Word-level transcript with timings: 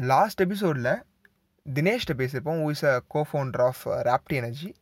Last 0.00 0.40
எபிசோடில் 0.40 1.02
தினேஷ்கிட்ட 1.74 2.14
பேசியிருப்போம். 2.16 2.58
Who 2.60 2.70
is 2.70 2.84
a 2.84 3.02
co-founder 3.14 3.60
of 3.60 3.88
Raptee 3.88 4.34
energy 4.40 4.74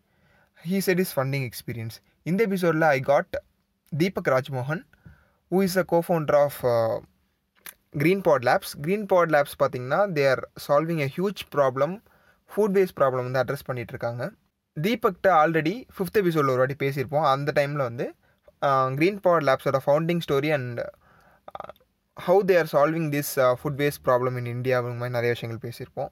he 0.68 0.78
said 0.78 0.98
is 0.98 1.18
funding 1.18 1.48
experience 1.48 1.96
இந்த 2.22 2.42
எபிசோடில் 2.42 2.82
I 2.82 3.00
got 3.00 3.36
Deepak 3.96 4.30
Rajmohan 4.34 4.86
who 5.50 5.62
is 5.62 5.76
a 5.76 5.84
co-founder 5.92 6.36
of 6.36 6.58
green 7.98 8.22
pod 8.22 8.42
labs 8.42 8.72
green 8.82 9.06
pod 9.06 9.30
labs 9.30 9.56
பார்த்திங்கன்னா 9.62 10.00
they 10.16 10.30
are 10.30 10.50
solving 10.68 10.98
a 10.98 11.08
huge 11.16 11.42
problem 11.54 12.02
food 12.50 12.74
waste 12.78 12.96
problem 13.00 13.30
வந்து 13.30 13.42
address 13.42 13.66
பண்ணிகிட்ருக்காங்க 13.66 13.84
இருக்காங்க. 13.92 14.30
தீபக்கிட்ட 14.76 15.26
already 15.26 15.84
fifth 15.98 16.20
எபிசோடில் 16.22 16.48
ஒரு 16.48 16.56
வாட்டி 16.56 16.86
பேசியிருப்போம். 16.86 17.30
அந்த 17.30 17.52
டைமில் 17.54 17.86
வந்து 17.88 18.14
green 18.98 19.16
pot 19.16 19.42
லேப்ஸோட 19.42 19.78
founding 19.86 20.20
story 20.28 20.52
and 20.52 20.80
how 22.24 22.40
they 22.48 22.54
are 22.60 22.70
solving 22.74 23.08
this 23.14 23.32
food 23.60 23.78
waste 23.82 24.02
problem 24.06 24.36
in 24.40 24.50
India 24.54 24.76
அப்படிங்க 24.78 25.00
மாதிரி 25.00 25.16
நிறைய 25.16 25.30
விஷயங்கள் 25.34 25.62
பேசியிருப்போம். 25.66 26.10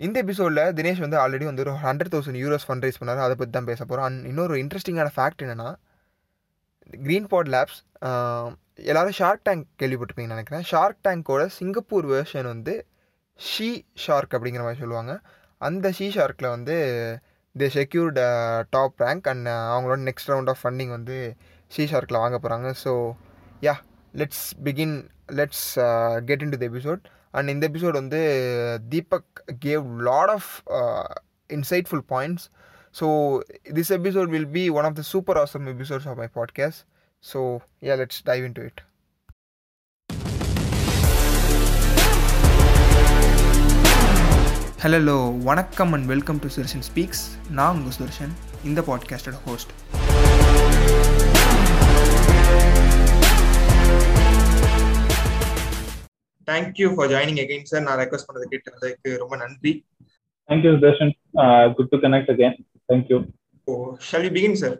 இந்த 0.00 0.16
எபிசோடில் 0.24 0.62
தினேஷ் 0.78 1.02
வந்து 1.04 1.18
ஆல்ரெடி 1.22 1.46
வந்து 1.48 1.62
ஒரு 1.64 1.72
hundred 1.84 2.12
thousand 2.14 2.38
euros 2.42 2.66
fund 2.68 2.84
raise 2.86 3.00
பண்ணார். 3.00 3.22
அதை 3.26 3.34
பற்றி 3.40 3.52
தான் 3.56 3.68
பேச 3.70 3.80
போகிறோம் 3.84 4.06
அண்ட் 4.08 4.26
இன்னொரு 4.30 4.54
இன்ட்ரெஸ்டிங்கான 4.62 5.10
ஃபேக்ட் 5.16 5.42
என்னென்னா 5.44 5.68
க்ரீன் 7.06 7.28
பாட் 7.32 7.50
லேப்ஸ் 7.54 7.80
எல்லோரும் 8.90 9.16
ஷார்க் 9.20 9.44
டேங்க் 9.48 9.64
கேள்விப்பட்டிருப்பீங்கன்னு 9.80 10.36
நினைக்கிறேன். 10.36 10.64
ஷார்க் 10.72 11.00
டேங்கோட 11.06 11.44
சிங்கப்பூர் 11.58 12.08
வேர்ஷன் 12.12 12.48
வந்து 12.54 12.74
ஷீ 13.40 13.68
ஷார்க் 14.04 14.34
அப்படிங்கிற 14.36 14.64
மாதிரி 14.66 14.82
சொல்லுவாங்க. 14.84 15.12
அந்த 15.60 15.86
ஷீ 15.98 16.06
ஷார்க்கில் 16.16 16.54
வந்து 16.56 16.76
they 17.54 17.66
secured 17.78 18.20
top 18.74 19.02
rank 19.04 19.26
and 19.32 19.48
அவங்களோட 19.74 20.00
நெக்ஸ்ட் 20.08 20.30
ரவுண்ட் 20.32 20.50
ஆஃப் 20.52 20.60
ஃபண்டிங் 20.62 20.92
வந்து 20.98 21.16
ஷீ 21.70 21.84
ஷார்க்கில் 21.92 22.22
வாங்க 22.24 22.38
போகிறாங்க 22.44 22.68
so 22.84 22.92
yeah 23.66 23.74
let's 24.20 24.46
begin 24.66 24.96
let's 25.39 25.65
get 26.25 26.43
into 26.49 26.57
the 26.57 26.67
episode 26.71 27.03
and 27.33 27.49
இந்த 27.49 27.63
எபிசோட் 27.69 27.99
வந்து 28.01 28.21
Deepak 28.89 29.29
gave 29.65 29.85
lot 30.01 30.29
of 30.29 30.49
insightful 31.49 32.05
points 32.13 32.45
so 32.95 33.07
this 33.73 33.91
episode 33.91 34.29
will 34.29 34.51
be 34.51 34.65
one 34.69 34.85
of 34.85 34.95
the 34.95 35.05
super 35.13 35.39
awesome 35.39 35.67
episodes 35.67 36.07
of 36.07 36.19
my 36.23 36.29
podcast 36.35 36.83
so 37.23 37.41
yeah 37.81 37.95
let's 37.95 38.21
dive 38.25 38.45
into 38.59 38.65
it 38.65 38.81
hello 44.81 45.15
வணக்கம் 45.43 45.91
and 45.93 46.05
welcome 46.05 46.39
to 46.39 46.47
Sudarshan 46.47 46.83
Speaks 46.87 47.23
நான் 47.49 47.75
உங்கள் 47.75 47.95
சுதர்ஷன் 47.97 48.33
இந்த 48.63 48.81
பாட்காஸ்டோட 48.81 49.37
host 49.43 49.71
thank you 56.52 56.88
for 56.94 57.10
joining 57.12 57.42
again 57.44 57.68
sir 57.72 57.84
நான் 57.88 58.00
request 58.02 58.30
பண்ணது 58.30 58.52
கேட்டதுக்கு 58.54 59.12
ரொம்ப 59.24 59.36
நன்றி 59.44 59.74
Thank 60.48 60.64
you, 60.64 60.72
Darshan. 60.76 61.10
Uh, 61.34 61.68
good 61.68 61.88
to 61.90 61.98
connect 61.98 62.28
again. 62.28 62.54
Thank 62.88 63.04
you. 63.10 63.18
Oh 63.68 63.74
shall 64.06 64.24
we 64.26 64.32
begin 64.36 64.58
sir 64.62 64.78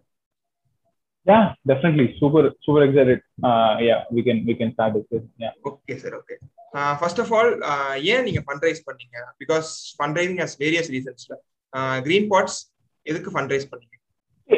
Yeah, 1.27 1.43
definitely. 1.65 2.07
Super, 2.19 2.41
super 2.67 2.81
excited. 2.83 3.19
Uh, 3.49 3.75
yeah, 3.81 4.01
we 4.11 4.23
can 4.23 4.39
we 4.49 4.55
can 4.55 4.71
start 4.73 4.93
with 4.97 5.07
this. 5.13 5.23
Yeah. 5.39 5.53
Okay 5.69 5.95
sir 6.03 6.15
okay 6.19 6.35
first 7.01 7.21
of 7.25 7.31
all 7.39 7.51
ஏன் 8.13 8.25
நீங்க 8.29 8.41
fund 8.47 8.65
raise 8.67 8.83
பண்ணீங்க 8.89 9.19
because 9.43 9.69
fund 9.99 10.19
raising 10.21 10.41
has 10.45 10.57
various 10.63 10.91
ரீசன்ஸ்ல 10.95 11.37
green 12.07 12.29
pots 12.33 12.59
எதுக்கு 13.07 13.33
fund 13.35 13.53
raise 13.55 13.69
பண்ணீங்க 13.73 13.97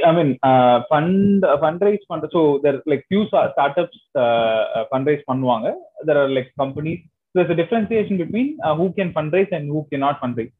I 0.09 0.11
mean, 0.17 0.29
uh, 0.43 0.77
fund 0.89 1.43
uh, 1.43 1.57
fundraise 1.63 2.03
fund. 2.07 2.23
So 2.35 2.59
there 2.63 2.75
are 2.75 2.83
like 2.85 3.03
few 3.11 3.21
sta- 3.29 3.51
startups 3.53 3.97
uh, 4.15 4.63
uh, 4.77 4.83
fundraise 4.91 5.23
பண்ணுவாங்க. 5.29 5.67
There 6.07 6.19
are 6.21 6.29
like 6.37 6.49
companies. 6.61 6.99
There's 7.35 7.53
a 7.55 7.59
differentiation 7.61 8.17
between 8.23 8.47
uh, 8.65 8.75
who 8.79 8.85
can 8.97 9.09
fundraise 9.17 9.51
and 9.57 9.65
who 9.73 9.81
cannot 9.91 10.17
fundraise. 10.23 10.53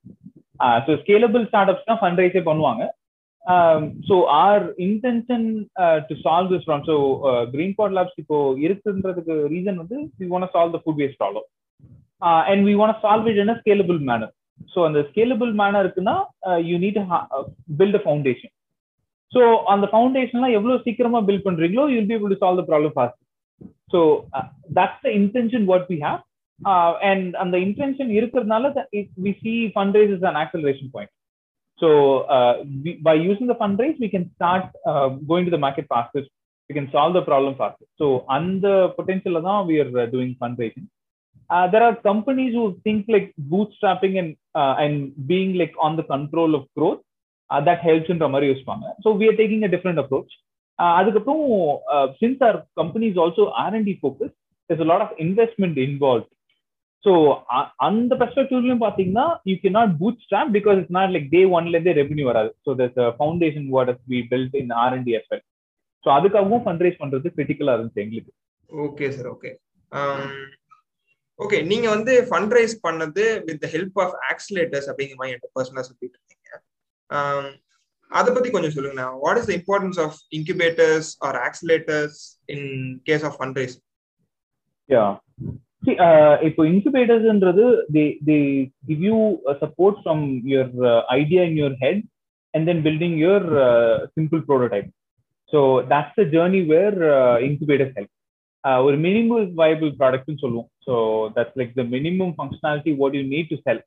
Uh, 0.60 0.78
so 0.86 0.98
scalable 1.04 1.44
startups 1.52 1.84
தான் 1.90 2.02
fundraise 2.06 2.40
பண்ணுவாங்க. 2.50 2.84
Um, 3.46 3.84
so 4.08 4.16
our 4.28 4.62
intention 4.88 5.42
uh, 5.84 5.98
to 6.08 6.14
solve 6.26 6.48
this 6.54 6.64
problem. 6.66 6.86
So 6.86 6.96
uh, 7.30 7.44
Green 7.54 7.72
Pod 7.78 7.92
Labs 7.98 8.14
இப்போ 8.24 8.38
இருக்குன்றதுக்கு 8.66 9.36
reason 9.54 9.76
வந்து 9.82 9.98
we 10.20 10.28
want 10.34 10.46
to 10.46 10.52
solve 10.56 10.72
the 10.76 10.82
food 10.86 10.98
waste 11.02 11.18
problem. 11.24 11.46
Uh, 12.22 12.42
and 12.52 12.60
we 12.70 12.76
want 12.82 12.92
to 12.94 13.00
solve 13.06 13.26
it 13.32 13.38
in 13.44 13.50
a 13.54 13.60
scalable 13.62 14.02
manner. 14.10 14.30
So 14.74 14.80
அந்த 14.88 15.00
scalable 15.12 15.54
manner 15.62 15.82
இருக்குன்னா 15.86 16.16
uh, 16.48 16.60
you 16.70 16.78
need 16.86 16.96
to 17.00 17.06
ha- 17.12 17.28
uh, 17.38 17.46
build 17.80 17.96
a 18.02 18.04
foundation. 18.10 18.52
So 19.32 19.42
அந்த 19.74 19.86
ஃபவுண்டேஷன்லாம் 19.92 20.56
எவ்வளவு 20.58 20.84
சீக்கிரமா 20.86 21.20
build 21.28 21.48
பண்றீங்களோ 21.48 21.86
you'll 21.94 22.10
be 22.12 22.18
to 22.26 22.40
solve 22.44 22.62
the 22.62 22.66
problem 22.72 22.96
fast 22.96 23.20
so 23.94 24.00
that's 24.78 25.04
the 25.06 25.12
intention 25.20 25.66
what 25.72 25.88
we 25.92 25.98
have 26.08 26.20
and 27.10 27.32
அந்த 27.44 27.56
intention 27.68 28.12
இருக்கிறதுனால 28.18 28.72
we 29.26 29.34
see 29.44 29.54
fund 29.76 29.98
raise 30.00 30.14
is 30.18 30.28
an 30.32 30.40
acceleration 30.44 30.92
point 30.96 31.14
so 31.80 31.90
by 33.08 33.16
using 33.28 33.52
the 33.52 33.58
fund 33.60 33.82
raise 33.84 34.00
we 34.04 34.10
can 34.16 34.28
start 34.34 34.70
going 35.30 35.48
to 35.50 35.54
the 35.56 35.62
market 35.66 35.90
faster 35.92 36.26
we 36.70 36.76
can 36.78 36.90
solve 36.96 37.18
the 37.20 37.24
problem 37.30 37.58
faster 37.60 37.88
so 38.02 38.08
அந்த 38.38 38.68
பொட்டன்ஷியல்ல 38.98 39.42
தான் 39.48 39.62
we 39.70 39.78
are 39.84 39.94
doing 40.16 40.36
fund 40.40 40.60
raising 40.64 40.88
there 41.74 41.86
are 41.88 41.98
companies 42.10 42.58
who 42.60 42.66
think 42.88 43.08
like 43.16 43.30
bootstrapping 43.80 44.18
and 44.24 44.34
and 44.84 45.00
being 45.32 45.54
like 45.62 45.78
on 45.88 45.98
the 46.02 46.06
control 46.12 46.56
of 46.60 46.68
growth 46.78 47.02
that 47.51 47.83
ஹெல்ப்ஸ்ன்ற 47.87 48.29
மாதிரி 48.33 48.49
யோசிப்பாங்க. 48.51 48.87
So 49.05 49.09
we 49.21 49.27
are 49.31 49.39
taking 49.41 49.65
a 49.67 49.73
different 49.75 50.03
approach 50.03 50.35
அதுக்கப்புறம் 50.97 51.43
since 52.21 52.41
our 52.47 52.57
companies 52.81 53.19
also 53.25 53.45
R 53.63 53.75
and 53.77 53.89
D 53.91 53.97
focus 54.01 54.35
is 54.71 54.87
lot 54.91 55.05
of 55.07 55.17
investment 55.25 55.79
involve 55.87 56.27
so 57.05 57.13
அந்த 57.87 58.13
பெர்ஸ்பெக்டிவ்லையும் 58.21 58.85
பார்த்தீங்கன்னா 58.85 59.27
you 59.51 59.55
can 59.63 59.71
not 59.79 59.93
bootstrap 60.27 60.53
because 60.57 60.79
it's 60.81 60.97
not 60.99 61.13
like 61.15 61.29
day 61.35 61.43
ஒன்லேருந்தே 61.57 61.95
revenue 62.01 62.27
வராது 62.31 62.51
so 62.67 62.73
that's 62.81 63.11
foundation 63.19 63.67
what 63.75 63.91
is 63.95 64.03
be 64.13 64.21
build 64.33 64.57
in 64.63 64.73
R 64.83 64.95
and 64.97 65.07
D 65.09 65.15
FL 65.21 65.43
so 66.05 66.11
அதுக்காகவும் 66.17 66.63
fund 66.65 66.85
raise 66.87 67.01
பண்றது 67.03 67.35
கிரிட்டிக்கலாக 67.37 67.77
இருந்துச்சு 67.79 68.03
எங்களுக்கு. 68.05 68.33
Okay 68.71 69.07
sir 69.17 69.29
okay 69.35 69.51
okay 71.39 71.59
நீங்க 71.71 71.87
வந்து 71.95 72.13
ஃபண்ட் 72.29 72.55
ரைஸ் 72.57 72.75
பண்ணது 72.85 73.23
with 73.47 73.65
help 73.73 73.99
of 74.03 74.17
accelerators 74.33 74.89
அப்படிங்கிற 74.91 75.17
மாதிரி 75.21 75.33
என்கிட்ட 75.33 75.57
பர்சனலாக 75.57 75.85
சொல்லிட்டு 75.89 76.19
அதை 78.12 78.30
பத்தி 78.34 78.50
கொஞ்சம் 78.50 78.76
சொல்லுங்க 78.76 79.04
what 79.24 79.40
is 79.40 79.50
the 79.50 79.54
importance 79.60 80.00
of 80.06 80.18
incubators 80.38 81.10
or 81.28 81.38
accelerators 81.48 82.20
in 82.50 82.68
case 83.10 83.26
of 83.30 83.36
fund 83.40 83.60
raise 83.62 83.76
yeah 84.90 85.06
இப்போ 86.48 86.62
இன்குபேட்டர்ஸ்ன்றது 86.72 87.66
they 87.96 88.06
they 88.28 88.38
give 88.88 89.04
you 89.10 89.18
support 89.62 90.00
from 90.02 90.24
your 90.54 90.74
idea 91.20 91.44
in 91.50 91.60
your 91.62 91.78
head 91.84 92.02
and 92.54 92.68
then 92.70 92.82
building 92.88 93.18
your 93.18 93.48
simple 94.18 94.42
prototype 94.48 94.90
so 95.54 95.60
that's 95.92 96.18
the 96.20 96.24
journey 96.34 96.62
where 96.74 96.98
incubators 97.48 97.96
help 97.98 98.14
ஒரு 98.86 98.96
minimum 98.98 99.54
viable 99.56 99.92
ப்ராடக்ட்னு 100.00 100.42
சொல்லுவோம் 100.42 100.70
so 100.88 100.96
that's 101.36 101.58
like 101.60 101.72
the 101.78 101.86
minimum 101.96 102.34
functionality 102.38 102.94
what 103.02 103.16
you 103.18 103.24
need 103.28 103.50
to 103.54 103.60
sell 103.68 103.82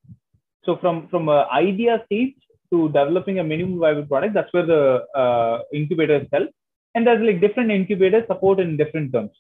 so 0.65 0.73
from 0.81 1.01
from 1.09 1.29
idea 1.63 1.95
stage 2.05 2.33
to 2.73 2.89
developing 2.99 3.39
a 3.39 3.45
minimum 3.53 3.79
viable 3.85 4.07
product 4.13 4.35
that's 4.37 4.53
where 4.55 4.69
the 4.75 4.83
uh, 5.23 5.55
incubators 5.81 6.27
help 6.35 6.51
and 6.95 7.07
there's 7.07 7.27
like 7.29 7.41
different 7.41 7.71
incubators 7.71 8.27
support 8.27 8.59
in 8.65 8.77
different 8.83 9.13
terms 9.15 9.35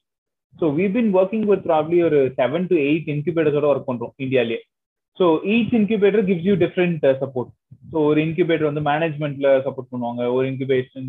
so 0.60 0.68
we've 0.68 0.92
been 0.92 1.12
working 1.12 1.46
with 1.46 1.64
probably 1.70 2.00
or 2.00 2.34
seven 2.40 2.68
to 2.68 2.76
eight 2.88 3.06
incubators 3.08 3.54
or 3.54 3.64
work 3.68 3.88
on 3.92 3.98
india 4.26 4.58
so 5.18 5.26
each 5.54 5.72
incubator 5.72 6.22
gives 6.22 6.44
you 6.48 6.56
different 6.64 7.00
uh, 7.10 7.16
support 7.24 7.48
so 7.92 7.98
ஒரு 8.08 8.20
incubator 8.26 8.64
வந்து 8.68 8.82
மேனேஜ்மெண்ட்ல 8.90 9.48
support 9.64 9.90
பண்ணுவாங்க 9.92 10.22
ஒரு 10.36 10.44
incubation 10.50 11.08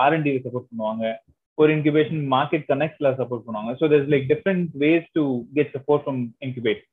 R 0.00 0.14
and 0.16 0.26
D 0.28 0.32
support 0.44 0.68
பண்ணுவாங்க 0.70 1.04
ஒரு 1.60 1.70
incubation 1.76 2.20
market 2.34 2.66
கனெக்ட்ல 2.72 3.10
support 3.20 3.44
பண்ணுவாங்க 3.46 3.72
so 3.80 3.84
there's 3.92 4.08
like 4.14 4.26
different 4.32 4.66
ways 4.82 5.04
to 5.16 5.22
get 5.56 5.68
support 5.76 6.00
from 6.06 6.18
incubators 6.46 6.86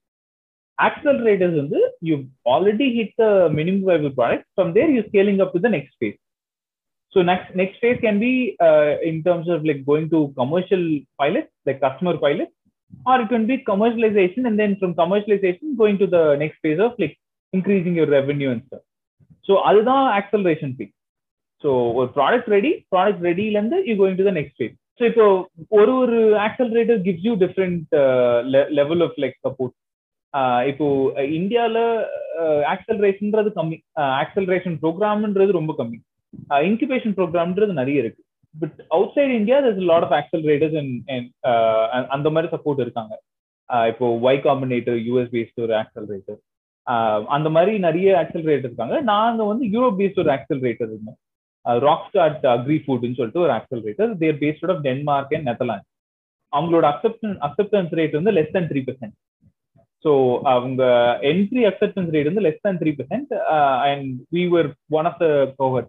accelerators 0.77 1.55
வந்து 1.61 1.79
you 2.07 2.15
already 2.53 2.87
hit 2.97 3.09
the 3.21 3.31
minimum 3.57 3.81
viable 3.89 4.13
product 4.19 4.45
from 4.57 4.69
there 4.75 4.89
you're 4.93 5.09
scaling 5.11 5.39
up 5.43 5.51
to 5.55 5.59
the 5.65 5.71
next 5.75 5.93
phase 5.99 6.17
so 7.13 7.21
next 7.31 7.49
next 7.61 7.75
phase 7.81 7.99
can 8.05 8.17
be 8.25 8.33
uh, 8.67 8.91
in 9.09 9.17
terms 9.27 9.47
of 9.53 9.59
like 9.69 9.81
going 9.89 10.07
to 10.13 10.19
commercial 10.39 10.83
pilot 11.21 11.45
like 11.67 11.79
customer 11.85 12.15
pilot 12.25 12.49
or 13.09 13.15
it 13.23 13.29
can 13.33 13.45
be 13.51 13.57
commercialization 13.71 14.41
and 14.49 14.57
then 14.61 14.73
from 14.79 14.91
commercialization 15.01 15.67
going 15.81 15.97
to 16.01 16.07
the 16.15 16.23
next 16.43 16.57
phase 16.63 16.81
of 16.87 16.93
like 17.03 17.15
increasing 17.53 17.95
your 17.99 18.09
revenue 18.17 18.49
and 18.55 18.63
stuff 18.67 18.83
so 19.47 19.53
அதுதான் 19.69 20.05
acceleration 20.19 20.71
phase 20.79 20.93
so 21.63 21.71
ஒரு 21.99 22.09
product 22.15 22.49
ready 22.55 22.71
product 22.93 23.21
ரெடில 23.29 23.57
இருந்து 23.57 23.77
you 23.89 23.93
going 23.99 24.17
to 24.19 24.25
the 24.29 24.33
next 24.39 24.57
phase 24.59 24.73
so 24.99 25.03
இப்போ 25.07 25.25
ஒரு 25.77 25.93
ஒரு 26.01 26.17
accelerator 26.47 26.99
gives 27.05 27.25
you 27.27 27.33
different 27.43 27.93
level 28.79 29.03
of 29.05 29.17
like 29.23 29.37
support 29.47 29.73
இப்போ 30.70 30.86
இந்தியால 31.38 31.76
ஆக்சலரேஷன்ன்றது 32.72 33.50
கம்மி. 33.58 33.76
Acceleration 34.22 34.76
ப்ரோக்ராம்ன்றது 34.82 35.58
ரொம்ப 35.58 35.74
கம்மி. 35.78 35.98
இன்குபேஷன் 36.70 37.14
ப்ரோக்ராம்ன்றது 37.18 37.74
நிறைய 37.80 38.02
இருக்கு. 38.02 38.22
But 38.54 38.78
outside 39.14 39.32
India 39.38 39.58
there's 39.66 39.80
lot 39.90 40.06
of 40.06 40.14
accelerators 40.18 40.76
and 40.80 41.30
அந்த 42.16 42.28
மாதிரி 42.34 42.50
சப்போர்ட் 42.54 42.84
இருக்காங்க. 42.84 43.14
இப்போ 43.92 44.06
ஒய் 44.26 44.44
காம்பினேட்டர் 44.48 44.98
யூஎஸ் 45.06 45.32
பேஸ்ட் 45.36 45.64
ஒரு 45.66 45.74
ஆக்சலரேட்டர் 45.82 46.40
அந்த 47.36 47.48
மாதிரி 47.54 47.72
நிறைய 47.86 48.10
ஆக்சலரேட்டர் 48.22 48.70
இருக்காங்க. 48.70 48.98
நாங்க 49.12 49.40
வந்து 49.50 49.64
யூரோப் 49.74 49.98
பேஸ்ட் 50.00 50.20
ஒரு 50.24 50.30
ஆக்சலரேட்டர் 50.36 50.90
இருந்தோம். 50.92 51.18
ராக் 51.86 52.06
ஸ்டார்ட் 52.08 52.46
அக்ரி 52.52 52.76
ஃபுட்னு 52.84 53.18
சொல்லிட்டு 53.18 53.44
ஒரு 53.46 53.52
accelerator 53.58 54.12
there 54.22 54.38
based 54.42 54.72
of 54.74 54.84
Denmark 54.88 55.34
and 55.38 55.48
Netherlands 55.50 55.88
அவங்களோட 56.52 56.84
அக்செப்டன்ஸ் 56.92 57.38
அக்செப்டன்ஸ் 57.48 57.92
ரேட் 57.98 58.14
வந்து 58.18 58.32
less 58.38 58.54
than 58.56 58.68
three 58.70 58.82
percent 58.88 59.16
so 60.04 60.10
அவங்க 60.54 60.82
என்ட்ரி 61.30 61.62
அக்செப்டன்ஸ் 61.70 62.12
ரேட் 62.14 62.30
வந்து 62.30 62.44
less 62.46 62.64
than 62.66 62.80
three 62.82 62.90
percent 62.98 63.32
and 63.88 64.08
we 64.36 64.44
were 64.54 64.68
one 64.98 65.08
of 65.10 65.20
the 65.24 65.28
cohort 65.60 65.86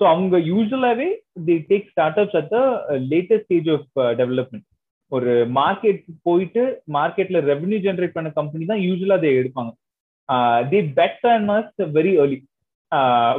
so 0.00 0.04
அவங்க 0.10 0.36
யூஸ்வலாகவே 0.50 1.08
they 1.48 1.56
take 1.70 1.88
startups 2.22 2.38
at 2.40 2.50
the 2.54 2.60
latest 3.12 3.46
stage 3.48 3.70
of 3.76 3.88
development 4.20 4.66
ஒரு 5.12 5.32
market 5.58 6.02
போயிட்டு 6.28 6.62
மார்க்கெட்ல 6.98 7.38
revenue 7.50 7.78
generate 7.86 8.16
பண்ண 8.16 8.28
company 8.36 8.64
தான் 8.70 8.84
usually 8.86 9.16
அதை 9.18 9.30
எடுப்பாங்க. 9.40 9.70
They 10.70 10.80
bet 10.98 11.26
and 11.32 11.46
must 11.52 11.80
very 11.96 12.12
early 12.22 12.38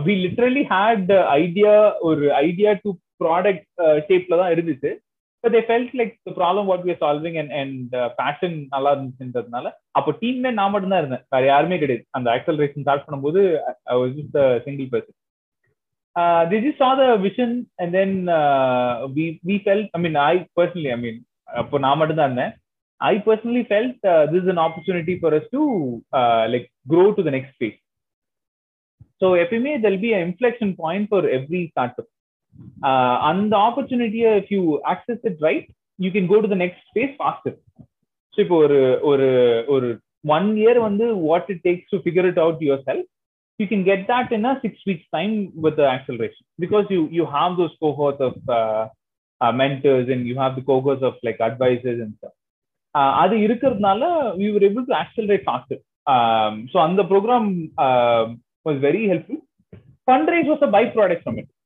we 0.06 0.14
literally 0.26 0.64
had 0.74 1.12
idea 1.40 1.74
ஒரு 2.10 2.26
idea 2.48 2.72
to 2.84 2.92
product 3.24 3.66
ஷேப்ல 4.08 4.40
தான் 4.42 4.54
இருந்துச்சு. 4.56 4.92
But 5.44 5.54
they 5.56 5.62
felt 5.68 5.96
like 6.00 6.14
the 6.28 6.34
problem 6.40 6.68
what 6.70 6.84
we 6.88 6.94
solving 7.04 7.38
and 7.42 7.54
and 7.62 7.94
passion 8.20 8.58
நல்லா 8.74 8.92
இருந்துச்சுன்றதுனால 8.96 9.68
அப்போ 10.00 10.12
டீம்ல 10.22 10.52
நான் 10.60 10.72
மட்டும் 10.74 10.94
தான் 10.94 11.02
இருந்தேன். 11.04 11.26
வேற 11.34 11.44
யாருமே 11.54 11.80
கிடையாது. 11.84 12.04
அந்த 12.18 12.28
ஆக்சலரேஷன் 12.36 12.86
ஸ்டார்ட் 12.86 13.06
பண்ணும்போது 13.08 13.42
single 14.68 14.92
person 14.94 15.18
they 16.50 16.58
just 16.64 16.80
saw 16.80 16.90
the 17.00 17.04
vision 17.26 17.54
and 17.82 17.94
then 17.98 18.16
we 19.18 19.26
we 19.50 19.56
felt 19.66 19.92
I 19.98 20.00
mean 20.06 20.18
I 20.24 20.34
personally 20.58 20.90
I 20.96 20.98
mean 21.04 21.20
அப்போ 21.62 21.80
நான் 21.86 22.00
மட்டும் 22.00 22.20
தான் 22.20 22.30
இருந்தேன் 22.30 22.52
I 23.02 23.14
personally 23.28 23.64
felt 23.70 23.96
this 24.34 24.50
an 24.54 24.62
opportunity 24.66 25.16
for 25.22 25.36
us 25.38 25.48
to 25.56 25.62
like 26.54 26.68
grow 26.92 27.06
to 27.18 27.24
the 27.28 27.34
next 27.38 27.56
phase 27.60 27.78
so 29.22 29.30
எப்பயுமே 29.44 29.74
that'll 29.86 30.02
be 30.04 30.12
inflection 30.20 30.74
point 30.84 31.10
for 31.12 31.28
every 31.38 31.62
startup 32.02 32.11
அந்த 33.31 33.53
ஆப்பர்ச்சுனிட்டியை 33.69 34.31
if 34.41 34.53
you 34.57 34.63
access 34.93 35.23
it 35.31 35.43
right 35.49 35.69
you 36.05 36.11
can 36.17 36.31
go 36.33 36.39
to 36.45 36.51
the 36.55 36.59
next 36.65 36.89
phase 36.95 37.15
faster 37.21 37.57
so 38.35 38.41
இப்போ 38.45 38.57
ஒரு 38.65 38.81
ஒரு 39.11 39.29
ஒரு 39.75 39.89
one 40.37 40.49
year 40.63 40.81
வந்து 40.89 41.07
what 41.29 41.51
it 41.55 41.63
takes 41.69 41.93
to 41.95 41.99
figure 42.07 42.29
it 42.33 42.43
out 42.47 42.65
yourself 42.91 43.07
you 43.61 43.67
can 43.67 43.83
get 43.85 44.07
that 44.09 44.33
in 44.33 44.45
a 44.45 44.59
six 44.63 44.75
weeks 44.89 45.05
time 45.15 45.31
with 45.65 45.77
the 45.77 45.87
acceleration 45.93 46.45
because 46.59 46.87
you 46.95 47.03
you 47.17 47.25
have 47.27 47.57
those 47.61 47.75
cohorts 47.83 48.21
of 48.21 48.35
uh, 48.57 48.83
uh, 49.41 49.53
mentors 49.61 50.09
and 50.15 50.27
you 50.31 50.37
have 50.37 50.55
the 50.57 50.65
cohorts 50.71 51.03
of 51.03 51.15
like 51.27 51.41
advisors 51.51 52.01
and 52.05 52.13
stuff 52.19 52.35
அது 53.23 53.35
இருக்கிறதுனால 53.47 54.03
we 54.41 54.47
were 54.53 54.63
able 54.69 54.85
to 54.91 54.95
accelerate 55.01 55.43
faster 55.49 55.79
um, 56.07 56.53
so 56.73 56.77
அந்த 56.87 57.03
program 57.13 57.45
uh, 57.87 58.23
was 58.67 58.77
very 58.87 59.03
helpful 59.11 59.39
fundraise 60.09 60.49
was 60.53 60.63
a 60.69 60.73
byproduct 60.77 61.23
from 61.27 61.37
it 61.43 61.49
so 61.49 61.60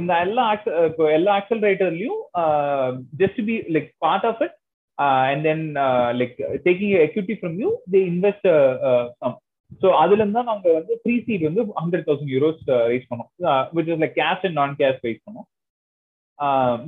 இந்த 0.00 0.12
எல்லா 0.26 0.44
எல்லா 1.16 1.32
acceleratorலயும் 1.40 2.20
just 3.20 3.34
to 3.38 3.42
be 3.48 3.56
like 3.74 3.88
part 4.04 4.24
of 4.30 4.38
it 4.46 4.54
and 5.28 5.40
then 5.48 5.60
like 6.20 6.34
taking 6.66 6.92
equity 7.06 7.34
from 7.42 7.54
you 7.62 7.70
they 7.94 8.04
invest 8.14 8.44
some 9.22 9.36
so 9.80 9.88
அதுல 10.00 10.20
இருந்து 10.20 10.38
தான் 10.38 10.50
நாங்க 10.50 10.68
வந்து 10.76 10.94
pre 11.04 11.14
seed 11.26 11.46
வந்து 11.46 11.62
hundred 11.78 12.04
thousand 12.08 12.32
euros 12.34 12.60
rice 12.90 13.08
பண்ணோம் 13.10 13.30
which 13.76 13.88
is 13.92 14.00
like 14.02 14.14
cash 14.18 14.44
and 14.46 14.56
non 14.60 14.76
cash 14.80 15.00
raise 15.06 15.22
பண்ணோம் 15.26 15.46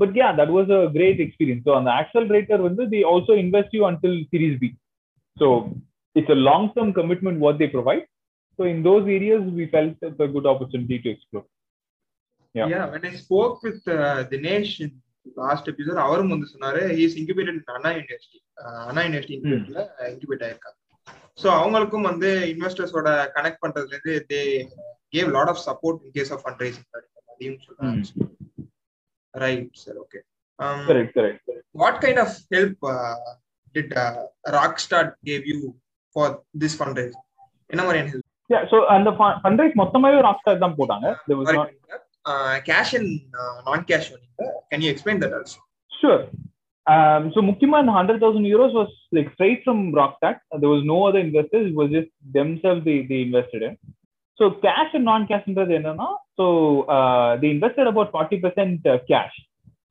but 0.01 0.15
yeah 0.21 0.29
that 0.41 0.53
was 0.57 0.71
a 0.77 0.81
great 0.97 1.21
experience 1.25 1.65
so 1.69 1.73
அந்த 1.79 1.91
axle 2.01 2.29
rata 2.37 2.63
வந்து 2.69 2.85
they 2.93 3.01
also 3.13 3.37
invest 3.45 3.75
you 3.79 3.83
until 3.91 4.17
series 4.33 4.57
B 4.63 4.71
so 5.37 5.49
it's 6.17 6.35
a 6.37 6.39
long 6.49 6.69
term 6.77 6.93
commitment 7.01 7.43
what 7.47 7.59
they 7.63 7.69
provide 7.75 8.05
so 8.59 8.65
in 8.75 8.83
those 8.89 9.09
areas 9.19 9.49
we 9.61 9.67
felt 9.75 10.07
a 10.27 10.31
good 10.37 10.49
opportunity 10.53 10.99
to 11.07 11.11
explore 11.15 11.47
Yeah. 12.56 12.86
when 12.88 13.04
I 13.04 13.16
spoke 13.16 13.64
with 13.64 13.82
uh, 13.90 14.00
Dinesh 14.32 14.80
in 14.82 14.90
last 15.38 15.66
episode, 15.72 16.00
அவரும் 16.04 16.32
வந்து 16.34 16.48
சொன்னாரு 16.52 16.82
he 16.90 17.04
is 17.08 17.14
incubated 17.22 17.54
in 17.54 17.64
Anna 17.76 17.92
university 17.96 18.40
Anna 18.88 19.04
university 19.06 19.36
இன்குபேட்ல 19.38 19.80
incubate 20.12 20.44
ஆயிருக்காங்க 20.48 20.80
so 21.40 21.48
அவங்களுக்கும் 21.60 22.08
வந்து 22.10 22.30
இன்வெஸ்டர்ஸோட 22.52 23.08
connect 23.38 23.62
பண்றதுல 23.64 23.96
இருந்து 23.96 24.16
they 24.32 24.42
gave 25.16 25.32
lot 25.38 25.52
of 25.54 25.64
support 25.68 26.04
in 26.06 26.14
case 26.18 26.32
of 26.36 26.44
fund 26.44 26.62
raising 26.66 26.88
அதையும் 27.32 27.58
சொல்றாங்க 27.66 28.28
right 29.34 29.82
sir 29.84 29.98
okay 30.04 30.22
what 31.76 32.00
kind 32.04 32.22
of 32.26 32.36
help 32.54 32.86
did 33.76 33.94
Rockstart 34.86 35.14
gave 35.30 35.46
you 35.52 35.58
for 36.16 36.34
this 36.64 36.78
fund 36.80 37.00
raise 37.02 37.18
என்ன 37.70 37.82
மாதிரியான 37.86 38.12
ஹெல்ப் 38.14 38.30
ஸோ 38.72 38.80
அந்த 38.96 39.10
ஃபண்ட் 39.42 39.62
ரைஸ் 39.64 39.78
மொத்தமாவே 39.82 40.18
ராக் 40.26 40.42
ஸ்டார் 40.42 40.64
தான் 40.64 40.78
போட்டாங்க. 40.80 41.08
cash 42.69 42.95
and 42.99 43.13
non 43.69 43.87
cash 43.91 44.11
can 44.73 44.85
you 44.87 44.91
explain 44.95 45.23
that 45.25 45.37
also 45.41 45.59
sure 46.01 46.23
Um, 46.87 47.23
so 47.35 47.39
முக்கியமா 47.49 47.79
இந்த 47.83 47.93
hundred 47.97 48.21
thousand 48.23 48.49
euros 48.51 48.77
was 48.79 48.93
like 49.17 49.27
straight 49.35 49.63
from 49.65 49.83
Rohtak 50.01 50.39
there 50.61 50.71
was 50.75 50.85
no 50.93 50.99
other 51.09 51.21
investors 51.29 51.65
it 51.71 51.77
was 51.81 51.89
just 51.97 52.11
themselves 52.37 52.81
they, 52.87 52.99
they 53.11 53.19
invested 53.27 53.63
in 53.67 53.75
so 54.41 54.45
cash 54.65 54.93
and 54.99 55.07
non 55.11 55.23
cashன்றது 55.31 55.73
என்னன்னா 55.79 56.09
so 56.39 56.47
uh, 56.97 57.31
they 57.41 57.51
invested 57.57 57.87
about 57.93 58.09
40% 58.17 58.89
uh, 58.93 58.97
cash 59.11 59.37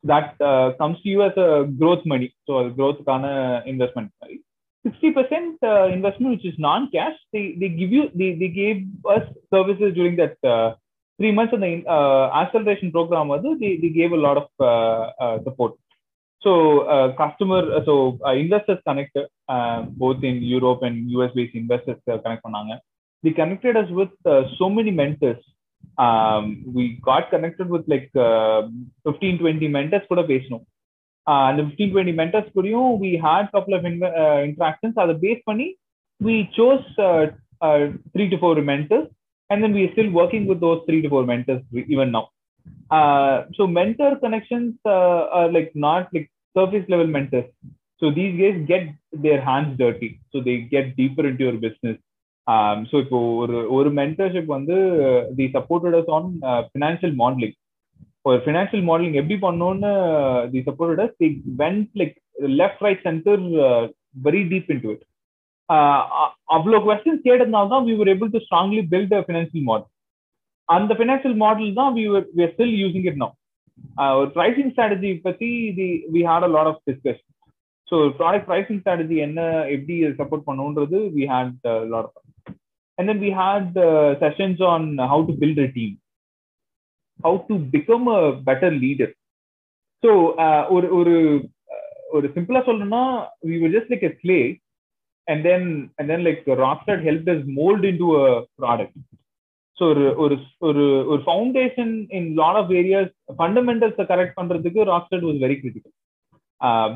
that 0.03 0.29
uh, 0.49 0.67
comes 0.79 0.97
to 1.03 1.07
you 1.13 1.21
as 1.27 1.35
a 1.47 1.51
growth 1.81 2.03
money 2.13 2.29
so 2.47 2.53
அது 2.61 2.71
growthக்கான 2.79 3.25
investment 3.73 4.11
மாதிரி 4.21 4.37
60% 4.85 5.69
uh, 5.71 5.87
investment 5.97 6.31
which 6.35 6.47
is 6.51 6.57
non 6.69 6.83
cash 6.95 7.17
they 7.35 7.45
they 7.61 7.71
give 7.81 7.93
you 7.97 8.03
they, 8.21 8.31
they 8.41 8.51
gave 8.63 8.79
us 9.15 9.25
services 9.55 9.91
during 9.99 10.15
that 10.23 10.37
uh, 10.55 10.69
three 11.21 11.31
months 11.37 11.53
of 11.55 11.61
the 11.63 11.71
uh, 11.95 12.25
acceleration 12.41 12.89
program 12.95 13.27
வந்து 13.35 13.51
they, 13.61 13.71
they 13.81 13.91
gave 13.99 14.11
a 14.17 14.23
lot 14.27 14.37
of 14.41 14.47
uh, 14.71 15.03
uh, 15.23 15.35
support 15.45 15.73
so 16.45 16.51
uh, 16.93 17.07
customer 17.21 17.61
so 17.87 17.93
uh, 18.27 18.35
investors 18.45 18.79
connect 18.87 19.15
uh, 19.55 19.79
both 20.03 20.21
in 20.31 20.37
europe 20.55 20.81
and 20.87 20.95
us 21.23 21.33
based 21.37 21.55
investors 21.63 22.01
uh, 22.11 22.17
connect 22.23 22.43
பண்ணாங்க 22.45 22.75
they 23.23 23.33
connected 23.41 23.75
us 23.81 23.89
with 23.99 24.13
uh, 24.33 24.43
so 24.59 24.65
many 24.77 24.91
mentors 25.01 25.41
um, 26.05 26.43
we 26.75 26.83
got 27.09 27.23
connected 27.33 27.67
with 27.73 27.85
like 27.93 28.09
uh, 28.27 28.61
15 29.05 29.39
20 29.39 29.67
mentors 29.77 30.05
கூட 30.11 30.21
பேசணும் 30.33 30.65
அந்த 31.47 31.61
15 31.63 31.87
20 31.95 32.13
mentors 32.19 32.47
கூடயும் 32.55 32.91
we 33.03 33.11
had 33.25 33.45
couple 33.55 33.73
of 33.77 33.83
in, 33.89 33.95
uh, 34.21 34.39
interactions 34.49 34.95
அதை 35.03 35.15
base 35.25 35.41
பண்ணி 35.49 35.67
we 36.27 36.35
chose 36.57 36.85
uh, 37.07 37.25
uh, 37.65 37.83
three 38.13 38.27
to 38.33 38.37
four 38.43 38.55
mentors 38.71 39.07
and 39.51 39.63
then 39.63 39.73
we 39.73 39.83
are 39.85 39.91
still 39.91 40.11
working 40.11 40.45
with 40.45 40.59
those 40.59 40.81
three 40.87 41.01
to 41.01 41.09
four 41.09 41.23
mentors 41.25 41.61
even 41.93 42.09
now 42.11 42.25
uh, 42.91 43.35
so 43.57 43.65
mentor 43.79 44.11
connections 44.17 44.73
uh, 44.85 45.21
are 45.39 45.49
like 45.51 45.71
not 45.87 46.07
like 46.15 46.27
surface 46.55 46.87
level 46.93 47.07
mentors 47.07 47.49
so 48.01 48.11
these 48.11 48.33
guys 48.39 48.57
get 48.67 48.83
their 49.25 49.39
hands 49.41 49.71
dirty 49.77 50.09
so 50.31 50.41
they 50.41 50.57
get 50.75 50.95
deeper 50.95 51.25
into 51.27 51.43
your 51.43 51.57
business 51.65 51.97
um, 52.47 52.77
so 52.89 52.95
இப்போ 53.03 53.19
ஒரு 53.41 53.57
ஒரு 53.77 53.89
mentorship 53.99 54.45
வந்து 54.55 54.75
they 55.39 55.45
supported 55.55 55.97
us 55.99 56.11
on 56.17 56.27
financial 56.69 57.15
modelling 57.21 57.55
ஒரு 58.25 58.37
financial 58.45 58.85
modelling 58.89 59.17
எப்படி 59.21 59.37
பண்ணோம்னு 59.47 59.91
they 60.53 60.61
supported 60.69 61.01
us 61.05 61.15
they 61.23 61.29
went 61.63 61.89
like 62.01 62.15
left 62.61 62.83
right 62.85 63.03
centre 63.09 63.43
very 64.27 64.43
deep 64.53 64.69
into 64.85 64.91
it 64.95 65.03
அவ்வளோ 66.54 66.78
questions 66.86 67.26
கேட்டதுனால 67.26 67.68
தான் 67.68 67.86
we 67.88 67.94
were 67.98 68.10
able 68.14 68.32
to 68.34 68.40
strongly 68.46 68.82
build 68.92 69.14
a 69.18 69.22
financial 69.26 69.66
model 69.70 69.90
அந்த 70.68 70.92
financial 70.98 71.36
model 71.36 71.78
தான் 71.80 71.92
we 71.98 72.04
were 72.06 72.26
we 72.36 72.42
are 72.42 72.54
still 72.54 72.76
using 72.82 73.06
it 73.10 73.20
no 73.22 73.28
ஒரு 74.18 74.28
pricing 74.36 74.72
strategy 74.72 75.12
பற்றி 75.28 75.50
இது 75.70 75.86
we 76.14 76.22
had 76.30 76.46
a 76.48 76.50
lot 76.56 76.70
of 76.72 76.82
discussion 76.90 77.28
so 77.88 77.96
product 78.18 78.48
pricing 78.50 78.80
strategy 78.82 79.16
என்ன 79.26 79.40
எப்படி 79.74 79.96
support 80.20 80.46
பண்ணுன்றது 80.48 81.00
we 81.16 81.24
had 81.32 81.56
lot 81.92 82.08
of 82.10 82.18
and 82.98 83.08
then 83.08 83.22
we 83.24 83.32
had 83.40 83.78
sessions 84.24 84.62
on 84.72 84.86
how 85.12 85.24
to 85.30 85.34
build 85.42 85.62
a 85.66 85.70
team 85.78 85.94
how 87.20 87.38
to 87.48 87.56
become 87.74 88.08
a 88.14 88.20
better 88.48 88.76
leader 88.84 89.12
so 90.02 90.12
ஒரு 90.74 90.86
ஒரு 90.98 91.14
ஒரு 92.10 92.26
சிம்பிளா 92.36 92.62
சொல்லணும்னா 92.66 93.02
we 93.50 93.56
were 93.60 93.74
just 93.76 93.92
like 93.92 94.06
a 94.08 94.12
slate 94.20 94.56
And 95.31 95.43
then 95.43 95.67
and 95.97 96.09
then 96.11 96.25
like 96.27 96.49
Rockstart 96.65 97.01
help 97.07 97.29
is 97.35 97.45
mould 97.59 97.85
into 98.03 98.09
a 98.21 98.27
product 98.61 98.97
so 99.77 99.85
ஒரு 99.87 100.05
ஒரு 100.23 100.35
ஒரு 100.67 100.85
ஒரு 101.11 101.21
foundation 101.27 101.93
in 102.19 102.29
lot 102.33 102.59
of 102.61 102.71
areas 102.81 103.11
ஃபண்டமெண்டல்ஸை 103.39 104.05
correct 104.11 104.37
பண்றதுக்கு 104.39 104.87
Rockstart 104.93 105.25
was 105.27 105.41
very 105.45 105.57
critical 105.61 105.95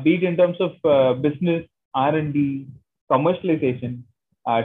be it 0.06 0.26
in 0.30 0.38
terms 0.40 0.62
of 0.68 0.80
business 1.26 1.66
R and D 2.04 2.48
commercialisation 3.10 3.96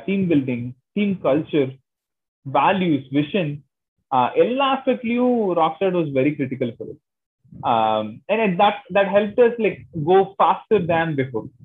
team 0.08 0.25
building 0.34 0.66
team 0.94 1.13
culture 1.27 1.72
values 2.46 3.08
vision 3.20 3.51
எல்லா 4.44 4.66
ஆஸ்பெக்ட்லயும் 4.75 5.38
Rockstart 5.62 5.98
was 5.98 6.12
very 6.20 6.34
critical 6.38 6.74
for 6.75 6.89
it 6.94 7.04
um, 7.63 8.22
and 8.30 8.60
that 8.60 8.77
that 8.89 9.08
helped 9.08 9.39
us 9.39 9.54
like 9.58 9.80
go 10.06 10.36
faster 10.38 10.80
than 10.82 11.16
before. 11.16 11.46
So 11.46 11.61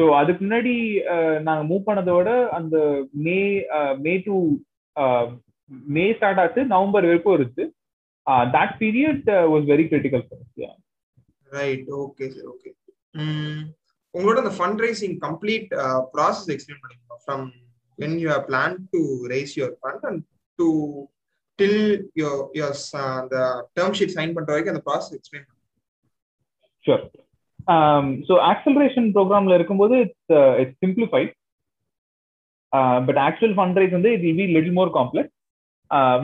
So 0.00 0.04
அதுக்கு 0.18 0.42
முன்னாடி 0.44 0.74
நாங்கள் 1.46 1.66
move 1.68 1.88
பண்ணதோட 1.88 2.28
அந்த 2.58 2.76
May 3.24 3.38
May 3.98 4.12
to 4.26 4.36
May 5.90 6.04
start 6.12 6.40
ஆச்சு 6.42 6.62
November 6.72 7.08
வரைக்கும் 7.08 7.36
இருக்கு 7.36 7.64
that 8.54 8.72
period 8.78 9.28
was 9.52 9.66
very 9.66 9.84
critical 9.90 10.24
right 11.50 11.90
okay 11.98 12.26
sir 12.30 12.48
okay 12.54 12.70
உங்களோட 14.14 14.36
அந்த 14.38 14.54
fund 14.56 14.82
raising 14.86 15.16
complete 15.26 15.68
process 16.14 16.50
explain 16.54 16.82
பண்ணிக்கோங்க 16.82 17.20
from 17.24 17.44
when 17.98 18.16
you 18.22 18.28
how 18.30 18.44
plan 18.48 18.76
to 18.94 19.00
raise 19.34 19.54
your 19.58 19.76
fund 19.82 20.06
and 20.10 20.22
to 20.58 20.68
till 21.58 21.82
your 22.22 22.42
your 22.60 22.76
அந்த 23.14 23.36
term 23.76 23.96
sheet 24.00 24.16
sign 24.18 24.36
பண்ற 24.38 24.50
வரைக்கும் 24.52 24.74
அந்த 24.74 24.84
process 24.88 25.16
explain 25.18 25.46
பண்ணுங்க 25.46 25.68
sure 26.84 27.04
so 28.28 28.34
acceleration 28.52 29.08
ப்ரோக்ராம்ல 29.16 29.58
இருக்கும்போது 29.58 29.94
it's 30.04 30.32
it's 30.62 30.80
simplified 30.84 31.32
but 33.08 33.20
actual 33.26 33.54
fund 33.58 33.78
raise 33.80 33.96
வந்து 33.98 34.12
it 34.16 34.24
will 34.26 34.40
be 34.40 34.48
little 34.56 34.78
more 34.80 34.92
complex 34.98 35.36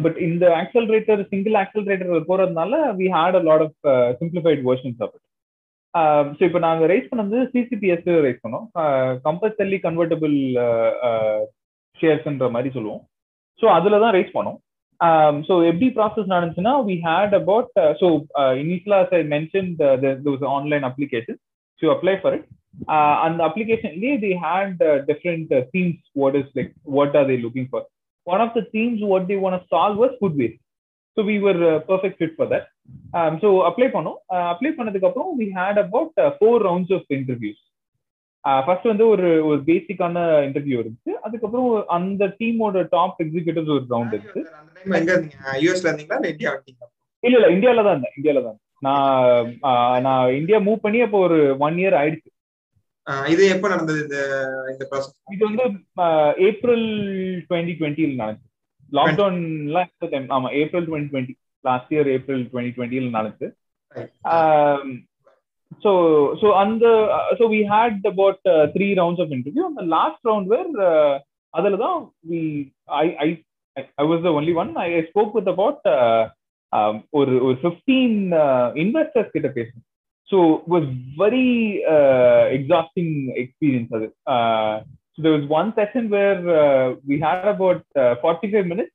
but 0.04 0.18
இந்த 0.28 0.44
accelerator 0.62 1.22
single 1.32 1.56
accelerator 1.62 2.28
போறதுனால 2.30 2.82
we 3.00 3.08
had 3.16 3.38
a 3.40 3.44
lot 3.50 3.64
of 3.68 3.78
simplified 4.20 4.62
versions 4.68 5.00
of 5.06 5.14
it 5.16 5.24
so 6.38 6.42
இப்போ 6.48 6.60
நாங்கள் 6.66 6.88
raise 6.92 7.10
பண்ணது 7.10 7.36
CCPS 7.52 8.08
raise 8.26 8.42
பண்ணோம். 8.44 8.66
Compulsory 9.26 9.78
convertible 9.86 10.34
ஷேர்ஸ்ன்ற 11.98 12.48
மாதிரி 12.54 12.70
சொல்லுவோம். 12.74 13.02
ஸோ 13.60 13.66
அதில் 13.76 14.02
தான் 14.04 14.14
ரைஸ் 14.16 14.34
பண்ணோம். 14.36 14.58
ஸோ 15.47 15.53
எப்படி 15.67 15.87
ப்ராசஸ் 15.97 16.31
நடந்துச்சுன்னா 16.33 16.73
வி 16.89 16.95
ஹேட் 17.05 17.35
அபவுட் 17.35 17.69
ஸோ 18.01 18.07
இனிஷியலா 18.63 18.99
I 19.11 19.21
mention 19.35 19.69
online 20.55 20.85
application 20.89 21.39
to 21.81 21.87
apply 21.95 22.15
for 22.21 22.35
it 22.37 22.47
அந்த 23.25 23.39
அப்ளிகேஷன்லேயே 23.49 24.15
they 24.17 24.33
had 24.43 24.83
different 25.07 25.53
themes 25.73 26.03
what 26.15 26.37
is 26.41 26.51
like 26.59 26.73
what 26.97 27.17
are 27.21 27.27
they 27.31 27.37
looking 27.45 27.69
for 27.71 27.87
one 28.27 28.43
of 28.45 28.53
the 28.53 28.63
themes 28.77 29.01
what 29.11 29.27
they 29.31 29.37
want 29.47 29.57
solve 29.73 29.99
was 30.03 30.15
food 30.19 30.37
waste 30.41 30.61
so 31.17 31.23
we 31.29 31.37
were 31.39 31.61
perfect 31.89 32.19
fit 32.19 32.37
for 32.37 32.51
that 32.53 32.67
so 33.43 33.49
apply 33.69 33.89
பண்ணோம் 33.95 34.19
apply 34.53 34.71
பண்ணதுக்கு 34.77 35.09
அப்புறம் 35.09 35.31
we 35.41 35.47
had 35.59 35.81
about 35.85 36.13
four 36.37 36.61
rounds 36.69 36.93
of 36.99 37.09
interviews 37.19 37.61
First 38.64 38.90
வந்து 38.90 39.04
ஒரு 39.14 39.28
ஒரு 39.48 39.58
பேசிக்கான 39.68 40.18
interview 40.46 40.78
இருந்துச்சு 40.80 41.12
அதுக்கப்புறம் 41.22 41.68
அந்த 41.96 42.24
டீமோட 42.40 42.82
டாப் 42.90 43.20
எக்ஸிகூட்டிவ் 43.24 43.72
ஒரு 43.76 43.84
ரவுண்ட் 43.90 44.14
இருந்தீங்களா 44.16 44.54
இல்ல 47.24 47.36
இல்ல 47.38 47.48
இந்தியால 47.54 47.84
தான் 47.86 47.94
இருந்தேன் 47.94 48.16
இந்தியால 48.18 48.42
தான் 48.46 48.58
நான் 48.86 49.52
நான் 50.02 50.32
இந்தியா 50.40 50.58
மூவ் 50.66 50.84
பண்ணி 50.84 50.98
அப்போ 51.04 51.20
ஒரு 51.26 51.38
ஒன் 51.66 51.78
இயர் 51.82 51.98
ஆயிடுச்சு. 52.00 52.30
இது 53.30 53.42
எப்ப 53.54 53.66
நடந்தது 53.68 54.00
இந்த 54.04 54.18
இந்த 54.72 54.84
ப்ராசஸ் 54.90 55.16
இது 55.34 55.42
வந்து 55.48 55.64
ஏப்ரல் 56.48 56.86
டுவெண்ட்டி 57.48 57.74
டுவெண்ட்டில 57.78 58.20
நடந்துச்சு. 58.22 58.48
லாக்டவுன்லாம் 58.92 59.90
ஆமா 60.36 60.48
April 60.60 60.86
twenty 60.88 61.12
twenty 61.12 61.34
last 61.64 61.92
year 61.94 62.10
April 62.16 62.44
twenty 62.50 62.74
டுவெண்ட்டில 62.76 63.16
நடந்துச்சு. 63.18 63.48
so 65.83 65.91
so 66.41 66.47
on 66.61 66.79
the 66.79 66.93
uh, 67.17 67.35
so 67.37 67.47
we 67.47 67.63
had 67.63 68.01
about 68.05 68.39
uh, 68.45 68.67
three 68.75 68.97
rounds 68.99 69.19
of 69.19 69.31
interview 69.31 69.63
on 69.63 69.75
the 69.75 69.87
last 69.95 70.19
round 70.29 70.47
where 70.47 70.71
uh, 70.91 71.19
அதுல 71.57 71.77
தான் 71.77 72.13
we 72.29 72.41
I 73.03 73.07
I 73.25 73.29
I 74.01 74.03
was 74.11 74.19
the 74.25 74.33
only 74.39 74.53
one 74.53 74.69
I 74.77 74.89
spoke 75.09 75.31
with 75.37 75.47
about 75.53 75.79
uh, 75.97 76.23
um, 76.77 76.95
ஒரு 77.19 77.33
ஒரு 77.45 77.57
15 77.63 78.35
uh, 78.43 78.67
investors 78.83 79.27
கிட்ட 79.31 79.49
பேசணும் 79.57 79.87
so 80.31 80.37
it 80.59 80.67
was 80.75 80.85
very 81.23 81.49
uh, 81.95 82.43
exhausting 82.57 83.11
experience 83.43 83.91
அது 83.97 84.07
uh, 84.33 84.73
so 85.13 85.17
there 85.23 85.35
was 85.37 85.47
one 85.59 85.69
session 85.79 86.03
where 86.15 86.41
uh, 86.61 86.85
we 87.09 87.19
had 87.25 87.47
about 87.55 87.81
uh, 88.03 88.13
45 88.21 88.65
minutes 88.73 88.93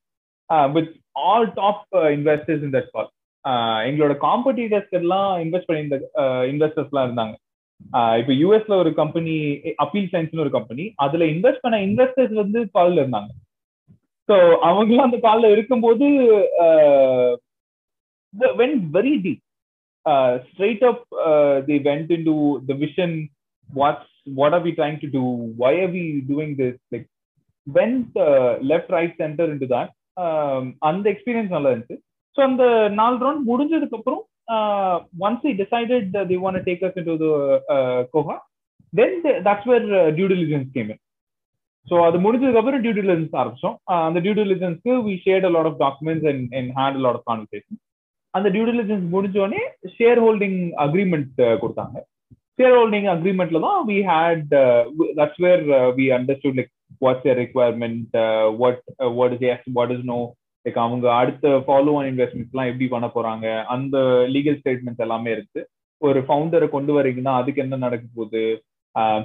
uh, 0.53 0.67
with 0.75 0.89
all 1.23 1.43
top 1.61 1.79
uh, 1.93 2.09
எங்களோட 3.88 4.14
காம்படிட்டர்ஸ்க்கு 4.26 4.98
எல்லாம் 5.02 5.30
invest 5.44 5.68
பண்ணியிருந்த 5.68 5.96
investors 6.52 6.90
எல்லாம் 6.92 7.08
இருந்தாங்க. 7.08 7.34
இப்போ 8.20 8.32
யூஎஸ்ல 8.40 8.74
ஒரு 8.82 8.90
கம்பெனி 9.00 9.34
அப்பீல் 9.84 10.10
சயின்ஸ்னு 10.12 10.44
ஒரு 10.44 10.52
கம்பெனி 10.56 10.84
அதுல 11.04 11.26
இன்வெஸ்ட் 11.34 11.64
பண்ண 11.64 11.78
இன்வெஸ்டர்ஸ் 11.88 12.34
வந்து 12.42 12.60
கால்ல 12.76 13.02
இருந்தாங்க. 13.02 13.32
ஸோ 14.28 14.36
அவங்களாம் 14.68 15.08
அந்த 15.08 15.18
கால்ல 15.28 15.46
இருக்கும்போது 15.54 16.06
when 18.60 18.76
very 18.98 19.14
deep 19.24 19.42
straight 20.46 20.84
up 20.90 21.02
the 21.70 21.78
went 21.88 22.12
into 22.30 22.36
the 22.70 22.76
vision 22.84 23.16
what's 23.70 24.12
what 24.38 24.54
are 24.58 24.64
we 24.68 24.74
trying 24.78 25.00
to 25.02 25.10
do 25.16 25.24
why 25.64 25.72
are 25.82 25.92
we 25.98 26.04
doing 26.30 26.54
this 26.62 26.78
like 26.94 27.06
went 27.66 28.16
left 28.70 28.94
right 28.98 29.18
center 29.24 29.50
into 29.64 29.68
that 29.76 29.92
அந்த 30.90 31.04
experience 31.14 31.54
நல்லா 31.56 31.70
இருந்துச்சு. 31.72 31.98
So 32.37 32.41
அந்த 32.43 32.63
நாலு 32.97 33.17
round 33.25 33.49
முடிஞ்சதுக்கு 33.51 33.99
அப்புறம் 33.99 34.23
once 35.25 35.45
I 35.47 35.53
decided 35.61 36.15
the 36.29 36.37
want 36.43 36.65
take 36.67 36.85
us 36.87 36.99
into 37.01 37.15
Koha 38.13 38.35
then 38.93 39.17
that's 39.47 39.67
where 39.71 39.87
due 40.17 40.27
diligence 40.33 40.69
came 40.77 40.93
so 41.87 41.97
அது 42.05 42.17
முடிஞ்சதுக்கு 42.23 42.61
அப்புறம் 42.61 42.81
டியூ 42.83 42.93
டிலிஜென்ஸ் 42.97 43.35
ஆரம்பிச்சோம் 43.41 43.75
அந்த 43.99 44.19
due 44.23 44.33
டிலிஜென்ஸ்க்கு 44.39 44.93
we 45.07 45.13
shared 45.25 45.47
a 45.49 45.51
lot 45.55 45.69
of 45.71 45.79
documents 45.83 46.27
and 46.31 46.55
and 46.59 46.71
had 46.77 46.99
lot 47.05 47.19
of 47.19 47.27
conversation 47.29 47.79
அந்த 48.33 48.47
due 48.55 48.63
diligence 48.69 49.05
முடிஞ்சோடனே 49.13 49.61
share 49.97 50.21
holding 50.25 50.59
agreement 50.85 51.29
கொடுத்தாங்க 51.61 51.97
share 52.59 52.75
holding 52.77 53.07
அக்ரிமெண்ட்ல 53.13 53.59
தான் 53.67 53.79
we 53.89 53.97
had 54.09 54.51
that's 55.19 55.41
where 55.45 55.63
we 55.97 56.07
understood 56.17 56.57
like 56.59 56.71
what's 57.01 57.25
your 57.29 57.39
requirement 57.43 58.15
what 58.61 58.81
what 59.19 59.33
is 59.37 59.45
is 59.51 59.65
what 59.77 59.93
is 59.95 60.05
no 60.11 60.19
like 60.66 60.78
அவங்க 60.86 61.06
அடுத்த 61.20 61.54
follow 61.66 61.92
on 61.98 62.08
இன்வெஸ்ட்மெண்ட்ஸ்லாம் 62.10 62.70
எப்படி 62.70 62.86
பண்ண 62.94 63.06
போறாங்க 63.14 63.46
அந்த 63.74 63.96
லீகல் 64.34 64.58
ஸ்டேட்மெண்ட்ஸ் 64.60 65.04
எல்லாமே 65.06 65.30
இருக்கு. 65.36 65.60
ஒரு 66.02 66.20
ஃபவுண்டரை 66.26 66.66
கொண்டு 66.74 66.92
வரீங்கன்னா 66.98 67.32
அதுக்கு 67.40 67.62
என்ன 67.64 67.76
நடக்க 67.86 68.04
போகுது? 68.18 68.44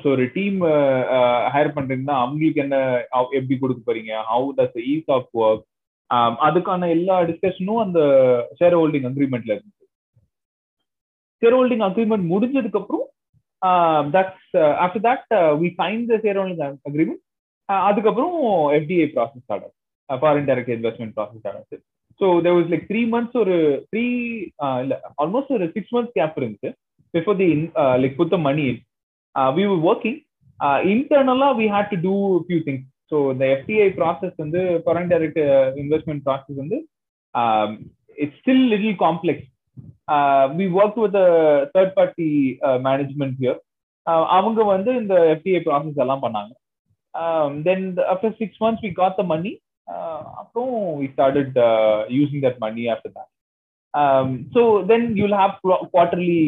ஸோ 0.01 0.05
ஒரு 0.15 0.25
டீம் 0.35 0.59
ஹையர் 1.53 1.75
பண்றீங்கன்னா 1.77 2.15
அவங்களுக்கு 2.23 2.61
என்ன 2.65 2.77
எப்படி 3.37 3.55
கொடுக்க 3.63 3.81
போறீங்க? 3.87 4.11
How 4.31 4.47
does 4.59 4.77
is 4.93 5.11
of 5.17 5.29
work 5.45 5.65
அதுக்கான 6.47 6.89
எல்லா 6.95 7.15
டிஸ்கஷனும் 7.29 7.81
அந்த 7.85 7.99
ஷேர் 8.59 8.77
ஹோல்டிங் 8.79 9.07
அக்ரிமெண்ட்ல 9.09 9.51
இருந்துச்சு. 9.55 9.85
ஷேர் 11.41 11.55
ஹோல்டிங் 11.57 11.85
அக்ரிமெண்ட் 11.87 12.25
முடிஞ்சதுக்கு 12.33 12.81
அப்புறம் 12.81 13.05
that's 14.15 14.55
after 14.85 15.05
that 15.07 15.33
we 15.63 15.69
sign 15.81 16.03
the 16.11 16.19
share 16.25 16.39
holding 16.41 16.63
agreement 16.89 17.23
அதுக்கப்புறம் 17.89 18.37
எஃப்டிஏ 18.77 19.07
ப்ராசஸ் 19.15 19.43
ஸ்டார்ட் 19.45 19.65
ஆகும் 19.65 19.76
ஃபாரின் 20.08 20.48
டைரக்ட் 20.48 20.74
இன்வெஸ்ட்மெண்ட் 20.76 21.14
ப்ராசஸ் 21.16 21.46
ஆனது 21.50 21.78
so 22.20 22.26
there 22.44 22.56
was 22.58 22.70
like 22.72 22.86
three 22.90 23.02
months 23.14 23.38
ஒரு 23.42 23.56
த்ரீ 23.92 24.04
இல்ல 24.82 24.94
ஆல்மோஸ்ட் 25.22 25.54
ஒரு 25.58 25.66
சிக்ஸ் 25.76 25.94
மந்த்ஸ் 25.94 26.16
கேப் 26.18 26.38
இருந்துச்சு 26.40 26.70
before 27.14 27.38
they 27.42 27.48
like 28.02 28.16
put the 28.20 28.38
money 28.48 28.66
we 29.56 29.64
were 29.64 29.84
working 29.90 30.18
இன்டர்னலா 30.94 31.48
we 31.60 31.66
had 31.74 31.92
to 31.92 31.98
do 32.04 32.14
few 32.46 32.60
things 32.68 32.86
so 33.12 33.18
இந்த 33.32 33.44
FDI 33.54 33.88
process 33.98 34.36
வந்து 34.36 34.60
foreign 34.84 35.10
direct 35.12 35.40
investment 35.82 36.24
process 36.28 36.60
வந்து 36.62 36.78
it's 38.18 38.38
still 38.40 38.64
little 38.72 38.96
complex 39.02 39.48
we 40.58 40.66
work 40.78 40.98
with 41.04 41.18
third 41.74 41.94
party 41.98 42.28
management 42.86 43.36
here 43.40 43.60
அவங்க 44.36 44.60
வந்து 44.70 44.90
இந்த 45.02 45.14
FDI 45.34 45.60
process 45.66 46.00
எல்லாம் 46.04 46.24
பண்ணாங்க 46.24 46.52
then 47.62 47.84
after 48.12 48.34
six 48.40 48.60
months 48.62 48.84
we 48.86 48.90
got 48.92 49.18
the 49.20 49.24
money 49.32 49.52
அப்புறம் 50.38 50.72
we 51.00 51.06
started 51.12 51.56
using 52.10 52.44
that 52.46 52.60
money 52.60 52.84
after 52.94 53.14
that 53.16 53.30
so 54.54 54.62
then 54.90 55.06
you'll 55.20 55.36
have 55.40 55.54
quarterly 55.88 56.42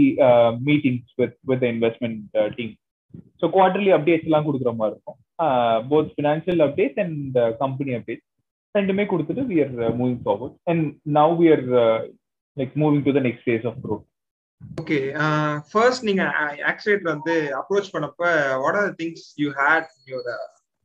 meetings 0.68 1.10
with 1.20 1.36
with 1.50 1.66
investment 1.72 2.22
team 2.56 2.72
so 3.40 3.46
quarterly 3.56 3.92
updates 3.96 4.28
எல்லாம் 4.30 4.46
கொடுக்குற 4.46 4.72
மாதிரி 4.76 4.94
இருக்கும் 4.94 5.18
both 5.90 6.12
financial 6.14 6.62
updates 6.66 7.02
and 7.04 7.36
company 7.60 7.92
updates 7.98 8.28
ரெண்டுமே 8.74 9.04
கொடுத்துட்டு 9.06 9.44
we 9.50 9.58
are 9.64 9.74
moving 10.00 10.20
forward 10.24 10.56
and 10.72 10.86
now 11.18 11.34
we 11.40 11.48
are 11.52 11.64
like 12.56 12.74
moving 12.82 13.04
to 13.06 13.14
the 13.18 13.22
next 13.28 13.46
phase 13.46 13.66
of 13.70 13.78
growth 13.84 14.04
okay 14.60 14.98
first 15.70 16.04
நீங்க 16.04 16.24
oscillator 16.70 17.12
வந்து 17.12 17.34
approach 17.60 17.92
பண்ணப்ப 17.94 18.22
what 18.64 18.78
are 18.82 18.90
things 19.00 19.26
you 19.42 19.48
had 19.60 19.90
your 20.10 20.30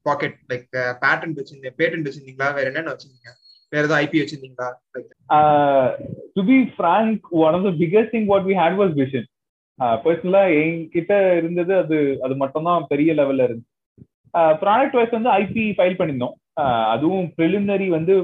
pocket 0.09 0.39
like 0.53 0.67
patent 1.03 1.37
வச்சிருந்தீங்க 1.39 1.75
patent 1.81 2.07
வச்சிருந்தீங்களா? 2.07 2.49
வேற 2.59 2.67
என்னென்ன 2.73 2.95
வச்சிருந்தீங்க? 2.95 3.33
வேற 3.73 3.83
ஏதாவது 3.83 4.01
IP 4.05 4.23
வச்சிருந்தீங்களா? 4.23 4.69
To 6.35 6.43
be 6.51 6.59
frank 6.77 7.29
one 7.45 7.57
of 7.59 7.69
the 7.69 7.73
biggest 7.83 8.15
thing 8.17 8.29
what 8.33 8.49
we 8.51 8.57
had 8.63 8.81
was 8.83 8.95
vision 9.03 9.29
பர்சனலா 10.05 10.43
என்கிட்ட 10.59 11.15
இருந்தது 11.39 11.73
அது 11.83 11.97
அது 12.27 12.35
மட்டும் 12.43 12.69
தான் 12.71 12.89
பெரிய 12.91 13.13
லெவல்ல 13.21 13.47
இருந்துச்சு. 13.49 13.71
Uh, 14.35 14.53
ப்ராடக்ட் 14.61 14.97
வைஸ் 14.99 15.17
வந்து 15.17 15.31
ஐபி 15.41 15.65
ஃபைல் 15.79 15.97
பண்ணியிருந்தோம். 15.99 16.33
Uh, 16.63 16.85
அதுவும் 16.93 17.27
ப்ரிலிமினரி 17.37 17.87
வந்து 17.97 18.15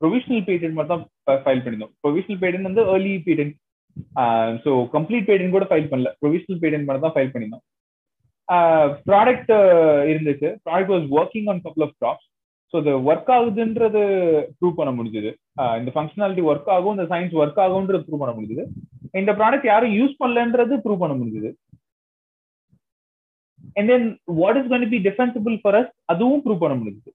ப்ரொவிஷனல் 0.00 0.44
பேட்டன்ட் 0.48 0.78
மட்டும் 0.78 1.02
தான் 1.28 1.42
ஃபைல் 1.44 1.62
பண்ணியிருந்தோம். 1.64 1.92
ப்ரொவிஷனல் 2.04 2.40
பேட்டன்ட் 2.42 2.68
வந்து 2.68 2.82
early 2.94 3.12
patent 3.26 3.54
so 4.64 4.70
complete 4.94 5.28
patent 5.28 5.54
கூட 5.56 5.66
ஃபைல் 5.70 5.88
பண்ணல. 5.92 6.10
ப்ரொவிஷனல் 6.22 6.60
பேட்டன்ட் 6.62 6.86
மட்டும் 6.88 7.06
தான் 7.06 7.14
ஃபைல் 7.16 7.32
பண்ணியிருந்தோம். 7.32 7.64
ப்ராடக்ட் 9.08 9.52
இருந்துச்சு. 10.10 10.48
Product 10.66 10.92
was 10.94 11.06
working 11.18 11.48
on 11.52 11.62
couple 11.66 11.84
of 11.86 11.94
stocks 11.96 12.26
so 12.72 12.76
இது 12.82 12.92
ஒர்க் 13.10 13.30
ஆகுதுன்றது 13.36 14.02
ப்ரூவ் 14.58 14.78
பண்ண 14.78 14.90
முடிஞ்சது. 14.98 15.30
இந்த 15.80 15.90
ஃபங்க்ஷனாலிட்டி 15.94 16.42
ஒர்க் 16.50 16.70
ஆகும் 16.76 16.94
இந்த 16.96 17.06
சயின்ஸ் 17.12 17.34
ஒர்க் 17.42 17.60
ஆகும்ன்றது 17.64 18.06
ப்ரூவ் 18.08 18.22
பண்ண 18.22 18.34
முடிஞ்சது. 18.36 18.64
இந்த 19.20 19.32
ப்ராடக்ட் 19.40 19.68
யாரும் 19.70 19.94
யூஸ் 19.98 20.20
பண்ணலன்றது 20.22 20.76
ப்ரூவ் 20.84 21.02
பண்ண 21.02 21.14
முடிஞ்சது. 21.20 21.50
And 23.78 23.90
then 23.92 24.06
what 24.40 24.58
is 24.60 24.70
going 24.72 24.92
be 24.94 25.00
defensible 25.08 25.56
for 25.62 25.78
us 25.80 25.92
அதுவும் 26.12 26.42
ப்ரூவ் 26.46 26.62
பண்ண 26.64 26.76
முடிஞ்சது. 26.80 27.12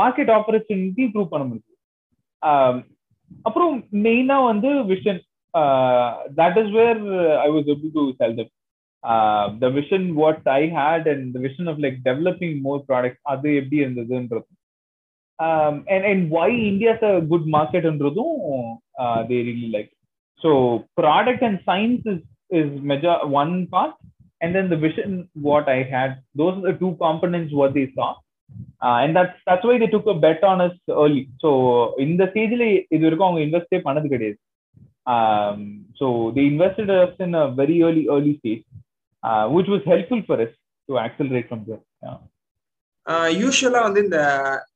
மார்க்கெட் 0.00 0.32
ஆப்பர்ச்சுனிட்டி 0.38 1.04
ப்ரூவ் 1.14 1.32
பண்ண 1.34 1.44
முடிஞ்சது. 1.50 1.78
அப்புறம் 3.46 3.74
மெயினா 4.06 4.36
வந்து 4.50 4.70
vision 4.92 5.22
that 6.40 6.58
is 6.62 6.72
where 6.80 7.00
I 7.46 7.48
was 7.54 7.70
able 7.74 7.94
to 7.98 8.04
sell 8.20 8.36
that 8.40 8.53
The 9.63 9.69
vision 9.79 10.07
what 10.21 10.49
I 10.59 10.61
had 10.79 11.07
and 11.13 11.27
the 11.35 11.41
vision 11.47 11.69
of 11.73 11.81
like 11.85 11.99
developing 12.09 12.57
more 12.67 12.81
product 12.89 13.21
அது 13.33 13.49
எப்படி 13.61 13.79
இருந்ததுன்றது 13.83 14.47
and 15.93 16.07
and 16.11 16.25
why 16.41 16.57
India's 16.71 17.05
a 17.11 17.13
good 17.31 17.47
மார்க்கெட்ன்றதும் 17.57 18.35
they 19.31 19.39
really 19.49 19.69
like 19.77 19.91
so 20.41 20.51
product 21.01 21.45
and 21.49 21.61
science 21.71 22.07
is 22.13 22.25
is 22.59 22.73
major 22.93 23.15
one 23.41 23.53
part 23.75 23.97
and 24.41 24.55
then 24.55 24.69
the 24.69 24.77
vision 24.77 25.29
what 25.35 25.67
I 25.67 25.83
had. 25.83 26.21
Those 26.35 26.57
are 26.57 26.71
the 26.71 26.73
two 26.73 26.95
components 26.95 27.53
what 27.53 27.73
they 27.73 27.91
saw. 27.93 28.15
Uh, 28.81 28.97
and 29.03 29.15
that's 29.15 29.37
that's 29.45 29.63
why 29.63 29.77
they 29.77 29.87
took 29.87 30.07
a 30.07 30.13
bet 30.15 30.43
on 30.43 30.61
us 30.61 30.75
early. 30.89 31.29
So 31.41 31.49
in 31.97 32.11
the 32.17 32.27
stage 32.31 32.53
இது 32.93 33.03
வரைக்கும் 33.07 33.27
அவங்க 33.27 33.41
இன்வெஸ்டே 33.47 33.79
பண்ணது 33.87 34.07
கிடையாது 34.13 34.37
so 35.99 36.07
they 36.35 36.43
invested 36.51 36.93
us 36.97 37.13
in 37.25 37.33
a 37.41 37.47
very 37.59 37.77
early 37.87 38.03
early 38.15 38.33
stage 38.39 38.63
Uh, 39.24 39.44
which 39.48 39.68
was 39.68 39.82
helpful 39.84 40.22
for 40.28 40.38
us 40.40 40.52
to 40.88 40.94
accelerate 40.98 41.48
from 41.52 41.62
there. 41.68 41.82
Yeah. 42.02 42.20
யூஸ்வலா 43.40 43.80
வந்து 43.86 44.00
இந்த 44.04 44.18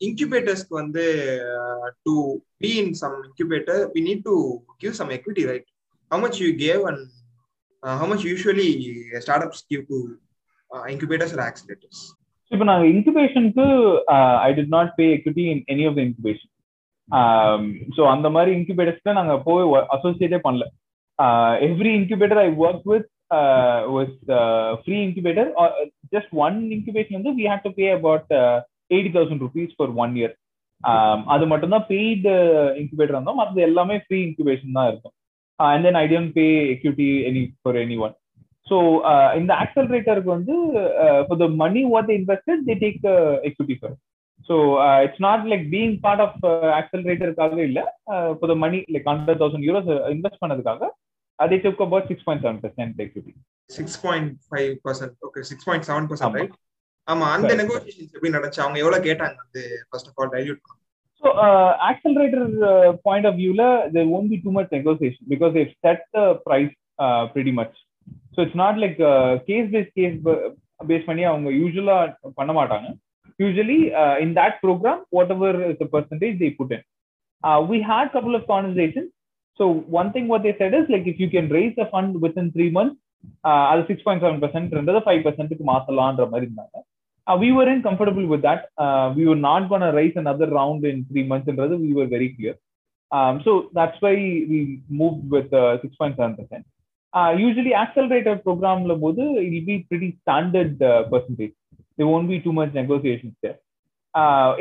இன்குபேட்டர்ஸ்க்கு 0.07 0.75
வந்து 0.81 1.05
to 2.07 2.15
be 2.63 2.71
in 2.81 2.91
some 3.01 3.15
incubator 3.27 3.81
we 3.95 4.01
need 4.09 4.25
to 4.27 4.35
give 4.83 4.95
some 4.99 5.13
equity 5.17 5.45
right 5.51 5.69
how 6.11 6.21
much 6.25 6.41
you 6.45 6.51
gave 6.65 6.83
and 6.91 7.05
uh, 7.83 7.97
how 7.99 8.07
much 8.07 8.25
usually 8.27 8.71
startups 9.19 9.65
give 9.71 9.87
to 9.89 9.99
uh, 10.71 10.85
incubators 10.95 11.33
or 11.37 11.43
accelerators? 11.49 11.99
இப்போ 12.53 12.65
நாங்க 12.69 12.85
இன்குபேஷனுக்கு 12.93 13.65
I 14.45 14.51
did 14.59 14.71
not 14.75 14.93
pay 14.99 15.07
equity 15.17 15.43
in 15.53 15.61
any 15.73 15.83
of 15.89 15.97
the 15.97 16.01
incubation 16.07 16.53
so 17.97 18.03
அந்த 18.13 18.29
மாதிரி 18.35 18.51
இன்குபேட்டர்ஸ்ல 18.59 19.13
நாங்க 19.19 19.35
போய் 19.47 19.65
அசோசியேட்டே 19.97 20.39
பண்ணல 20.47 20.67
every 21.69 21.91
incubator 21.99 22.41
I 22.45 22.49
work 22.65 22.87
with 22.93 23.07
uh, 23.31 23.85
was 23.89 24.11
uh, 24.31 24.77
free 24.85 25.03
incubator 25.05 25.53
or 25.55 25.69
just 26.13 26.33
one 26.33 26.73
incubation 26.73 27.23
we 27.37 27.45
had 27.45 27.63
to 27.63 27.73
pay 27.73 27.91
about 27.91 28.25
uh, 28.33 28.61
80000 28.91 29.41
rupees 29.41 29.71
for 29.77 29.89
அது 31.33 31.45
மட்டும்தான் 31.47 31.87
paid 31.89 32.33
incubator 32.81 33.17
இருந்தோம் 33.17 33.39
மற்றது 33.41 33.61
எல்லாமே 33.61 33.97
ஃப்ரீ 34.03 34.19
இன்குபேஷன் 34.27 34.77
தான் 34.79 34.89
இருக்கும் 34.91 35.15
and 35.59 35.85
then 35.87 35.99
I 36.03 36.05
don't 36.13 36.33
pay 36.37 36.45
equity 36.75 37.09
any 37.29 37.43
for 37.63 37.79
any 37.81 37.97
one 38.07 38.15
so 38.67 38.77
இந்த 39.39 39.53
ஆக்சலரேட்டருக்கு 39.63 40.31
வந்து 40.37 40.57
for 41.27 41.41
the 41.43 41.49
money 41.63 41.83
what 41.95 42.13
invested 42.19 42.63
they 42.69 42.77
take 42.85 43.03
equity 43.51 43.77
for 43.81 43.97
so 44.49 44.57
it's 45.05 45.25
not 45.27 45.45
like 45.53 45.65
being 45.75 45.97
part 46.07 46.23
of 46.27 46.39
ஆக்சலரேட்டருக்காக 46.81 47.59
இல்லை 47.69 47.85
for 48.39 48.51
the 48.53 48.57
money 48.65 48.81
like 48.95 49.09
hundred 49.13 49.43
thousand 49.43 49.67
euros 49.69 49.91
invest 50.15 50.43
பண்ணதுக்காக 50.45 50.91
they 51.40 51.60
took 51.60 51.80
about 51.82 52.04
six 52.08 52.20
point 52.24 52.42
seven 52.42 52.60
percent 52.60 52.94
equity. 53.00 53.34
Six 53.70 53.98
point 54.04 54.32
five 54.48 54.72
percent 54.86 55.14
okay 55.28 55.42
six 55.50 55.66
point 55.68 55.86
seven 55.90 56.08
percent 56.10 56.30
ஆமா. 56.30 56.40
Right 56.40 56.56
ஆமா 57.08 57.28
அந்த 57.36 57.46
Correct. 57.46 57.62
Negotiations 57.62 58.14
எப்படி 58.16 58.32
நடந்துச்சு 58.36 58.62
அவங்க 58.64 58.78
எவ்வளவு 58.84 59.06
கேட்டாங்க 59.08 59.38
வந்து 59.44 59.62
first 59.90 60.10
of 60.12 60.20
all 60.22 60.34
dilute 60.36 60.64
So 61.24 61.30
uh, 61.44 61.70
accelerator 61.90 62.42
uh, 62.70 62.88
point 63.06 63.26
of 63.26 63.36
view, 63.36 63.52
la, 63.60 63.68
there 63.94 64.06
won't 64.06 64.30
be 64.30 64.40
too 64.46 64.54
much 64.56 64.70
negotiation 64.72 65.22
because 65.28 65.52
they've 65.54 65.76
set 65.86 66.00
the 66.16 66.24
price 66.48 66.74
uh, 67.00 67.22
pretty 67.36 67.54
much. 67.60 67.74
So 68.34 68.42
it's 68.46 68.58
not 68.64 68.76
like 68.78 68.98
uh, 69.12 69.32
case 69.50 69.68
based 69.76 69.94
case 70.00 70.18
ba- 70.26 70.42
based 70.82 71.08
பண்ணி 71.10 71.24
அவங்க 71.30 71.50
யூஸ்வலா 71.60 71.98
பண்ண 72.40 72.52
மாட்டாங்க 72.60 72.90
usually 73.40 73.78
in 74.24 74.32
that 74.40 74.56
program 74.66 75.00
whatever 75.18 75.52
is 75.70 75.78
the 75.78 75.90
percentage 75.96 76.36
they 76.40 76.52
put 76.60 76.72
in 76.78 76.84
uh, 77.44 77.60
we 77.72 77.80
had 77.92 78.06
couple 78.18 78.36
of 78.40 78.46
conversations 78.46 79.10
so 79.58 79.68
one 80.00 80.12
thing 80.14 80.28
what 80.28 80.44
they 80.44 80.56
said 80.58 80.74
is 80.74 80.86
like 80.90 81.06
if 81.06 81.20
you 81.20 81.30
can 81.30 81.50
raise 81.50 81.76
the 81.76 81.86
fund 81.86 82.22
within 82.22 82.52
three 82.52 82.70
months 82.70 83.00
uh, 83.48 83.66
அது 83.72 83.86
six 83.90 84.06
point 84.06 84.24
seven 84.24 84.42
percent 84.44 85.06
five 85.06 85.22
பர்சன்ட்டுக்கு 85.28 85.66
மாத்தலான்ற 85.74 86.26
மாதிரி 86.30 86.48
இருந்தாங்க 86.50 86.78
uh, 87.28 87.38
we 87.38 87.52
weren't 87.52 87.84
comfortable 87.84 88.26
with 88.28 88.42
that. 88.42 88.70
Uh, 88.78 89.14
we 89.16 89.26
were 89.26 89.36
not 89.36 89.70
going 89.70 89.82
to 89.82 89.92
raise 89.92 90.16
another 90.16 90.48
round 90.48 90.86
in 90.86 91.06
three 91.06 91.24
months, 91.24 91.48
and 91.48 91.58
rather 91.58 91.78
we 91.78 91.94
were 91.94 92.06
very 92.06 92.30
clear. 92.30 92.56
Um, 93.12 93.42
so 93.46 93.70
that's 93.74 93.96
why 94.02 94.14
we 94.14 94.82
moved 94.90 95.30
with 95.30 95.54
uh, 95.54 95.78
6.7%. 95.84 96.64
Uh, 97.14 97.36
usually, 97.38 97.74
accelerator 97.74 98.36
program 98.38 98.90
it 98.90 99.00
will 99.00 99.14
be 99.14 99.86
pretty 99.90 100.18
standard 100.24 100.82
uh, 100.82 101.04
percentage. 101.04 101.54
There 101.98 102.08
won't 102.08 102.28
be 102.28 102.40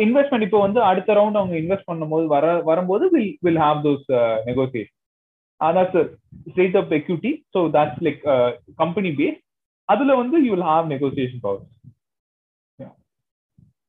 investment 0.06 0.46
இப்போ 0.48 0.60
வந்து 0.60 0.80
அடுத்த 0.82 1.14
round 1.14 1.40
அவங்க 1.42 1.56
invest 1.56 1.90
பண்ணும்போது 1.92 2.26
வர 2.26 2.46
வரும்போது 2.62 3.10
will 3.16 3.34
will 3.42 3.62
have 3.66 3.80
those 3.88 4.08
negotiation 4.46 4.94
straight 6.52 6.76
up 6.76 6.92
equity 6.92 7.32
so 7.54 7.60
that's 7.76 8.00
like 8.02 8.22
uh, 8.26 8.50
company 8.78 9.12
based 9.12 9.42
அதுல 9.90 10.16
வந்து 10.16 10.38
you 10.38 10.52
will 10.56 10.68
have 10.74 10.86
negotiation 10.88 11.40
powers 11.46 11.68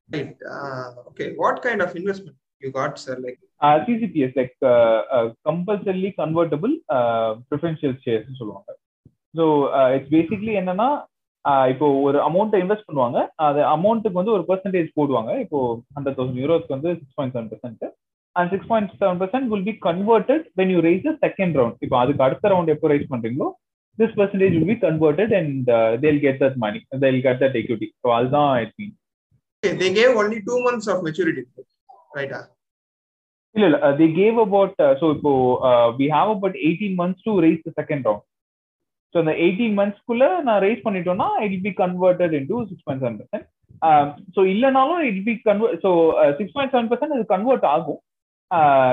Right. 0.09 0.37
Uh, 0.51 0.94
okay. 1.09 1.35
What 1.35 1.62
kind 1.62 1.83
of 1.83 1.94
investment 1.94 2.37
you 2.62 2.71
got, 2.73 2.99
sir? 2.99 3.16
Like, 3.16 3.38
uh, 3.61 3.85
CCPS 3.85 4.35
like 4.37 4.55
uh, 4.62 5.03
uh, 5.16 5.33
compulsorily 5.44 6.12
convertible 6.12 6.75
uh, 6.88 7.31
preferential 7.51 7.92
shares 8.05 8.25
னு 8.31 8.38
சொல்லுவாங்க 8.40 8.71
so 9.35 9.44
it's 9.97 10.12
basically 10.16 10.53
என்னன்னா 10.61 10.88
uh, 10.99 11.17
இப்போ 11.72 11.87
ஒரு 12.07 12.18
அமௌண்ட்டை 12.29 12.59
invest 12.62 12.88
பண்ணுவாங்க. 12.88 13.18
அது 13.46 13.61
அமௌண்ட்டுக்கு 13.77 14.20
வந்து 14.20 14.35
ஒரு 14.37 14.44
பெர்சன்டேஜ் 14.51 14.90
போடுவாங்க. 14.98 15.31
இப்போ 15.44 15.59
ஹண்ட்ரட் 15.96 16.18
தௌசண்ட் 16.18 16.42
யூரோஸ்க்கு 16.42 16.77
வந்து 16.77 16.90
six 17.01 17.16
point 17.18 17.35
seven 17.37 17.51
percent 17.53 17.85
and 18.37 18.51
six 18.55 18.70
point 18.72 18.92
seven 19.03 19.20
percent 19.22 19.48
will 19.53 19.68
be 19.70 19.74
converted 19.88 20.44
when 20.61 20.72
you 20.74 20.81
raise 20.88 21.09
second 21.27 21.57
round 21.61 21.81
இப்போ 21.87 21.98
அதுக்கு 22.03 22.24
அடுத்த 22.27 22.53
ரவுண்ட் 22.55 22.72
எப்போ 22.74 22.90
ரைஸ் 22.94 23.09
பண்றீங்களோ 23.14 23.48
this 23.98 24.14
percentage 24.20 24.55
will 24.59 24.70
be 24.72 24.79
converted 24.87 25.35
and 25.40 25.70
they'll 26.05 26.22
get 26.27 26.40
that 26.44 26.59
money 26.64 26.81
they'll 27.05 27.20
get 27.27 27.42
that 27.44 27.59
equity 27.62 27.88
so 28.03 28.09
அதுதான் 28.18 28.53
it 28.64 28.74
mean 28.81 28.94
gave 29.98 30.12
only 30.22 30.38
two 30.48 30.59
months 30.66 30.87
of 30.92 30.98
maturity, 31.07 31.42
right? 32.16 32.33
Uh, 32.33 32.44
இல்ல. 33.55 33.66
இல்ல 33.66 33.88
they 34.01 34.09
gave 34.18 34.37
about 34.44 34.74
uh, 34.87 34.92
so 35.01 35.07
இப்போ 35.16 35.33
uh, 35.68 35.87
we 36.01 36.07
have 36.16 36.29
about 36.35 36.55
18 36.68 36.90
months 37.01 37.20
to 37.27 37.33
raise 37.44 37.61
the 37.66 37.72
second 37.81 38.05
ஸோ 39.14 39.16
அந்த 39.23 39.33
eighteen 39.42 39.77
மந்த்ஸ்க்குள்ள 39.79 40.25
நான் 40.47 40.62
raise 40.64 40.85
பண்ணிட்டோம்னா 40.87 41.29
it 41.47 41.62
be 41.62 41.73
converted 41.79 42.35
into 42.51 42.59
six 42.71 42.85
point 42.87 43.03
seven 43.05 43.18
percent 43.21 43.47
so 44.37 44.40
இல்லைனாலும் 44.53 45.03
it 45.09 45.23
be 45.29 45.35
convert 45.49 45.81
so 45.85 45.90
six 46.38 46.55
point 46.57 46.75
seven 46.75 46.90
percent 46.90 47.16
இது 47.16 47.27
convert 47.35 47.66
ஆகும் 47.75 48.01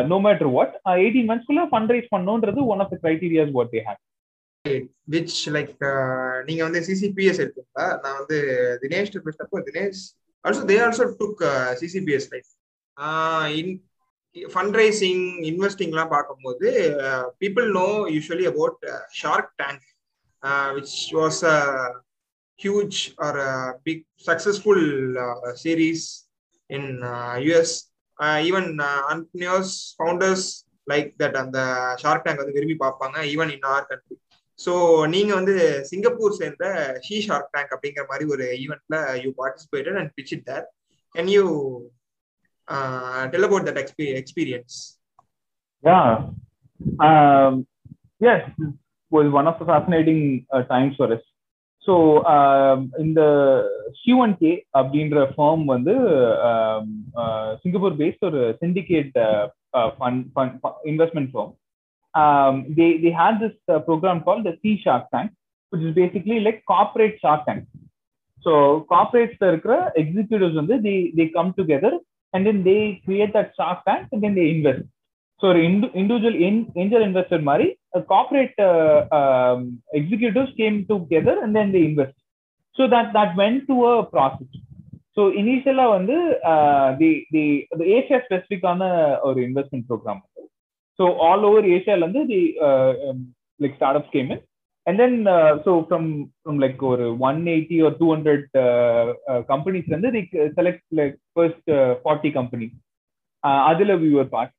no 0.09 0.17
matter 0.25 0.49
what 0.55 0.73
eighteen 0.97 1.29
மந்த்ஸ்க்குள்ள 1.29 1.63
fund 1.71 1.93
raise 1.95 2.11
பண்ணுன்றது 2.15 2.61
one 2.73 2.81
of 2.83 2.91
the 2.93 2.97
criterias 3.03 3.53
what 3.57 3.71
they 3.75 3.81
have 3.87 4.01
which 5.13 5.35
like 5.55 5.73
நீங்க 6.47 6.61
வந்து 6.67 6.81
CCPS 6.87 7.41
எடுத்தீங்களா 7.43 7.87
நான் 8.03 8.17
வந்து 8.19 8.37
Dinesh 8.83 9.11
பேசினப்போ 9.17 9.59
Dinesh 9.67 10.03
also 10.45 10.63
they 10.71 10.77
also 10.85 11.05
took 11.21 11.43
CCPS 11.81 12.29
life 12.33 12.49
in 13.59 13.73
fund 14.35 14.77
raising 14.79 15.25
இன்வெஸ்டிங்லாம் 15.49 16.13
பார்க்கும்போது 16.13 16.69
people 17.43 17.67
know 17.77 17.87
usually 18.15 18.47
about 18.51 18.81
Shark 19.19 19.51
Tank 19.61 19.85
which 20.75 20.97
was 21.17 21.41
a 21.51 21.57
huge 22.59 22.99
or 23.27 23.39
big 23.87 24.05
successful 24.27 24.85
series 25.63 26.05
in 26.69 26.89
US 27.45 27.75
even 28.43 28.69
entrepreneurs 29.13 29.73
founders 29.97 30.45
like 30.87 31.09
that 31.21 31.37
அந்த 31.43 31.59
Shark 32.03 32.25
Tank 32.25 32.41
வந்து 32.41 32.57
விரும்பி 32.57 32.77
பார்ப்பாங்க 32.85 33.17
even 33.33 33.51
in 33.55 33.67
our 33.75 33.87
country 33.89 34.17
so 34.59 34.73
நீங்க 35.13 35.31
வந்து 35.35 35.55
Singapore 35.89 36.37
சேர்ந்த 36.41 36.65
she 37.07 37.15
shark 37.27 37.51
tank 37.55 37.73
அப்படிங்கிற 37.75 38.05
மாதிரி 38.11 38.25
ஒரு 38.33 38.45
ஈவெண்ட்ல 38.63 38.97
you 39.23 39.31
participated 39.41 39.97
and 40.01 40.13
pitch 40.17 40.33
it 40.37 40.45
there 40.51 40.65
can 41.15 41.31
you 41.35 41.45
tell 43.33 43.47
about 43.49 43.67
that 43.69 43.81
experience 44.21 44.77
Yeah. 45.83 46.05
Um, 46.99 47.53
yes, 48.21 48.39
was 49.14 49.30
one 49.30 49.46
of 49.46 49.58
the 49.58 49.64
fascinating 49.64 50.46
uh, 50.52 50.62
times 50.64 50.96
for 50.96 51.12
us. 51.12 51.22
So, 51.82 52.24
um, 52.26 52.92
in 52.98 53.14
the 53.14 53.30
C1K 54.00 54.42
அப்படின்ற 54.78 55.20
firm 55.36 55.60
வந்து 55.74 55.94
Singapore 57.62 57.96
paste 58.02 58.26
ஒரு 58.30 58.42
syndicate 58.62 59.14
uh, 59.28 59.44
uh, 59.78 59.88
fund, 59.98 60.18
fund, 60.34 60.52
fund 60.62 60.76
investment 60.92 61.28
firm. 61.34 61.50
Um, 62.22 62.54
they 62.78 62.90
they 63.02 63.12
had 63.22 63.34
this 63.44 63.56
uh, 63.72 63.80
program 63.88 64.18
called 64.26 64.44
the 64.48 64.54
Sea 64.62 64.76
Shark 64.84 65.04
Tank, 65.12 65.30
which 65.70 65.82
is 65.82 65.94
basically 65.94 66.38
like 66.40 66.58
corporate 66.66 67.16
shark 67.22 67.42
tank 67.46 67.64
so 68.44 68.52
corporates 68.92 69.42
இருக்கிற 69.50 69.74
executives 70.02 70.56
வந்து 70.60 70.76
they 70.86 70.98
they 71.18 71.26
come 71.36 71.50
together 71.60 71.92
and 72.34 72.42
then 72.46 72.58
they 72.68 72.80
create 73.06 73.32
that 73.36 73.50
shark 73.58 73.78
tank 73.88 74.06
and 74.12 74.22
then 74.24 74.34
they 74.38 74.48
invest 74.56 74.84
so 75.40 75.46
ஒரு 75.50 75.60
individual 76.00 76.34
angel 76.82 77.02
investor 77.08 77.38
மாதிரி 77.48 77.66
corporate 78.12 78.58
uh, 78.66 78.98
um, 79.18 79.60
executives 80.00 80.50
came 80.60 80.76
together 80.90 81.34
and 81.44 81.52
then 81.58 81.68
they 81.74 81.82
invest 81.90 82.18
so 82.76 82.84
that 82.94 83.06
that 83.16 83.30
went 83.42 83.62
to 83.70 83.76
a 83.92 83.96
process 84.16 84.50
so 85.16 85.22
இனிஷியலா 85.40 85.84
வந்து 85.94 86.16
தி 86.98 87.08
the 87.34 87.42
Asia 87.96 88.18
ஸ்பெசிஃபிக்கான 88.26 88.82
ஒரு 89.28 89.38
investment 89.46 89.86
programme 89.88 90.20
so 90.98 91.06
all 91.28 91.44
over 91.48 91.66
ஏஷியால 91.76 92.04
இருந்து 92.04 92.22
they 92.32 92.38
like 93.60 93.74
start 93.78 93.98
up 94.00 94.12
came 94.16 94.30
and 94.86 94.98
then 95.02 95.16
so 95.64 95.72
from 95.88 96.06
from 96.40 96.60
like 96.64 96.84
ஒரு 96.92 97.06
one 97.28 97.40
eighty 97.54 97.78
ஒரு 97.86 97.96
two 98.02 98.08
hundred 98.14 98.46
கம்பெனிஸ்ல 99.52 99.92
இருந்து 99.94 100.12
they 100.16 100.22
select 100.60 100.86
like 101.00 101.18
first 101.32 101.72
forty 102.04 102.32
companies 102.38 102.76
அதுல 103.70 103.96
viewer 104.04 104.32
part 104.36 104.53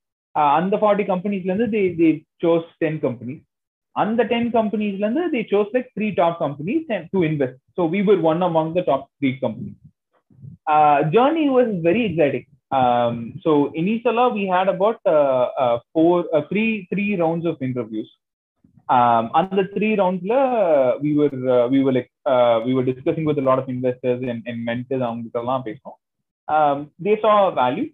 அந்த 0.57 0.75
ஃபார்ட்டி 0.81 1.05
கம்பெனிஸ்ல 1.11 1.51
இருந்து 1.51 1.69
the 1.77 1.83
the 2.01 2.09
those 2.43 2.67
ten 2.83 2.99
companies 3.05 3.41
அந்த 4.03 4.23
ten 4.33 4.49
கம்பெனிஸ்ல 4.57 5.05
இருந்து 5.05 5.23
the 5.37 5.41
those 5.53 5.71
like 5.77 5.89
three 5.97 6.09
top 6.21 6.37
companies 6.43 6.85
to 7.15 7.21
invest 7.29 7.59
so 7.79 7.85
we 7.95 8.01
were 8.09 8.21
one 8.33 8.43
among 8.49 8.71
the 8.79 8.83
top 8.91 9.07
three 9.21 9.31
companies 9.45 9.79
uh, 10.67 11.03
journey 11.15 11.49
was 11.49 11.69
very 11.81 12.05
exciting. 12.05 12.45
Um, 12.71 13.39
so 13.43 13.71
initially 13.73 14.31
we 14.33 14.47
had 14.47 14.67
about 14.69 14.99
uh, 15.05 15.47
uh, 15.63 15.79
four, 15.93 16.25
uh, 16.33 16.43
three, 16.49 16.87
three 16.91 17.15
rounds 17.15 17.45
of 17.45 17.61
interviews. 17.61 18.09
Um, 18.89 19.31
and 19.33 19.51
the 19.51 19.69
three 19.75 19.95
rounds, 19.95 20.23
uh, 20.29 20.97
we 21.01 21.15
were 21.15 21.31
uh, 21.49 21.67
we 21.69 21.81
were 21.81 21.93
like 21.93 22.11
uh, 22.25 22.59
we 22.65 22.73
were 22.73 22.83
discussing 22.83 23.23
with 23.23 23.37
a 23.37 23.41
lot 23.41 23.59
of 23.59 23.69
investors 23.69 24.21
and, 24.21 24.43
and 24.45 24.65
mentors. 24.65 25.01
Um, 26.47 26.91
they 26.99 27.17
saw 27.21 27.51
value. 27.51 27.91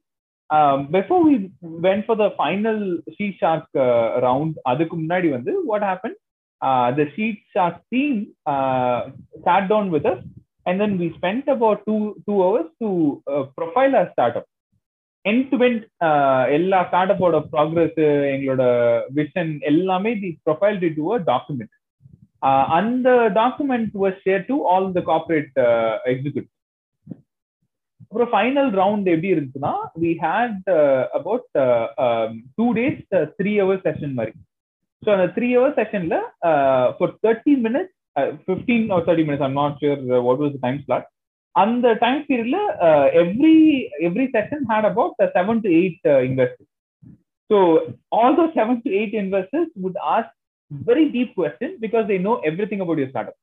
Um, 0.52 0.88
before 0.90 1.24
we 1.24 1.34
went 1.62 2.06
for 2.06 2.16
the 2.16 2.32
final 2.38 3.00
Sheet 3.16 3.36
Shark 3.40 3.66
uh, 3.76 4.20
round, 4.26 4.54
அதுக்கு 4.72 4.96
முன்னாடி 4.98 5.30
வந்து 5.30 5.54
what 5.72 5.82
happened? 5.82 6.18
Uh, 6.62 6.92
the 6.92 7.06
Sheet 7.14 7.40
Shark 7.54 7.76
team 7.94 8.14
uh, 8.46 8.98
sat 9.46 9.68
down 9.74 9.92
with 9.96 10.06
us 10.06 10.22
and 10.66 10.82
then 10.82 10.94
we 10.98 11.08
spent 11.18 11.48
about 11.48 11.86
two 11.88 12.00
two 12.28 12.38
hours 12.46 12.68
to 12.82 12.90
uh, 13.34 13.44
profile 13.58 13.94
our 14.00 14.10
startup 14.14 14.48
end 15.26 15.44
to 15.52 15.58
end 15.68 15.82
எல்லா 16.58 16.80
ஸ்டார்டப்போட 16.90 17.38
progress 17.54 18.00
எங்களோட 18.34 18.64
vision 19.20 19.52
எல்லாமே 19.72 20.12
the 20.24 20.30
profile 20.46 20.78
to 21.00 21.06
a 21.16 21.20
document 21.32 21.74
அந்த 22.80 23.10
document 23.42 23.94
was 24.04 24.18
share 24.26 24.46
to 24.52 24.58
all 24.74 24.88
the 24.98 25.02
corporate 25.12 25.58
executive 26.14 26.54
அப்புறம் 28.12 28.30
final 28.34 28.70
round 28.80 29.08
எப்படி 29.12 29.32
இருந்துச்சுன்னா 29.34 29.74
we 30.04 30.12
had 30.24 30.70
about 31.20 31.48
two 32.58 32.66
days 32.78 33.02
three 33.40 33.54
hours 33.62 33.86
session 33.88 34.16
மாதிரி 34.20 34.34
so 35.04 35.10
அந்த 35.16 35.28
three 35.36 35.48
hours 35.56 35.80
செஷன்ல 35.82 36.18
for 36.98 37.14
thirty 37.26 37.56
minutes 37.66 37.94
fifteen 38.46 38.88
or 38.94 39.06
thirty 39.08 39.26
minutes 39.28 39.46
I'm 39.48 39.60
not 39.62 39.78
sure 39.82 40.02
what 40.28 40.42
was 40.44 40.58
time 40.66 40.80
slot 40.86 41.08
அந்த 41.56 41.92
time 42.02 42.20
பீரியட்ல 42.28 42.60
every 43.22 43.56
every 44.08 44.26
session 44.36 44.66
had 44.72 44.90
about 44.92 45.30
seven 45.38 45.62
to 45.64 45.70
eight 45.78 46.08
investors 46.30 46.72
so 47.50 47.58
all 48.18 48.38
those 48.40 48.46
seven 48.58 48.82
to 48.86 48.92
eight 49.00 49.16
investors 49.22 49.72
would 49.84 50.02
ask 50.14 50.34
very 50.72 51.06
deep 51.14 51.32
question 51.38 51.76
because 51.84 52.06
they 52.10 52.18
know 52.24 52.34
everything 52.72 52.84
about 52.86 53.02
your 53.02 53.14
startup 53.32 53.40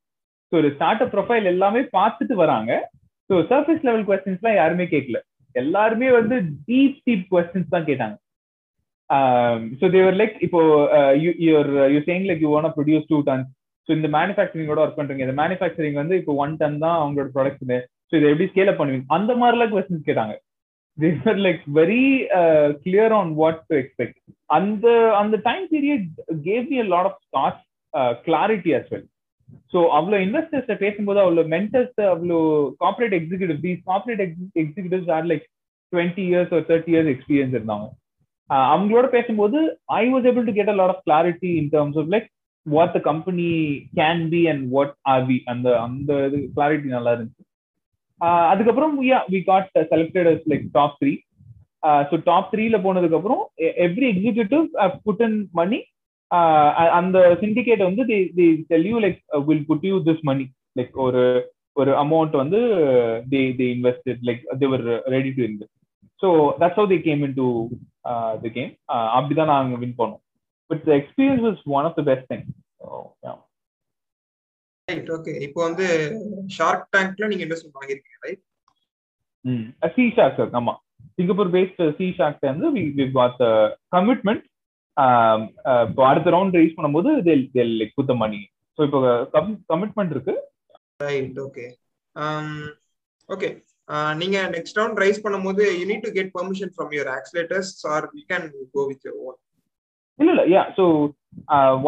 so 0.53 0.57
ஒரு 0.57 0.71
start 0.77 1.03
up 1.05 1.12
profile 1.14 1.51
எல்லாமே 1.53 1.83
பார்த்துட்டு 1.97 2.37
வராங்க 2.43 2.73
so 3.30 3.36
surface 3.52 3.86
level 3.88 4.08
கொஸ்டின்ஸ்லாம் 4.10 4.60
யாருமே 4.62 4.88
கேட்கல 4.94 5.20
எல்லாருமே 5.56 6.10
வந்து 6.18 6.36
deep 6.68 6.98
deep 7.08 7.24
questions 7.34 7.74
தான் 7.76 7.88
கேட்டாங்க. 7.89 8.15
ஸோ 9.80 9.86
தேவர் 9.96 10.18
லைக் 10.22 10.36
இப்போ 10.48 10.60
your 11.46 11.70
you 11.94 12.02
change 12.10 12.28
like 12.30 12.44
you 12.46 12.52
want 12.58 12.68
produce 12.78 13.08
two 13.12 13.20
tons 13.30 13.50
so 13.88 13.92
இந்த 13.98 14.10
மேனுஃபேக்சரிங்கோட 14.18 14.82
ஒர்க் 14.84 15.00
பண்றீங்க. 15.00 15.26
இந்த 15.28 15.38
மேனுஃபேக்சரிங் 15.42 15.98
வந்து 16.02 16.18
இப்போ 16.22 16.34
ஒன் 16.44 16.54
டன் 16.62 16.78
தான் 16.86 16.98
அவங்களோட 17.02 17.30
ப்ராடக்ட் 17.38 17.63
ஸோ 18.10 18.13
இதை 18.20 18.28
எப்படி 18.32 18.50
ஸ்கேல் 18.52 18.72
அப் 18.72 18.80
பண்ணுவீங்க? 18.82 19.08
அந்த 19.18 19.32
மாதிரிலாம் 19.42 19.74
கொஸ்டின்ஸ் 19.74 20.08
கேட்டாங்க. 20.10 20.36
They're 20.98 21.42
like 21.46 21.62
very 21.80 22.04
clear 22.86 23.13
on 23.20 23.32
what 23.42 23.60
to 23.70 23.76
expect 23.82 24.18
அந்த 24.58 24.88
அந்த 25.22 25.36
time 25.48 25.65
period 25.74 26.08
gave 26.48 26.65
me 26.72 26.80
lot 26.94 27.10
of 27.12 27.20
thoughts 27.38 27.65
clarity 28.28 28.74
as 28.80 28.89
well 28.94 29.08
so 29.73 29.79
அவ்வளோ 29.97 30.19
இன்வெஸ்டர்ஸ் 30.25 30.83
பேசும்போது 30.85 31.21
அவ்வளோ 31.23 31.45
மென்டர்ஸ் 31.55 31.99
அவ்வளோ 32.12 32.38
corporate 32.81 33.17
executive 33.19 33.61
these 33.67 33.81
corporate 33.90 34.23
executives 34.57 35.12
are 35.17 35.29
like 35.33 35.45
twenty 35.93 36.25
years 36.31 36.55
ஒரு 36.57 36.64
thirty 36.71 36.93
years 36.95 37.12
experience 37.14 37.57
இருந்தாங்க 37.59 37.88
அவங்களோட 38.71 39.07
பேசும்போது 39.09 39.59
I 39.97 40.05
was 40.14 40.27
able 40.31 40.49
to 40.49 40.55
get 40.57 40.73
a 40.73 40.77
lot 40.81 40.95
of 40.95 41.05
clarity 41.07 41.51
in 41.61 41.71
terms 41.75 41.99
of 42.03 42.11
like 42.14 42.29
what 42.67 42.95
the 42.97 43.01
company 43.11 43.49
can 44.01 44.23
be 44.33 44.43
and 44.53 44.64
what 44.75 44.95
are 45.12 45.25
we 45.29 45.37
அந்த 45.53 45.69
அந்த 45.87 46.12
இது 46.29 46.40
clarity 46.57 46.90
நல்லா 46.97 47.12
இருந்துச்சு 47.14 47.45
அதுக்கப்புறம் 48.49 48.93
we 49.33 49.40
got 49.51 49.71
selected 49.93 50.45
like 50.53 50.67
top 50.75 50.99
three 51.01 51.12
so 52.11 52.17
top 52.27 52.51
த்ரீல 52.53 52.77
போனதுக்கு 52.85 53.19
அப்புறம் 53.19 53.43
every 53.87 54.07
executive 54.12 54.64
put 55.07 55.25
in 55.27 55.38
money 55.53 55.79
அந்த 56.94 57.18
சிண்டிகேட் 57.42 57.84
வந்து 57.86 58.04
tell 58.70 58.88
you 58.89 58.98
like 59.00 59.20
will 59.48 59.65
put 59.65 59.88
you 59.89 59.98
this 60.08 60.24
money 60.24 60.46
like 60.76 60.96
ஒரு 61.06 61.24
ஒரு 61.76 61.92
அமௌண்ட் 62.02 62.36
வந்து 62.36 62.60
they 63.32 63.42
they 63.60 63.68
invested 63.76 64.24
like 64.28 64.42
they were 64.60 64.84
ready 65.15 65.32
to 65.38 65.44
invest 65.50 65.76
so 66.22 66.30
that's 66.60 66.80
how 66.80 66.89
they 66.94 67.00
came 67.04 67.22
into 67.36 67.48
the 68.42 68.52
game 68.58 68.72
அப்படிதான் 69.15 69.54
நாங்கள் 69.54 69.82
win 69.84 69.98
பண்ணோம். 70.00 70.24
But 70.70 70.84
the 70.88 70.94
experience 71.00 71.46
was 71.48 71.62
one 71.78 71.88
of 71.89 71.98
the 72.00 72.06
best 72.10 72.30
thing 72.32 72.46
right 74.88 75.10
okay 75.15 75.34
இப்போ 75.46 75.60
வந்து 75.65 75.88
shark 76.56 76.86
டேங்க்ல 76.96 77.28
நீங்க 77.32 77.44
investment 77.46 77.80
வாங்கிருக்கீங்க 77.80 78.20
right 78.26 78.44
ம். 79.46 79.65
C 79.96 80.06
shark 80.15 80.39
sir 80.39 80.56
ஆமா. 80.60 80.74
சிங்கப்பூர் 81.18 81.52
பேஸ்ட் 81.54 81.82
சி 81.98 82.06
ஷார்க் 82.18 82.46
வந்து 82.48 82.70
வி 82.76 82.84
வி 82.98 83.06
காட் 83.13 83.42
கமிட்மெண்ட் 83.96 84.46
இப்போ 85.86 86.04
அடுத்த 86.08 86.34
ரவுண்ட் 86.36 86.58
ரைஸ் 86.60 86.78
பண்ணும்போது 86.78 87.10
they'll 87.28 87.44
they'll 87.54 87.74
like 87.80 87.98
put 87.98 88.14
money 88.22 88.40
so 88.80 88.84
இப்போ 88.88 89.00
கமிட்மெண்ட் 89.72 90.14
இருக்கு. 90.16 90.34
ரைட் 91.04 91.40
ஓகே 91.46 91.66
ஓகே 93.30 93.50
நீங்க 94.20 94.38
நெக்ஸ்ட் 94.56 94.80
ரவுண்ட் 94.80 95.02
ரைஸ் 95.04 95.24
பண்ணும்போது 95.24 95.64
you 95.78 95.86
need 95.92 96.06
to 96.08 96.12
get 96.18 96.32
permission 96.36 96.74
from 96.76 96.92
your 96.96 97.12
accelerators 97.18 97.72
or 97.94 98.08
you 98.16 98.24
can 98.32 98.46
go 98.76 98.84
with 98.90 99.06
your 99.08 99.24
own 99.28 99.38
இல்ல 100.20 100.30
இல்ல 100.34 100.44
yeah 100.54 100.64
so 100.78 100.86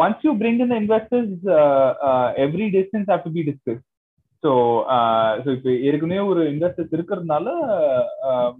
once 0.02 0.22
you 0.26 0.32
bring 0.40 0.60
in 0.66 0.76
investors 0.80 1.34
every 2.44 2.68
distance 2.76 3.10
have 3.12 3.24
to 3.26 3.32
be 3.36 3.44
discuss 3.50 3.82
so 4.42 4.52
so 5.42 5.48
இப்போ 5.56 5.70
ஏற்கனவே 5.88 6.22
ஒரு 6.30 6.42
investors 6.52 6.94
இருக்கிறதுனால 6.96 7.48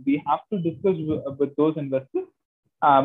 we 0.06 0.16
have 0.28 0.42
to 0.52 0.58
discuss 0.66 1.00
with 1.40 1.54
those 1.60 1.78
investors 1.84 2.30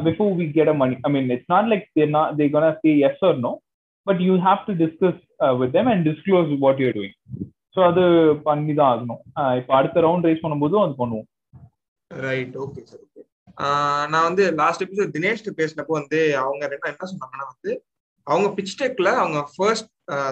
before 0.06 0.32
we 0.40 0.48
get 0.58 0.72
a 0.74 0.78
money 0.82 0.98
I 1.08 1.12
mean 1.16 1.30
it's 1.36 1.52
not 1.54 1.70
like 1.74 1.86
they're 1.98 2.14
not 2.18 2.34
they 2.40 2.48
gonna 2.56 2.72
say 2.84 2.94
yes 3.10 3.24
or 3.30 3.40
no 3.48 3.54
but 4.08 4.22
you 4.28 4.36
have 4.48 4.62
to 4.70 4.76
discuss 4.84 5.22
with 5.62 5.74
them 5.78 5.90
and 5.94 6.06
disclose 6.10 6.52
what 6.66 6.82
you're 6.84 6.98
doing 6.98 7.18
so 7.76 7.82
அது 7.90 8.04
பண்ணி 8.46 8.74
தான் 8.78 8.92
ஆகணும். 8.92 9.22
இப்போ 9.60 9.72
அடுத்த 9.80 10.04
round 10.06 10.28
rice 10.28 10.44
பண்ணும்போதும் 10.44 10.84
அது 10.86 10.94
பண்ணுவோம். 11.02 11.28
Right 12.12 12.56
okay 12.64 12.82
sir 12.90 13.02
okay 13.06 13.24
நான் 14.12 14.26
வந்து 14.28 14.44
லாஸ்ட் 14.62 14.84
எபிசோட் 14.86 15.14
தினேஷ் 15.16 15.44
பேசினப்போ 15.60 15.94
வந்து 16.00 16.20
அவங்க 16.42 16.64
ரெண்டும் 16.72 16.92
என்ன 16.92 17.10
சொன்னாங்கன்னா 17.12 17.48
வந்து 17.52 17.72
அவங்க 18.28 18.48
பிச் 18.58 18.78
டெக்ல 18.82 19.10
அவங்க 19.22 19.40
ஃபர்ஸ்ட் 19.52 19.90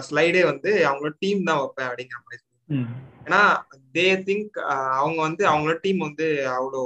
ஸ்லைடே 0.08 0.41
வந்து 0.49 0.71
அவங்களோட 0.88 1.13
டீம் 1.23 1.47
தான் 1.49 1.60
வைப்பேன் 1.62 1.88
அப்படிங்கிற 1.89 2.19
மாதிரி 2.23 2.43
ஏன்னா 3.25 3.41
தே 3.95 4.08
திங்க் 4.27 4.58
அவங்க 4.99 5.19
வந்து 5.27 5.43
அவங்களோட 5.51 5.77
டீம் 5.86 6.01
வந்து 6.08 6.27
அவ்வளோ 6.58 6.81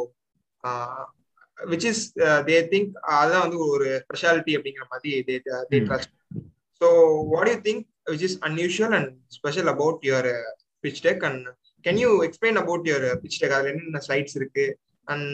விச் 1.59 1.87
இஸ் 1.91 2.03
தே 2.49 2.57
திங்க் 2.73 2.93
அதுதான் 3.17 3.45
வந்து 3.47 3.59
ஒரு 3.75 3.89
ஸ்பெஷாலிட்டி 4.05 4.55
அப்படிங்கிற 4.59 4.87
மாதிரி 4.91 5.11
they 5.29 5.37
they 5.71 5.81
trust 5.89 6.15
so 6.81 6.89
what 7.35 7.51
you 7.53 7.59
think 7.69 7.85
which 8.13 8.27
is 8.29 8.39
unusual 8.49 8.97
and 8.99 9.13
special 9.39 9.71
about 9.75 10.01
your 10.11 10.31
pitch 10.85 11.03
deck 11.07 11.23
and 11.25 11.45
can 11.85 12.01
you 12.05 12.11
explain 12.25 12.59
about 12.63 12.89
your 12.91 13.07
pitch 13.23 13.39
deck 13.43 13.55
அதுல 13.57 13.73
என்னென்ன 13.75 14.03
ஸ்லைட்ஸ் 14.09 14.37
இருக்கு 14.41 14.67
அண்ட் 15.09 15.31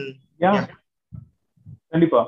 கண்டிப்பா 1.92 2.20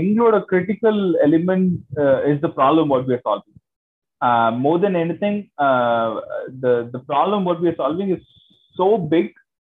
எங்களோட 0.00 0.36
critical 0.50 1.02
element 1.26 1.70
is 2.32 2.42
the 2.46 2.50
problem 2.58 2.88
what 2.92 3.06
we 3.08 3.14
are 3.14 3.24
solving 3.26 3.60
more 4.64 4.80
than 4.84 4.98
anything 5.24 5.38
the 6.92 7.00
problem 7.10 7.44
what 7.48 7.62
we 7.62 7.68
are 7.68 7.78
solving 7.82 8.12
is 8.16 8.28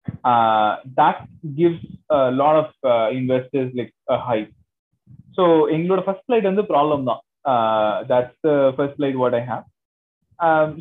So 0.02 0.34
big 0.88 0.92
that 1.00 1.22
gives 1.58 1.86
lot 2.42 2.60
of 2.64 2.76
investors 3.20 3.74
like 3.80 3.94
high 4.28 4.40
so 5.38 5.46
எங்களோட 5.76 6.02
first 6.06 6.28
slide 6.28 6.50
வந்து 6.52 6.66
problem 6.74 7.04
தான் 7.04 7.22
that's 8.12 8.38
the 8.42 8.54
first 8.78 8.98
slide 9.00 9.20
what 9.24 9.34
I 9.34 9.44
have 9.52 9.66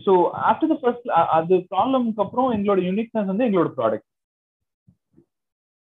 so 0.07 0.15
after 0.51 0.73
the 0.75 0.79
first 0.83 1.09
அது 1.39 1.57
ப்ராப்ளம்க்கு 1.75 2.25
அப்புறம் 2.27 2.51
எங்களோட 2.53 2.81
uniqueness 2.81 3.33
வந்து 3.33 3.47
எங்களோட 3.49 3.71
product 3.81 4.09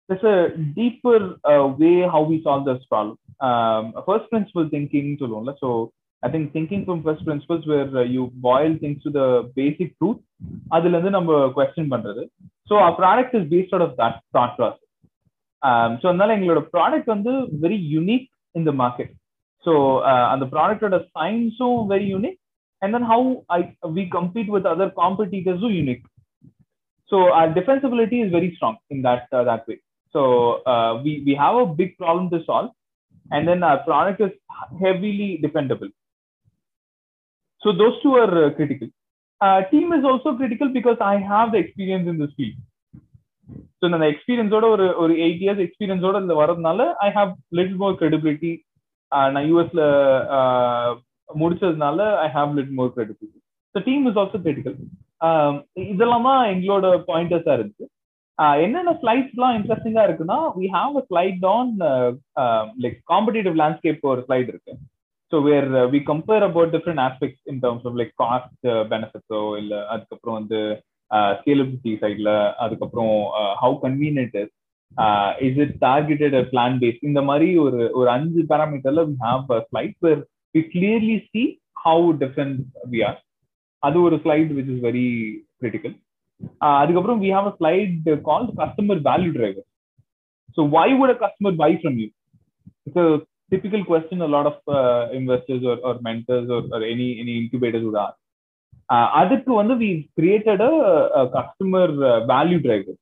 there's 0.09 0.23
a 0.25 0.57
deeper 0.73 1.15
uh, 1.43 1.67
way 1.79 2.01
how 2.03 2.21
we 2.21 2.41
solve 2.43 2.65
this 2.65 2.83
problem. 2.85 3.17
Um, 3.39 3.93
first 4.05 4.25
principle 4.29 4.65
thinking 4.69 5.07
சொல்லுவோம்ல 5.21 5.53
so 5.63 5.69
I 6.23 6.29
think 6.29 6.53
thinking 6.53 6.85
from 6.85 7.03
first 7.03 7.25
principles 7.25 7.65
where 7.67 7.97
uh, 7.97 8.03
you 8.03 8.31
boil 8.33 8.75
things 8.81 9.03
to 9.03 9.09
the 9.09 9.27
basic 9.55 9.89
truth 9.99 10.19
அதுல 10.69 10.93
இருந்து 10.97 11.09
நம்ம 11.09 11.47
question 11.59 11.85
பண்றது 11.93 12.23
so 12.69 12.75
our 12.75 12.95
product 12.95 13.31
is 13.39 13.45
based 13.53 13.73
out 13.75 13.83
of 13.87 13.91
that 14.01 14.15
thought 14.33 14.53
process 14.59 14.87
um, 15.67 15.91
so 16.01 16.05
அதனால 16.09 16.35
எங்களோட 16.37 16.63
product 16.73 17.05
வந்து 17.05 17.33
very 17.65 17.79
unique 17.95 18.27
in 18.57 18.63
the 18.69 18.75
market 18.83 19.09
so 19.65 19.73
uh, 20.09 20.25
அந்த 20.33 20.45
ப்ராடக்டோட 20.45 21.09
சயின்ஸும் 21.15 21.79
very 21.93 22.07
unique 22.15 22.39
and 22.81 22.93
then 22.93 23.03
how 23.11 23.43
I 23.57 23.75
we 23.95 24.03
compete 24.17 24.49
with 24.55 24.65
other 24.73 24.87
competitors 25.01 25.61
are 25.67 25.75
unique 25.83 26.05
so 27.11 27.17
our 27.37 27.49
defensibility 27.59 28.17
is 28.25 28.31
very 28.31 28.49
strong 28.57 28.75
in 28.93 28.99
that 29.07 29.23
uh, 29.37 29.43
that 29.49 29.63
way 29.69 29.77
so 30.15 30.63
uh, 30.65 31.01
we 31.03 31.23
we 31.25 31.35
have 31.35 31.55
a 31.55 31.65
big 31.65 31.97
problem 31.97 32.29
to 32.29 32.43
solve, 32.45 32.71
and 33.31 33.47
then 33.47 33.61
So 37.62 37.72
those 37.72 37.96
two 38.02 38.14
are 38.16 38.44
uh, 38.44 38.50
critical. 38.50 38.88
Uh, 39.40 39.62
team 39.70 39.92
is 39.92 40.04
also 40.04 40.36
critical 40.36 40.68
because 40.70 40.98
I 41.00 41.16
have 41.32 41.52
the 41.52 41.58
experience 41.58 42.08
in 42.08 42.18
this 42.24 42.34
field. 42.38 42.58
So 43.78 43.86
அந்த 43.96 44.06
எக்ஸ்பீரியன்ஸோட 44.10 44.64
ஒரு 44.74 44.84
ஒரு 45.02 45.12
eight 45.24 45.40
years 45.44 45.62
எக்ஸ்பீரியன்ஸோட 45.64 46.16
இந்த 46.24 46.34
வரதுனால 46.40 46.80
I 47.06 47.08
have 47.16 47.30
little 47.58 47.80
more 47.80 47.96
credibility 48.00 48.50
நான் 49.34 49.46
யூஎஸ்ல 49.48 49.82
முடிச்சதுனால 51.40 51.98
I 52.26 52.28
have 52.36 52.52
little 52.58 52.78
more 52.80 52.92
credibility 52.96 53.38
so 53.74 53.80
team 53.88 54.04
is 54.10 54.20
also 54.22 54.40
critical 54.46 54.76
இதெல்லாம் 55.94 56.28
தான் 56.28 56.42
எங்களோட 56.52 56.86
பாயிண்டர்ஸா 57.10 57.56
இருந்துச்சு 57.58 57.86
என்னென்ன 58.66 58.94
ஸ்லைட்ஸ்லாம் 59.02 59.56
இன்ட்ரெஸ்டிங்கா 59.58 60.04
இருக்குன்னா 60.08 60.38
we 60.60 60.68
have 60.78 60.94
a 61.00 61.04
slide 61.10 61.44
on 61.56 61.72
like 62.84 62.98
competitive 63.12 63.56
landscape 63.62 64.10
ஒரு 64.12 64.22
ஸ்லைட் 64.28 64.50
இருக்கு. 64.54 64.74
so 65.31 65.37
where 65.43 65.65
we 65.91 65.99
compare 66.09 66.43
about 66.43 66.73
different 66.75 67.01
aspects 67.05 67.43
in 67.51 67.59
terms 67.63 67.87
of 67.87 67.97
like 67.99 68.13
cost 68.23 68.67
பெனிஃபிட்ஸோ 68.93 69.41
இல்லை 69.61 69.79
அதுக்கப்புறம் 69.93 70.37
வந்து 70.39 70.59
ஸ்கேலபிலிட்டி 71.33 71.93
சைட்ல 72.01 72.31
அதுக்கப்புறம் 72.63 73.13
how 73.61 73.75
convenient 73.83 74.37
is 74.41 74.53
is 75.47 75.59
it 75.65 75.75
targeted 75.83 76.37
plan 76.53 76.79
base 76.83 77.05
இந்த 77.09 77.21
மாதிரி 77.29 77.49
ஒரு 77.65 77.79
ஒரு 77.99 78.09
அஞ்சு 78.15 78.43
பேராமீட்டர்ல 78.51 79.03
we 79.11 79.15
have 79.27 79.53
a 79.57 79.61
slide 79.69 79.97
where 80.07 80.21
we 80.55 80.61
clearly 80.73 81.17
see 81.29 81.43
how 81.85 82.09
different 82.23 82.59
we 82.93 83.01
are 83.09 83.19
அது 83.83 83.97
ஒரு 84.07 84.15
slide 84.23 84.51
which 84.57 84.71
is 84.75 84.83
very 84.87 85.07
critical 85.59 85.95
அதுக்கப்புறம் 86.79 87.19
we 87.23 87.31
have 87.35 87.47
a 87.47 87.55
slide 87.59 87.95
called 88.25 88.53
customer 88.59 89.01
value 89.09 89.31
driver 89.37 89.67
so 90.57 90.63
why 90.75 90.89
would 90.99 91.13
a 91.15 91.19
customer 91.23 91.57
buy 91.63 91.71
from 91.79 91.97
you 92.01 92.07
it's 92.87 93.01
a 93.03 93.07
typical 93.51 93.83
question 93.89 94.21
a 94.21 94.31
lot 94.35 94.45
of 94.51 94.57
uh, 94.77 95.03
investors 95.19 95.63
or, 95.63 95.77
or 95.87 95.93
mentors 96.07 96.47
or, 96.49 96.61
or 96.73 96.81
any 96.93 97.09
any 97.23 97.35
incubators 97.41 97.83
would 97.87 97.99
ask 98.05 98.17
அதுக்கு 99.19 99.51
வந்து 99.59 99.73
we 99.81 99.89
created 100.17 100.59
a, 100.67 100.73
a 101.21 101.23
customer 101.35 101.87
uh, 102.09 102.19
value 102.33 102.59
driver 102.65 102.95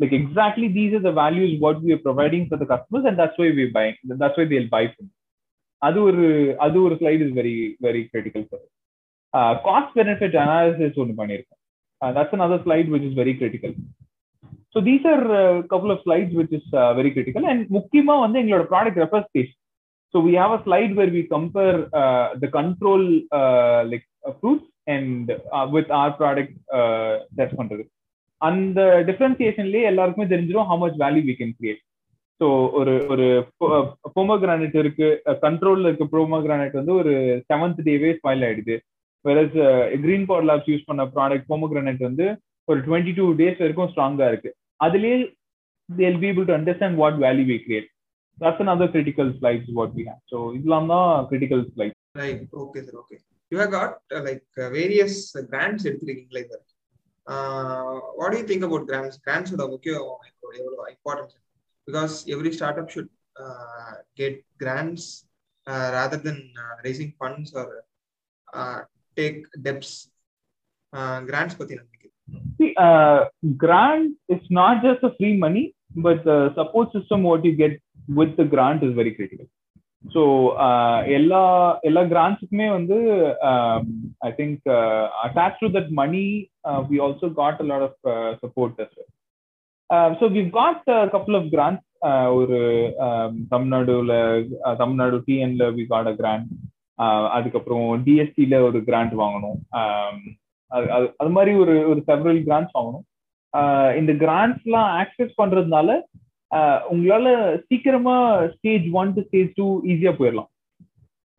like 0.00 0.14
exactly 0.18 0.68
these 0.78 0.92
are 0.96 1.04
the 1.06 1.14
values 1.20 1.52
what 1.64 1.76
we 1.84 1.90
are 1.96 2.02
providing 2.08 2.44
for 2.50 2.58
the 2.62 2.68
customers 2.72 3.04
and 3.08 3.16
that's 3.20 3.38
why 3.40 3.48
we 3.58 3.66
buy 3.76 3.86
that's 4.22 4.38
why 4.38 4.46
they'll 4.52 4.74
buy 4.78 4.84
from 4.94 5.08
அது 5.82 5.98
ஒரு 6.08 6.24
அது 6.64 6.76
ஒரு 6.86 6.94
slide 7.00 7.22
is 7.24 7.36
very 7.38 7.54
very 7.84 8.00
critical 8.10 8.44
for 8.48 9.56
cost 9.68 9.94
benefit 9.98 10.36
analysis 10.42 10.98
ஒன்று 11.02 11.14
பண்ணியிருக்கோம் 11.20 11.60
Uh, 12.00 12.12
that's 12.12 12.32
another 12.32 12.60
slide 12.64 12.88
which 12.90 13.02
is 13.02 13.14
very 13.14 13.34
critical. 13.34 13.74
So 14.72 14.80
these 14.80 15.04
are 15.04 15.24
a 15.24 15.58
uh, 15.58 15.62
couple 15.62 15.90
of 15.90 16.00
slides 16.04 16.34
which 16.34 16.52
is 16.52 16.62
uh, 16.72 16.94
very 16.94 17.10
critical. 17.16 17.42
And 17.50 17.60
முக்கியமா 17.76 18.14
வந்து 18.24 18.38
எங்களோட 18.42 18.64
product 18.72 19.00
representation 19.04 19.58
So 20.15 20.21
we 20.21 20.33
have 20.41 20.51
a 20.57 20.63
slide 20.65 20.91
where 20.97 21.11
we 21.15 21.21
compare 21.23 21.79
uh, 22.01 22.27
the 22.41 22.47
control 22.47 23.01
uh, 23.37 23.83
like 23.91 24.05
uh, 24.27 24.31
fruits 24.39 24.65
and 24.87 25.25
with 25.73 25.89
our 25.97 26.11
product 26.19 26.53
test 27.39 27.53
பண்றது. 27.59 27.83
அந்த 28.41 28.79
டிஃபரன்சியேஷன்லயே 29.07 29.89
எல்லாருக்குமே 29.89 30.27
தெரிஞ்சிடும் 30.31 30.69
how 30.69 30.79
much 30.83 30.97
value 31.03 31.23
we 31.29 31.33
can 31.39 31.53
create 31.59 31.81
so 32.41 32.47
ஒரு 32.79 32.93
ஒரு 33.13 33.25
போமோகிரானைட் 34.17 34.77
இருக்கு 34.81 35.07
கண்ட்ரோல்ல 35.45 35.89
இருக்க 35.89 36.07
ப்ரோமோகிரானைட் 36.13 36.77
வந்து 36.79 36.93
ஒரு 37.01 37.13
செவன்த் 37.51 37.81
டேவே 37.87 38.11
ஸ்பாயில் 38.19 38.45
ஆயிடுது. 38.49 38.77
Versus 39.25 39.57
Green 40.05 40.27
Power 40.29 40.47
Labs 40.51 40.71
use 40.73 40.87
பண்ண 40.91 41.05
ப்ராடக்ட் 41.17 41.49
போமோகிரானைட் 41.51 42.07
வந்து 42.09 42.27
ஒரு 42.71 42.79
டுவெண்ட்டி 42.87 43.15
டூ 43.19 43.25
டேஸ் 43.41 43.61
வரைக்கும் 43.63 43.91
ஸ்ட்ராங்கா 43.93 44.29
இருக்கு. 44.33 44.51
அதுலயே 44.87 45.17
they'll 45.89 46.21
be 46.23 46.29
able 46.31 46.47
to 46.51 46.57
understand 46.59 46.99
what 47.03 47.19
value 47.25 47.47
we 47.51 47.59
create 47.65 47.89
that's 48.38 48.60
another 48.66 48.88
critical 48.94 49.28
slides 49.38 49.66
what 49.78 49.90
we 49.98 50.04
have 50.10 50.20
so 50.32 50.38
இதெல்லாம் 50.58 50.90
தான் 50.94 51.10
critical 51.30 51.60
slides 51.74 51.96
right 52.22 52.40
okay 52.64 52.82
sir 52.86 52.94
okay 53.02 53.18
you 53.52 53.58
have 53.62 53.72
got 53.78 53.92
uh, 54.16 54.22
like 54.28 54.46
uh, 54.62 54.68
various 54.80 55.14
uh, 55.38 55.44
grants 55.50 55.82
எடுத்துருக்கீங்களா 55.88 56.42
இது 56.46 56.58
uh, 57.26 57.94
what 58.18 58.28
do 58.32 58.38
you 58.40 58.46
think 58.50 58.64
about 58.68 58.84
grants 58.90 59.16
grants 59.26 59.52
ஓட 59.56 59.66
முக்கியம் 59.74 60.06
எவ்வளவு 60.42 60.90
importance 60.96 61.34
because 61.88 62.14
every 62.34 62.52
startup 62.58 62.88
should 62.94 63.10
uh, 63.42 63.92
get 64.20 64.34
grants 64.62 65.04
uh, 65.66 65.88
rather 65.98 66.18
than 66.26 66.38
uh, 66.64 66.74
raising 66.86 67.10
funds 67.20 67.48
or 67.60 67.68
uh, 68.58 68.80
take 69.18 69.38
debts 69.66 69.92
uh, 70.92 71.18
grants 71.30 71.56
பத்தி 71.60 71.74
நினைக்கிறேன் 71.80 71.98
See, 72.58 72.74
uh, 72.86 73.20
grant 73.62 74.10
is 74.34 74.42
not 74.58 74.74
just 74.86 75.00
a 75.08 75.12
free 75.16 75.32
money, 75.44 75.62
but 76.06 76.18
the 76.28 76.36
support 76.58 76.88
system 76.96 77.20
what 77.28 77.44
you 77.48 77.52
get 77.62 77.72
with 78.07 78.41
grant 78.55 78.83
is 78.83 78.95
very 78.95 79.11
very 79.11 79.15
critical. 79.19 79.47
So 80.03 80.23
எல்லா 81.07 81.43
எல்லா 81.81 82.01
கிராண்ட்ஸுக்குமே 82.11 82.67
வந்து 82.69 82.97
I 84.27 84.31
think 84.31 84.65
attach 85.23 85.61
to 85.61 85.67
that 85.67 85.89
money 86.01 86.23
we 86.89 86.97
also 87.05 87.27
got 87.33 87.61
a 87.63 87.67
lot 87.71 87.85
of 87.87 88.01
support 88.43 88.81
so 90.19 90.27
we 90.35 90.43
got 90.49 90.83
couple 91.13 91.37
of 91.39 91.49
grants 91.55 91.83
ஒரு 92.33 92.59
தமிழ்நாடுல 93.49 94.13
தமிழ்நாடு 94.77 95.19
டிஎன்ல 95.27 95.67
we 95.79 95.85
got 95.85 96.07
a 96.07 96.15
grant 96.21 96.49
அதுக்கப்புறம் 97.37 97.87
டிஎஸ்டியில 98.05 98.59
ஒரு 98.67 98.79
கிராண்ட் 98.89 99.15
வாங்கணும். 99.23 99.57
அது 100.71 101.07
அது 101.21 101.31
மாதிரி 101.37 101.51
ஒரு 101.63 101.73
ஒரு 101.91 101.99
செவரல் 102.09 102.41
கிராண்ட்ஸ் 102.47 102.77
வாங்கணும். 102.77 103.05
இந்த 103.99 104.13
கிராண்ட்ஸ்லாம் 104.23 104.89
ஆக்சஸ் 105.01 105.33
பண்றதுனால 105.41 105.89
உங்களால 106.91 107.27
சீக்கிரமா 107.69 108.17
stage 108.53 108.85
one 108.99 109.13
to 109.15 109.21
stage 109.27 109.49
two 109.57 109.67
ஈஸியா 109.93 110.13
போயிடலாம் 110.19 110.49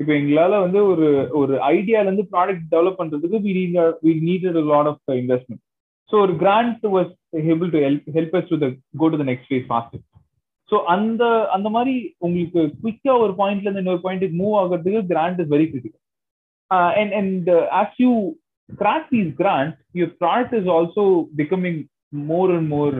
இப்போ 0.01 0.13
எங்களால 0.21 0.55
வந்து 0.63 0.81
ஒரு 0.93 1.07
ஒரு 1.41 1.55
ஐடியால 1.75 2.07
இருந்து 2.07 2.25
ப்ராடக்ட் 2.33 2.67
டெவலப் 2.75 2.99
பண்றதுக்கு 2.99 3.39
we 3.47 3.53
we 4.05 4.13
needed 4.27 4.59
lot 4.73 4.91
of 4.93 5.15
investment 5.23 5.63
so 6.11 6.17
ஒரு 6.25 6.35
grant 6.43 6.85
was 6.97 7.13
able 7.53 7.71
to 7.75 7.81
help 7.87 8.11
help 8.19 8.37
us 8.41 8.51
to 8.53 8.59
the 8.65 8.69
go 8.97 9.09
to 9.09 9.19
the 9.23 9.27
next 9.31 9.49
phase 9.51 9.69
fast 9.71 9.97
so 10.71 10.77
அந்த 10.95 11.25
அந்த 11.57 11.69
மாதிரி 11.69 11.95
உங்களுக்கு 12.19 12.61
குவிக்கா 12.81 13.15
ஒரு 13.25 13.33
பாயிண்ட்ல 13.41 13.67
இருந்து 13.67 13.85
இன்னொரு 13.85 14.05
பாயிண்ட்டுக்கு 14.05 14.41
மூவ் 14.43 14.57
ஆகிறதுக்கு 14.63 15.03
grant 15.13 15.41
is 15.43 15.53
very 15.55 15.67
critical 15.71 16.03
and 17.01 17.15
and 17.21 17.51
as 17.81 17.97
you 18.05 18.13
grant 18.69 19.13
is 19.21 19.35
grant 19.43 19.77
your 19.99 20.15
product 20.23 20.57
is 20.61 20.71
also 20.77 21.05
becoming 21.43 21.81
more 22.31 22.51
and 22.57 22.69
more 22.69 22.97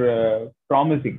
promising. 0.71 1.19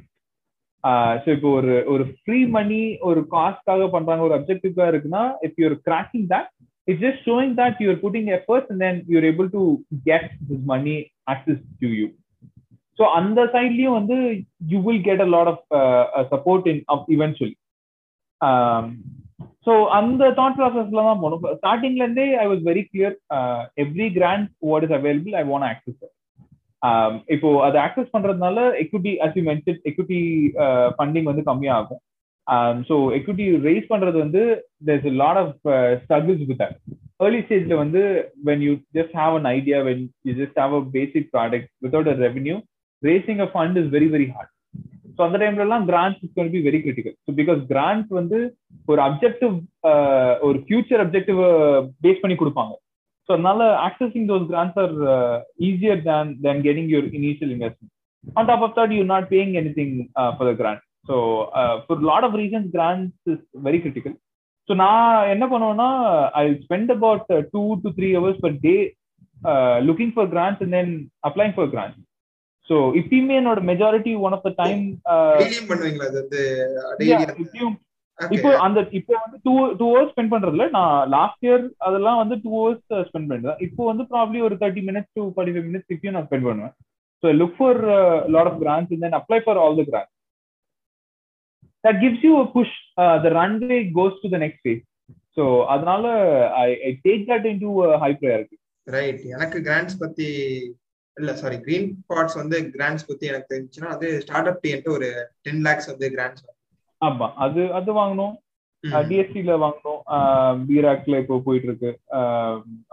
So 1.23 1.29
இப்போ 1.31 1.49
ஒரு 1.59 1.73
ஒரு 1.87 2.03
ஃப்ரீ 2.15 2.39
மணி 2.55 2.81
ஒரு 3.09 3.21
காஸ்ட்காக 3.31 3.87
பண்றாங்க 3.95 4.23
ஒரு 4.23 4.35
அப்ஜெக்டிவ்காக 4.37 4.91
இருக்குன்னா 4.91 5.23
if 5.45 5.59
you're 5.63 5.75
cracking 5.87 6.27
that 6.33 6.49
it's 6.87 7.03
just 7.05 7.23
showing 7.27 7.53
that 7.59 7.79
you're 7.83 8.01
putting 8.03 8.29
efforts 8.37 8.69
and 8.71 8.83
then 8.85 8.99
you're 9.13 9.27
able 9.31 9.49
to 9.57 9.63
get 10.09 10.29
this 10.49 10.65
money 10.73 10.95
access 11.33 11.63
to 11.81 11.89
you 11.99 12.07
so 12.99 13.05
அந்த 13.17 13.39
சைட்லயும் 13.55 13.97
வந்து 13.99 14.17
you 14.67 14.77
will 14.85 15.03
get 15.03 15.23
a 15.25 15.29
lot 15.35 15.51
of 15.53 15.65
support 16.31 16.67
in 16.73 16.81
eventually 17.15 17.55
so 19.67 19.73
அந்த 19.97 20.23
thought 20.37 20.57
ப்ராசஸ்ல 20.57 21.01
தான் 21.07 21.21
போகணும். 21.21 21.41
ஸ்டார்டிங்ல 21.57 22.03
இருந்தே 22.03 22.27
I 22.43 22.45
was 22.47 22.61
very 22.67 22.83
clear 22.89 23.15
every 23.83 24.07
grant 24.17 24.47
what 24.69 24.85
is 24.87 24.95
available 24.97 25.35
I 25.35 25.43
want 25.49 25.67
access 25.69 25.99
இப்போ 27.35 27.49
அதை 27.67 27.77
ஆக்சஸ் 27.85 28.13
பண்றதுனால 28.15 28.57
equity 28.83 29.13
as 29.25 29.37
you 29.37 29.43
mention 29.49 29.79
equity 29.91 30.19
funding 30.97 31.29
வந்து 31.29 31.43
கம்மியாகும். 31.49 32.01
ஸோ 32.89 32.95
எக்விட்டி 33.17 33.45
ரேஸ் 33.67 33.91
பண்றது 33.93 34.17
வந்து 34.25 34.41
there's 34.89 35.07
lot 35.23 35.39
of 35.43 35.55
struggles 36.03 36.43
with 36.49 36.61
that 36.61 36.75
early 37.25 37.41
ஸ்டேஜ்ல 37.45 37.77
வந்து 37.83 38.01
when 38.49 38.63
you 38.67 38.73
just 38.97 39.15
have 39.21 39.35
an 39.39 39.49
idea 39.57 39.79
when 39.89 40.03
you 40.27 40.33
just 40.41 40.59
have 40.63 40.75
a 40.79 40.83
basic 40.97 41.27
product 41.35 41.69
without 41.85 42.11
a 42.13 42.15
revenue 42.25 42.55
raising 43.03 43.41
a 43.45 43.49
fund 43.55 43.79
is 43.81 43.91
very 43.95 44.09
very 44.15 44.27
hard 44.35 44.53
so 45.17 45.21
அந்த 45.27 45.37
டைம்ல 45.41 45.65
எல்லாம் 45.67 45.85
grants 45.91 46.23
is 46.25 46.33
be 46.55 46.61
very 46.67 46.79
critical 46.85 47.15
so 47.25 47.33
because 47.41 47.61
grant 47.71 48.09
வந்து 48.19 48.39
ஒரு 48.87 49.01
objective 49.07 49.55
ஒரு 50.47 50.57
future 50.65 51.03
objective 51.05 51.39
base 52.05 52.21
பண்ணி 52.23 52.37
கொடுப்பாங்க. 52.41 52.73
So 53.28 53.30
அதனால 53.32 53.62
accessing 53.88 54.28
those 54.30 54.46
grants 54.50 54.78
are 54.82 54.94
easier 55.68 56.00
than 56.08 56.30
than 56.46 56.62
getting 56.66 56.90
your 56.92 57.08
initial 57.20 57.52
investment 57.56 57.92
on 58.38 58.48
top 58.50 58.64
of 58.68 58.74
that 58.78 58.94
you 58.96 59.02
not 59.12 59.28
paying 59.28 59.54
anything 59.78 59.94
for 60.36 60.48
the 60.50 60.54
grant 60.54 60.82
so 61.08 61.16
for 61.86 62.02
lot 62.10 62.26
of 62.28 62.36
reasons 62.42 62.68
grants 62.76 63.30
is 63.34 63.44
very 63.66 63.80
critical 63.84 64.16
so 64.68 64.74
நான் 64.82 65.28
என்ன 65.28 65.44
பண்ணுவேன்னா 65.52 65.90
I 66.40 66.44
spend 66.64 66.92
about 66.96 67.30
two 67.54 67.62
to 67.84 67.90
three 67.98 68.10
hours 68.18 68.42
per 68.44 68.58
day 68.66 68.74
looking 69.82 70.12
for 70.16 70.30
grants 70.34 70.62
and 70.64 70.74
then 70.78 70.92
applying 71.30 71.54
for 71.56 71.70
grants 71.74 72.00
so 72.68 72.76
இப்பயுமே 73.00 73.36
என்னோட 73.40 73.60
majority 73.70 74.12
one 74.26 74.34
of 74.36 74.44
the 74.48 74.52
time 74.60 74.82
இப்போ 78.19 78.49
அந்த 78.65 78.79
இப்போ 78.99 79.13
வந்து 79.23 79.37
two 79.45 79.53
two 79.79 79.85
hours 79.89 80.11
spend 80.11 80.31
பண்றதுல 80.33 80.65
நான் 80.75 80.95
லாஸ்ட் 81.15 81.43
இயர் 81.47 81.65
அதெல்லாம் 81.87 82.19
வந்து 82.21 82.35
டூ 82.43 82.51
ஹவர்ஸ் 82.55 82.83
ஸ்பெண்ட் 83.07 83.27
பண்ணிருந்தேன். 83.27 83.59
இப்போ 83.67 83.81
வந்து 83.89 84.03
ப்ராப்ளி 84.13 84.39
ஒரு 84.47 84.55
thirty 84.61 84.83
minutes 84.87 85.13
to 85.17 85.23
forty 85.33 85.53
five 85.55 85.67
minutes 85.69 85.93
இப்பயும் 85.95 86.15
நான் 86.17 86.27
ஸ்பெண்ட் 86.29 86.47
பண்ணுவேன். 86.49 86.73
So 87.23 87.27
look 87.41 87.57
for 87.59 87.79
lot 88.35 88.49
of 88.51 88.59
grants 88.63 88.93
and 88.93 89.05
then 89.05 89.17
apply 89.19 89.39
for 89.45 89.59
all 89.63 89.77
the 89.79 89.85
grants 89.91 90.15
that 91.83 91.99
gives 92.03 92.25
you 92.27 92.33
push 92.57 92.75
the 93.23 93.31
runway 93.39 93.79
goes 93.99 94.19
to 94.23 94.29
the 94.35 94.39
next 94.45 94.63
phase 94.65 94.83
so 95.37 95.43
அதனால 95.73 96.03
I 96.63 96.67
I 96.89 96.93
take 97.07 97.23
that 97.31 97.47
into 97.65 97.71
high 98.05 98.11
priority 98.21 98.57
right 98.87 99.23
எனக்கு 99.35 99.57
grants 99.67 99.97
பத்தி 100.03 100.27
இல்ல 101.17 101.31
sorry 101.39 101.57
green 101.65 101.87
parts 102.11 102.37
வந்து 102.39 102.57
grants 102.75 103.07
பத்தி 103.09 103.25
எனக்கு 103.31 103.51
தெரிஞ்சுன்னா 103.53 103.89
அது 103.95 104.07
start 104.25 104.49
up 104.51 104.61
டீன்ட்டு 104.65 104.95
ஒரு 104.97 105.07
டென் 105.45 105.63
லேக்ஸ் 105.67 105.89
வந்து 105.91 106.07
கிராண்ட்ஸ் 106.15 106.43
ஆமா 107.01 107.27
அது 107.45 107.61
அது 107.79 107.91
வாங்கணும். 107.99 108.35
டிஎஸ்சில 109.07 109.53
வாங்கணும். 109.63 110.01
பிராக்ல 110.69 111.19
இப்போ 111.23 111.35
போயிட்டு 111.45 111.67
இருக்கு 111.69 111.91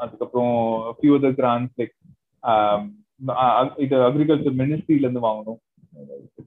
அதுக்கப்புறம் 0.03 0.57
ஃபியூ 0.97 1.15
அதர் 1.19 1.39
கிராண்ட்ஸ் 1.41 1.77
லைக் 1.81 1.95
இது 3.85 3.97
அக்ரிகல்ச்சர் 4.09 4.61
மினிஸ்ட்ரியில 4.63 5.07
இருந்து 5.07 5.27
வாங்கணும். 5.29 5.61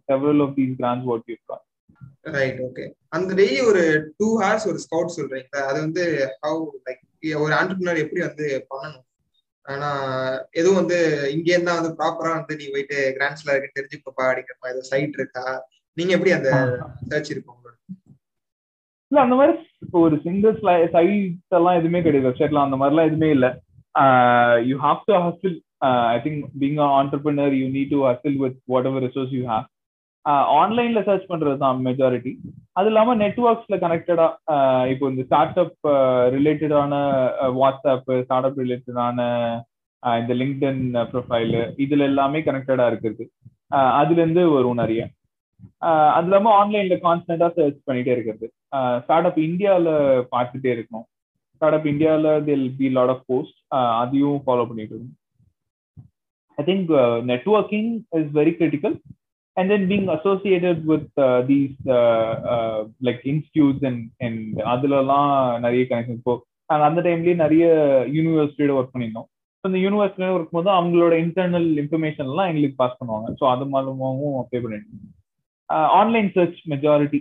Several 0.10 0.44
of 0.46 0.56
these 0.58 0.78
grants 0.82 1.10
what 1.12 1.30
you 1.32 1.38
right 2.38 2.60
okay 2.68 2.86
அந்த 3.16 3.30
டெய்லி 3.40 3.60
ஒரு 3.72 3.84
டூ 4.20 4.30
ஹார்ஸ் 4.42 4.66
ஒரு 4.72 4.80
ஸ்கவுட் 4.86 5.16
சொல்றீங்களா? 5.18 5.62
அது 5.70 5.78
வந்து 5.86 6.04
ஹவு 6.44 6.64
லைக் 6.88 7.04
ஒரு 7.44 7.54
ஆண்டர்பிரினர் 7.60 8.02
எப்படி 8.04 8.22
வந்து 8.28 8.48
பண்ணணும்? 8.72 9.06
ஆனா 9.66 9.90
எதுவும் 10.60 10.80
வந்து 10.82 10.98
இங்கே 11.36 11.54
இருந்தா 11.54 11.74
வந்து 11.80 11.92
ப்ராப்பரா 12.00 12.32
வந்து 12.40 12.58
நீ 12.60 12.66
போயிட்டு 12.74 12.98
கிராண்ட்ஸ்ல 13.18 13.56
இருக்கு 13.56 13.78
தெரிஞ்சுக்கப்பா 13.78 14.26
அப்படிங்கிற 14.28 14.58
மாதிரி 14.60 14.76
ஏதோ 14.76 14.84
சைட் 14.92 15.18
இருக்கா? 15.20 15.46
நீங்க 15.98 16.12
எப்படி 16.18 16.34
அந்த 16.38 16.50
சர்ச் 17.12 17.32
இருக்கும் 17.34 17.54
இல்ல 19.12 19.20
அந்த 19.24 19.36
மாதிரி 19.40 19.54
இப்போ 19.84 19.98
ஒரு 20.06 20.16
சிங்கிள் 20.24 20.56
சைட் 20.94 21.14
எல்லாம் 21.58 21.78
எதுவுமே 21.80 22.00
கிடையாது 22.06 22.28
வெப்சைட்லாம் 22.28 22.68
அந்த 22.68 22.78
மாதிரிலாம் 22.80 23.08
எதுவுமே 23.10 23.30
இல்ல. 23.36 23.48
You 24.70 24.76
have 24.82 25.00
to 25.08 25.14
hustle 25.26 25.56
I 26.10 26.18
think 26.26 26.42
being 26.62 26.80
entrepreneur 26.94 27.54
you 27.60 27.68
need 27.76 27.94
to 27.94 28.00
hustle 28.08 28.38
with 28.44 28.58
whatever 28.90 29.06
resource 29.08 29.34
you 29.38 29.44
have 29.48 29.66
ஆன்லைன்ல 30.56 31.02
சர்ச் 31.08 31.30
பண்றது 31.30 31.58
தான் 31.62 31.78
மெஜாரிட்டி 31.88 32.32
அது 32.76 32.88
இல்லாம 32.92 33.16
நெட்ஒர்க்ஸ்ல 33.22 33.76
கனெக்டடா 33.84 34.26
இப்போ 34.94 35.06
இந்த 35.12 35.24
ஸ்டார்ட் 35.28 35.60
அப் 35.64 35.88
ரிலேட்டடான 36.36 36.94
வாட்ஸ்அப் 37.60 38.12
ஸ்டார்ட் 38.24 38.48
அப் 38.50 38.60
ரிலேட்டடான 38.64 39.20
இந்த 40.04 40.34
லிங்க்டன் 40.42 40.82
ப்ரொஃபைல் 41.14 41.56
இதுல 41.86 42.10
எல்லாமே 42.12 42.42
கனெக்டடா 42.48 42.88
இருக்குது 42.92 43.24
அதுல 44.00 44.20
இருந்து 44.22 44.44
வரும் 44.52 44.82
நிறைய. 44.82 45.02
அது 46.16 46.28
இல்லாம 46.28 46.52
ஆன்லைன்ல 46.62 46.98
கான்ஸ்டன்டா 47.06 47.48
சர்ச் 47.58 47.80
பண்ணிட்டே 47.90 48.14
இருக்கிறது. 48.16 48.48
ஸ்டார்ட் 49.04 49.30
அப் 49.30 49.40
இந்தியால 49.48 49.90
பார்த்துட்டே 50.34 50.72
இருக்கணும் 50.76 51.08
ஸ்டார்ட் 51.56 51.78
அப் 51.78 51.88
இந்தியால 51.92 52.34
there'll 52.50 52.68
be 52.80 52.90
lot 52.98 53.14
of 53.16 53.28
post 53.32 53.60
அதையும் 54.02 54.42
ஃபாலோ 54.46 54.66
பண்ணிட்டு 54.72 54.94
இருக்கணும் 54.96 55.16
I 56.58 56.66
think 56.72 56.92
networking 57.32 57.92
is 58.20 58.34
very 58.42 58.54
critical 58.60 58.98
and 59.58 59.72
then 59.72 59.84
being 59.90 60.08
associated 60.16 60.80
with 60.90 61.06
uh, 61.18 61.42
these 61.48 61.78
uh, 62.00 62.34
uh, 62.54 62.80
like 63.06 63.22
institutes 63.32 63.82
and 63.90 64.02
and 64.26 64.60
அதுலலாம் 64.74 65.32
நிறைய 65.64 65.84
கனெக்ஷன் 65.92 66.20
இப்போ 66.20 66.34
நாங்கள் 66.70 66.88
அந்த 66.90 67.02
டைம்லயே 67.08 67.36
நிறைய 67.42 67.66
யூனிவர்சிட்டியோட 68.16 68.74
ஒர்க் 68.80 68.94
பண்ணியிருந்தோம். 68.94 69.28
இந்த 69.64 69.80
யூனிவர்சிட்டியோட 69.86 70.36
ஒர்க் 70.38 70.56
போது 70.58 70.70
அவங்களோட 70.76 71.14
இன்டர்னல் 71.26 71.68
இன்ஃபர்மேஷன் 71.84 72.30
எல்லாம் 72.32 72.50
எங்களுக்கு 72.52 72.80
பாஸ் 72.82 73.00
பண்ணுவாங்க. 73.00 73.30
ஸோ 73.40 73.46
அது 73.54 73.66
மூலமாகவும் 73.74 74.38
அப்ளை 74.42 74.62
பண்ணிட்டு 74.66 75.02
ஆன்லைன் 76.00 76.30
சர்ச் 76.36 76.60
மெஜாரிட்டி 76.74 77.20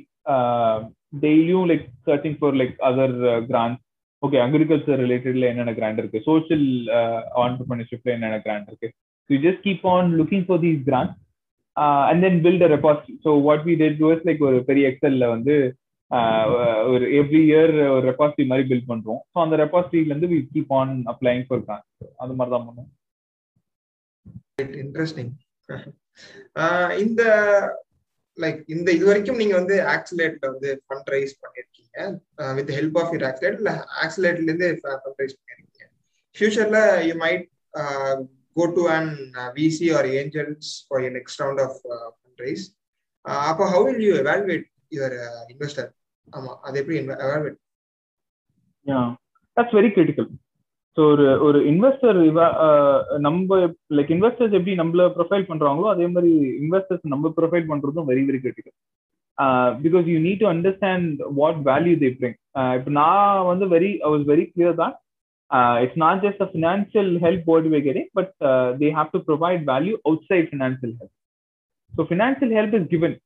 டெய்லியும் 1.25 1.67
like 1.71 1.85
searching 2.09 2.39
for 2.41 2.57
like 2.61 2.77
other 2.91 3.17
grant 3.51 3.79
okay 4.23 4.39
agriculture 4.45 5.01
ரிலேட்டட்ல 5.05 5.49
என்னென்ன 5.51 5.73
கிராண்ட் 5.79 6.01
இருக்கு? 6.03 6.19
சோஷியல் 6.31 6.67
ஆண்டர்பிரினர்ஷிப்ல 7.43 8.11
uh, 8.11 8.17
என்னென்ன 8.17 8.39
கிராண்ட் 8.47 8.69
இருக்கு? 8.71 8.89
You 9.31 9.39
just 9.47 9.65
keep 9.67 9.87
on 9.95 10.09
looking 10.21 10.45
for 10.49 10.61
these 10.65 10.81
grant 10.89 11.15
and 12.11 12.23
then 12.27 12.39
build 12.45 12.65
a 12.67 12.71
repository 12.77 13.15
so 13.25 13.33
what 13.47 13.65
we 13.69 13.75
did 13.83 13.99
was 14.07 14.23
like 14.29 14.43
ஒரு 14.49 14.61
பெரிய 14.71 14.91
எக்ஸல்ல 14.93 15.27
வந்து 15.35 15.57
uh, 16.11 16.45
ஒரு 16.93 17.05
every 17.21 17.43
year 17.51 17.75
ஒரு 17.95 18.05
ரெபாசிட்டி 18.11 18.45
மாதிரி 18.51 18.69
பில்ட் 18.71 18.91
பண்றோம். 18.93 19.21
ஸோ 19.33 19.39
அந்த 19.45 19.57
ரெபாசிட்ரியில 19.65 20.13
இருந்து 20.13 20.33
we 20.35 20.39
keep 20.55 20.73
on 20.81 20.95
applying 21.15 21.45
for 21.49 21.65
grant 21.67 21.87
அது 22.25 22.37
மாதிரி 22.39 22.55
தான் 22.55 22.69
பண்ணுவோம். 22.69 22.93
இன்ட்ரெஸ்டிங் 24.85 25.33
uh, 26.61 26.89
இந்த 27.05 27.23
லைக் 28.39 28.59
இந்த 28.75 28.89
இது 28.93 29.05
வரைக்கும் 29.09 29.41
நீங்க 29.43 29.55
வந்து 29.61 29.77
ஆக்சிலேட்ல 29.95 30.47
வந்து 30.53 30.71
ஃபண்ட் 30.85 31.11
ரைஸ் 31.15 31.35
பண்ணிருக்கீங்க 31.43 31.99
with 32.59 32.73
help 32.79 32.99
of 33.01 33.13
your 33.15 33.27
accelerate 33.31 33.59
இல்ல 33.61 33.73
ஆக்சிலேட்ல 34.05 34.47
இருந்து 34.47 34.69
ஃபண்ட் 34.81 35.21
ரைஸ் 35.23 35.37
பண்ணிருக்கீங்க 35.39 35.87
ஃபியூச்சர்ல 36.37 36.81
you 37.09 37.15
might 37.25 37.45
go 38.57 38.67
to 38.77 38.85
an 38.97 39.11
VC 39.57 39.89
or 39.99 40.09
angels 40.19 40.73
for 40.87 41.03
your 41.05 41.17
next 41.19 41.43
round 41.43 41.63
of 41.67 41.79
fund 42.15 42.43
raise 42.47 42.65
அப்போ 43.45 43.67
how 43.75 43.85
will 43.89 44.03
you 44.07 44.15
evaluate 44.23 44.67
your 44.93 45.17
investor 45.55 45.91
ஆமா 46.29 46.53
அது 46.63 46.79
எப்படி 46.83 46.99
evaluate 47.23 47.59
yeah 48.87 49.01
that's 49.57 49.77
very 49.77 49.91
critical 49.95 50.29
so 50.97 51.03
ஒரு 51.13 51.25
ஒரு 51.47 51.59
இன்வெஸ்டர் 51.71 52.19
நம்ம 53.27 53.57
லைக் 53.97 54.13
இன்வெஸ்டர்ஸ் 54.15 54.55
எப்படி 54.59 54.75
நம்மள 54.81 55.07
ப்ரொஃபைல் 55.17 55.49
பண்றாங்களோ 55.49 55.89
அதே 55.91 56.07
மாதிரி 56.09 56.31
இன்வெஸ்டர்ஸ் 56.61 57.11
நம்ம 57.13 57.33
ப்ரொஃபைல் 57.39 57.67
பண்றதும் 57.71 58.09
very 58.11 58.23
very 58.29 58.41
critical 58.45 58.77
because 59.83 60.07
you 60.13 60.19
need 60.27 60.41
to 60.43 60.49
understand 60.53 61.19
what 61.41 61.59
value 61.69 61.95
they 62.03 62.11
bring 62.15 62.37
இப்போ 62.77 62.93
நான் 63.01 63.43
வந்து 63.51 63.67
very 63.75 63.91
I 64.03 64.11
was 64.15 64.25
very 64.31 64.47
clear 64.53 64.79
தான் 64.83 64.95
it's 65.83 66.01
not 66.05 66.23
just 66.25 66.43
a 66.45 66.49
financial 66.53 67.11
help 67.25 67.45
what 67.51 67.69
we 67.75 67.81
getting 67.81 68.11
but 68.19 68.33
they 68.81 68.89
have 68.97 69.11
to 69.17 69.21
provide 69.29 69.65
value 69.73 69.95
outside 70.31 70.49
financial 70.53 70.95
help 71.01 71.15
so 71.93 72.07
financial 72.09 72.55
help 72.59 72.77
is 72.81 72.89
given 72.95 73.17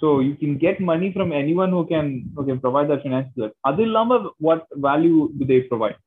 so 0.00 0.08
you 0.24 0.32
can 0.40 0.56
get 0.64 0.80
money 0.88 1.10
from 1.12 1.34
any 1.40 1.54
one 1.64 1.74
who 1.78 1.82
can 1.92 2.10
who 2.36 2.44
can 2.48 2.62
provide 2.64 2.90
that 2.92 3.04
financial 3.04 3.44
help 3.44 3.58
அது 3.70 3.82
இல்லாமல் 3.88 4.24
what 4.48 4.64
value 4.88 5.14
to 5.38 5.46
they 5.52 5.58
provide 5.68 5.98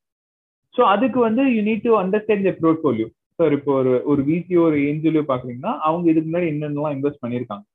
so 0.76 0.82
அதுக்கு 0.94 1.20
வந்து 1.28 1.44
you 1.56 1.62
need 1.70 1.86
to 1.88 1.94
understand 2.02 2.46
the 2.48 2.54
portfolio 2.64 3.08
sir 3.40 3.54
இப்போ 3.58 3.72
ஒரு 3.80 3.94
ஒரு 4.12 4.22
விசியோ 4.30 4.62
ஒரு 4.70 4.78
Angela 4.90 5.24
பாக்குறீங்கன்னா 5.32 5.74
அவங்க 5.88 6.06
இதுக்கு 6.12 6.30
முன்னாடி 6.30 6.48
என்னென்னலாம் 6.54 6.96
இன்வெஸ்ட் 6.98 7.24
பண்ணியிருக்காங்க. 7.24 7.66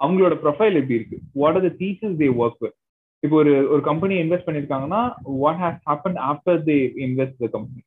அவங்களோட 0.00 0.34
ப்ரொஃபைல் 0.44 0.78
எப்படி 0.80 0.98
இருக்கு? 0.98 1.18
What 1.42 1.56
are 1.58 1.66
the 1.66 1.70
theses 1.82 2.16
they 2.22 2.28
work 2.42 2.60
with 2.64 2.76
இப்போ 3.22 3.36
ஒரு 3.42 3.52
ஒரு 3.72 3.82
company 3.90 4.14
invest 4.22 4.46
பண்ணிருக்காங்கன்னா 4.48 5.02
what 5.42 5.60
has 5.64 5.78
happen 5.90 6.18
after 6.30 6.58
they 6.68 6.76
invest 7.06 7.38
the 7.44 7.48
company 7.56 7.82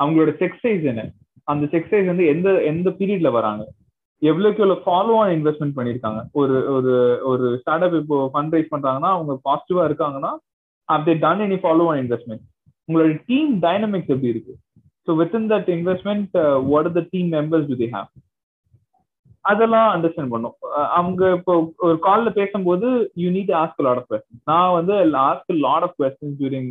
அவங்களோட 0.00 0.30
செக் 0.40 0.58
சைஸ் 0.64 0.84
என்ன? 0.92 1.02
அந்த 1.48 1.64
செக் 1.72 1.90
சைஸ் 1.92 2.10
வந்து 2.12 2.24
எந்த 2.32 2.48
எந்த 2.70 2.88
பீரியட்ல 2.98 3.30
வராங்க? 3.38 3.62
எவ்வளோக்கு 4.22 4.62
எவ்வளோ 4.64 4.78
ஃபாலோ 4.84 5.14
ஆன் 5.22 5.34
இன்வெஸ்ட்மெண்ட் 5.38 5.76
பண்ணியிருக்காங்க? 5.78 6.20
ஒரு 6.40 6.56
ஒரு 6.76 6.92
ஒரு 7.30 7.46
ஸ்டார்ட் 7.62 7.84
அப் 7.86 7.96
இப்போ 8.00 8.18
ஃபண்ட் 8.34 8.54
ரைஸ் 8.56 8.72
பண்றாங்கன்னா 8.74 9.10
அவங்க 9.16 9.34
பாசிட்டிவா 9.48 9.84
இருக்காங்கன்னா 9.88 10.32
have 10.88 11.06
they 11.08 11.14
done 11.24 11.44
any 11.48 11.58
follow 11.64 11.86
on 11.92 12.00
investment 12.04 12.44
உங்களோட 12.88 13.12
டீம் 13.30 13.52
டைனமிக்ஸ் 13.66 14.12
எப்படி 14.14 14.32
இருக்கு? 14.34 14.54
So 15.06 15.16
within 15.20 15.48
that 15.52 15.70
investment 15.78 16.36
what 16.72 16.88
are 16.90 16.96
the 16.98 17.04
team 17.14 17.30
members 17.38 17.70
to 17.70 17.78
they 17.82 17.88
have 17.96 18.10
அதெல்லாம் 19.50 19.88
அண்டர்ஸ்டாண்ட் 19.94 20.32
பண்ணும். 20.32 20.56
அவங்க 20.98 21.22
இப்போ 21.38 21.52
ஒரு 21.86 21.96
கால்ல 22.04 22.28
பேசும்போது 22.40 22.88
you 23.22 23.28
need 23.36 23.50
ask 23.60 23.80
lot 23.86 24.00
of 24.00 24.10
question 24.12 24.42
நான் 24.50 24.74
வந்து 24.78 24.94
ask 25.28 25.50
lot 25.66 25.84
of 25.86 25.96
question 26.02 26.36
during 26.42 26.70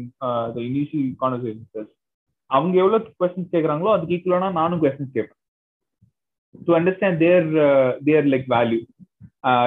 the 0.56 0.60
initial 0.70 1.10
conversation 1.24 1.90
அவங்க 2.50 2.76
எவ்வளவு 2.84 3.12
கொஸ்டின்ஸ் 3.22 3.54
கேட்குறாங்களோ 3.56 3.92
அதுக்கு 3.96 4.16
ஈக்குவலானா 4.18 4.50
நானும் 4.62 4.82
கொஸ்டின்ஸ் 4.84 5.16
கேட்பேன். 5.18 5.40
To 6.68 6.72
understand 6.80 7.22
their 7.26 7.48
their 8.08 8.32
like 8.34 8.48
value 8.56 8.82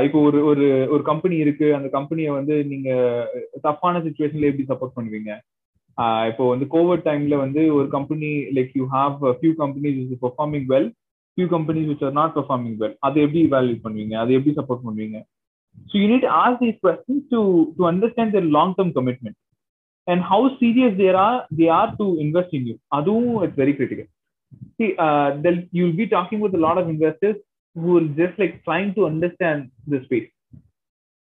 இப்போ 0.07 0.19
ஒரு 0.29 0.39
ஒரு 0.49 0.67
ஒரு 0.95 1.03
கம்பெனி 1.09 1.37
இருக்கு. 1.45 1.67
அந்த 1.77 1.89
கம்பெனியை 1.95 2.31
வந்து 2.39 2.55
நீங்க 2.73 2.91
தப்பான 3.67 4.01
சுச்சுவேஷன்ல 4.05 4.51
எப்படி 4.51 4.67
சப்போர்ட் 4.71 4.97
பண்ணுவீங்க? 4.97 5.31
இப்போ 6.30 6.44
வந்து 6.52 6.66
கோவிட் 6.74 7.06
டைம்ல 7.08 7.38
வந்து 7.42 7.62
ஒரு 7.78 7.88
company 7.96 8.30
like 8.58 8.72
you 8.80 8.86
have 8.94 9.16
few 9.40 9.54
companies 9.64 9.98
is 10.04 10.22
performing 10.26 10.68
well 10.74 10.88
few 11.38 11.48
companies 11.56 11.90
which 11.92 12.06
are 12.08 12.16
not 12.20 12.34
performing 12.38 12.78
well 12.84 12.96
அதை 13.08 13.20
எப்படி 13.26 13.42
வேல்யூ 13.56 13.76
பண்ணுவீங்க 13.86 14.16
அதை 14.22 14.34
எப்படி 14.38 14.54
சப்போர்ட் 14.60 14.86
பண்ணுவீங்க 14.86 15.20
so 15.90 15.96
you 16.02 16.08
need 16.14 16.28
ask 16.44 16.58
these 16.64 16.80
questions 16.86 17.28
to 17.34 17.42
to 17.78 17.86
understand 17.92 18.34
their 18.38 18.50
long 18.58 18.76
term 18.80 18.96
commitment 19.00 19.40
and 20.08 20.22
how 20.24 20.40
serious 20.60 20.94
they 21.00 21.10
are 21.24 21.34
they 21.58 21.68
are 21.72 21.90
to 21.98 22.06
invest 22.24 22.52
in 22.58 22.64
you 22.70 22.76
அதுவும் 22.98 23.28
it's 23.44 23.58
very 23.60 23.74
critical 23.80 24.06
see 24.78 24.88
uh, 25.06 25.28
they'll- 25.42 25.68
you'll 25.72 25.98
be 26.00 26.08
talking 26.14 26.40
with 26.46 26.54
a 26.54 26.64
lot 26.66 26.78
of 26.82 26.86
investors 26.90 27.36
who 27.76 27.90
will 27.96 28.08
just 28.20 28.36
like 28.42 28.54
trying 28.64 28.90
to 28.96 29.02
understand 29.10 29.60
the 29.94 30.00
space 30.06 30.30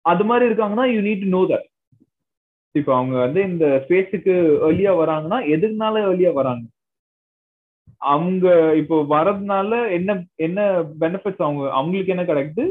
அது 0.06 0.26
மாதிரி 0.30 0.46
இருக்காங்கன்னா 0.50 0.86
you 0.94 1.02
need 1.02 1.20
to 1.24 1.30
know 1.34 1.44
that 1.52 1.64
இப்போ 2.75 2.93
அவங்க 2.99 3.15
வந்து 3.25 3.41
இந்த 3.51 3.65
ஸ்பேஸுக்கு 3.85 4.35
ஏர்லியா 4.69 4.93
வராங்கன்னா 5.01 5.39
எதுக்குனால 5.55 6.03
ஏர்லியா 6.09 6.31
வராங்க. 6.41 6.65
அவங்க 8.15 8.47
இப்போ 8.81 8.97
வரதுனால 9.15 9.73
என்ன 9.97 10.11
என்ன 10.47 10.61
பெனிஃபிட்ஸ் 11.03 11.45
அவங்க 11.47 11.63
அவங்களுக்கு 11.79 12.15
என்ன 12.15 12.25
கிடைக்குது? 12.31 12.65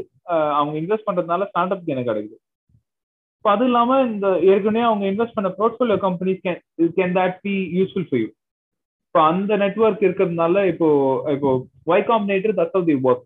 அவங்க 0.58 0.74
இன்வெஸ்ட் 0.82 1.08
பண்றதுனால 1.08 1.46
ஸ்டார்ட் 1.50 1.74
அப்க்கு 1.74 1.94
என்ன 1.94 2.04
கிடைக்குது? 2.08 2.36
இப்போ 3.38 3.50
அது 3.54 3.64
இல்லாம 3.68 3.92
இந்த 4.10 4.26
ஏற்கனவே 4.52 4.84
அவங்க 4.88 5.04
இன்வெஸ்ட் 5.12 5.36
பண்ண 5.38 5.50
portfolio 5.60 5.98
companies 6.06 6.42
can 6.46 6.60
can 6.98 7.16
that 7.18 7.38
be 7.46 7.54
useful 7.78 8.06
for 8.08 8.22
you 8.22 8.28
இப்போ 9.06 9.20
அந்த 9.30 9.52
நெட்ஒர்க் 9.62 10.04
இருக்கிறதுனால 10.08 10.64
இப்போ 10.72 10.88
இப்போ 11.34 11.50
Y 11.92 12.04
Combinator 12.10 12.54
that 12.60 12.76
of 12.78 12.86
the 12.90 12.96
work 13.08 13.24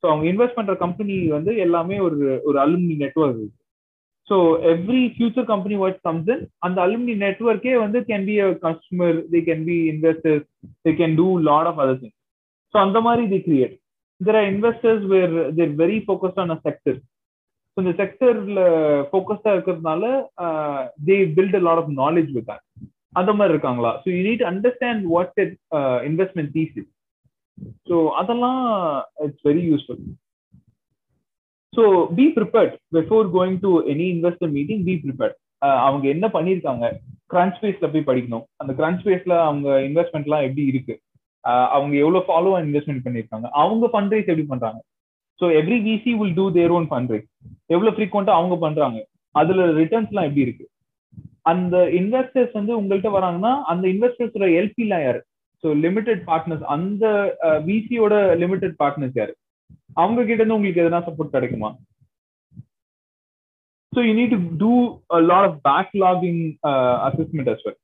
so 0.00 0.06
அவங்க 0.10 0.24
இன்வெஸ்ட் 0.32 0.58
பண்ற 0.58 0.74
கம்பெனி 0.84 1.16
வந்து 1.36 1.52
எல்லாமே 1.66 1.96
ஒரு 2.06 2.16
ஒரு 2.48 2.56
அலுமினி 2.64 2.96
நெட்ஒர்க் 3.04 3.38
இருக்கு. 3.40 3.57
so 4.27 4.35
every 4.71 5.01
future 5.13 5.47
company 5.47 5.75
what 5.75 5.97
comes 6.05 6.29
in 6.33 6.43
அந்த 6.59 6.77
அலுமினி 6.83 7.15
நெட்ஒர்க்கே 7.23 7.73
வந்து 7.81 7.99
can 8.09 8.27
be 8.29 8.35
a 8.39 8.49
customer 8.63 9.17
they 9.33 9.39
can 9.47 9.65
be 9.65 9.77
investors 9.93 10.45
they 10.85 10.93
can 10.99 11.15
do 11.17 11.27
lot 11.49 11.69
of 11.71 11.81
other 11.83 11.99
things 12.01 12.17
so 12.73 12.77
அந்த 12.79 12.99
மாதிரி 13.01 13.25
the 13.33 13.39
create 13.47 13.75
there 14.21 14.39
are 14.41 14.49
investors 14.53 15.03
where 15.13 15.35
they're 15.59 15.73
very 15.81 15.99
focused 16.07 16.41
on 16.43 16.55
a 16.55 16.59
sector 16.67 16.97
so 17.77 17.81
இந்த 17.83 17.93
செக்டர்ல 17.99 18.63
ஃபோக்கஸ்டா 19.09 19.53
இருக்கிறதுனால 19.55 20.05
they 21.05 21.17
build 21.37 21.59
a 21.59 21.63
lot 21.67 21.81
of 21.83 21.93
knowledge 22.01 22.31
with 22.31 22.49
that 22.51 22.65
அந்த 23.13 23.31
மாதிரி 23.33 23.53
இருக்காங்களா 23.55 23.93
so 24.01 24.07
you 24.13 24.21
need 24.29 24.43
understand 24.51 25.03
what 25.13 25.39
it 25.43 25.55
investment 26.09 26.53
thesis 26.55 26.89
so 27.89 27.97
அதெல்லாம் 28.19 28.61
it's 29.25 29.45
very 29.49 29.63
useful 29.71 30.01
So 31.78 31.84
be 32.18 32.24
prepared 32.36 32.72
before 32.96 33.26
going 33.34 33.58
to 33.64 33.70
any 33.92 34.06
investor 34.14 34.50
meeting 34.56 34.82
be 34.88 34.94
prepared 35.04 35.36
அவங்க 35.86 36.04
என்ன 36.14 36.26
பண்ணியிருக்காங்க? 36.36 36.84
Crunch 37.32 37.58
பேஸ்ல 37.62 37.86
போய் 37.92 38.08
படிக்கணும். 38.08 38.44
அந்த 38.60 38.72
கிரன்ச் 38.80 39.02
பேஸ்ல 39.06 39.34
அவங்க 39.48 39.68
இன்வெஸ்ட்மெண்ட்லாம் 39.88 40.44
எப்படி 40.46 40.64
இருக்கு? 40.72 40.94
அவங்க 41.74 41.94
எவ்வளோ 42.04 42.20
ஃபாலோ 42.28 42.52
இன்வெஸ்ட்மெண்ட் 42.66 43.04
பண்ணியிருக்காங்க? 43.06 43.46
அவங்க 43.62 43.84
ஃபண்ட் 43.92 44.12
ரைஸ் 44.14 44.30
எப்படி 44.30 44.46
பண்றாங்க? 44.52 44.80
So 45.40 45.46
every 45.60 45.78
VC 45.88 46.12
will 46.20 46.36
do 46.40 46.46
their 46.58 46.74
own 46.76 46.86
fund 46.90 47.12
raise 47.14 47.28
எவ்வளோ 47.74 47.92
ஃப்ரீக்வெண்ட்டாக 47.96 48.38
அவங்க 48.40 48.56
பண்றாங்க? 48.66 48.98
அதுல 49.34 49.66
ரிட்டர்ன்ஸ்லாம் 49.80 50.28
எப்படி 50.28 50.46
இருக்கு? 50.46 50.66
அந்த 51.52 51.76
இன்வெஸ்டர்ஸ் 52.00 52.54
வந்து 52.58 52.72
உங்கள்கிட்ட 52.80 53.10
வராங்கன்னா 53.18 53.52
அந்த 53.72 53.84
இன்வெஸ்டர்ஸோட 53.94 54.48
எல்பிலாம் 54.60 55.04
யாரு? 55.06 55.20
ஸோ 55.64 55.68
லிமிடெட் 55.84 56.22
பார்ட்னர்ஸ் 56.30 56.64
அந்த 56.76 57.04
விசியோட 57.68 58.14
லிமிடெட் 58.42 58.76
பார்ட்னர்ஸ் 58.82 59.18
யாரு? 59.20 59.34
அவங்க 60.02 60.20
கிட்ட 60.22 60.40
இருந்து 60.40 60.56
உங்களுக்கு 60.58 60.82
எதனா 60.82 61.00
சப்போர்ட் 61.06 61.36
கிடைக்குமா? 61.36 61.70
So 63.92 64.00
you 64.06 64.12
need 64.18 64.34
to 64.34 64.40
do 64.64 64.72
lot 65.30 65.46
of 65.50 65.60
backlogging 65.68 66.42
assessment 67.08 67.50
as 67.54 67.64
well 67.66 67.78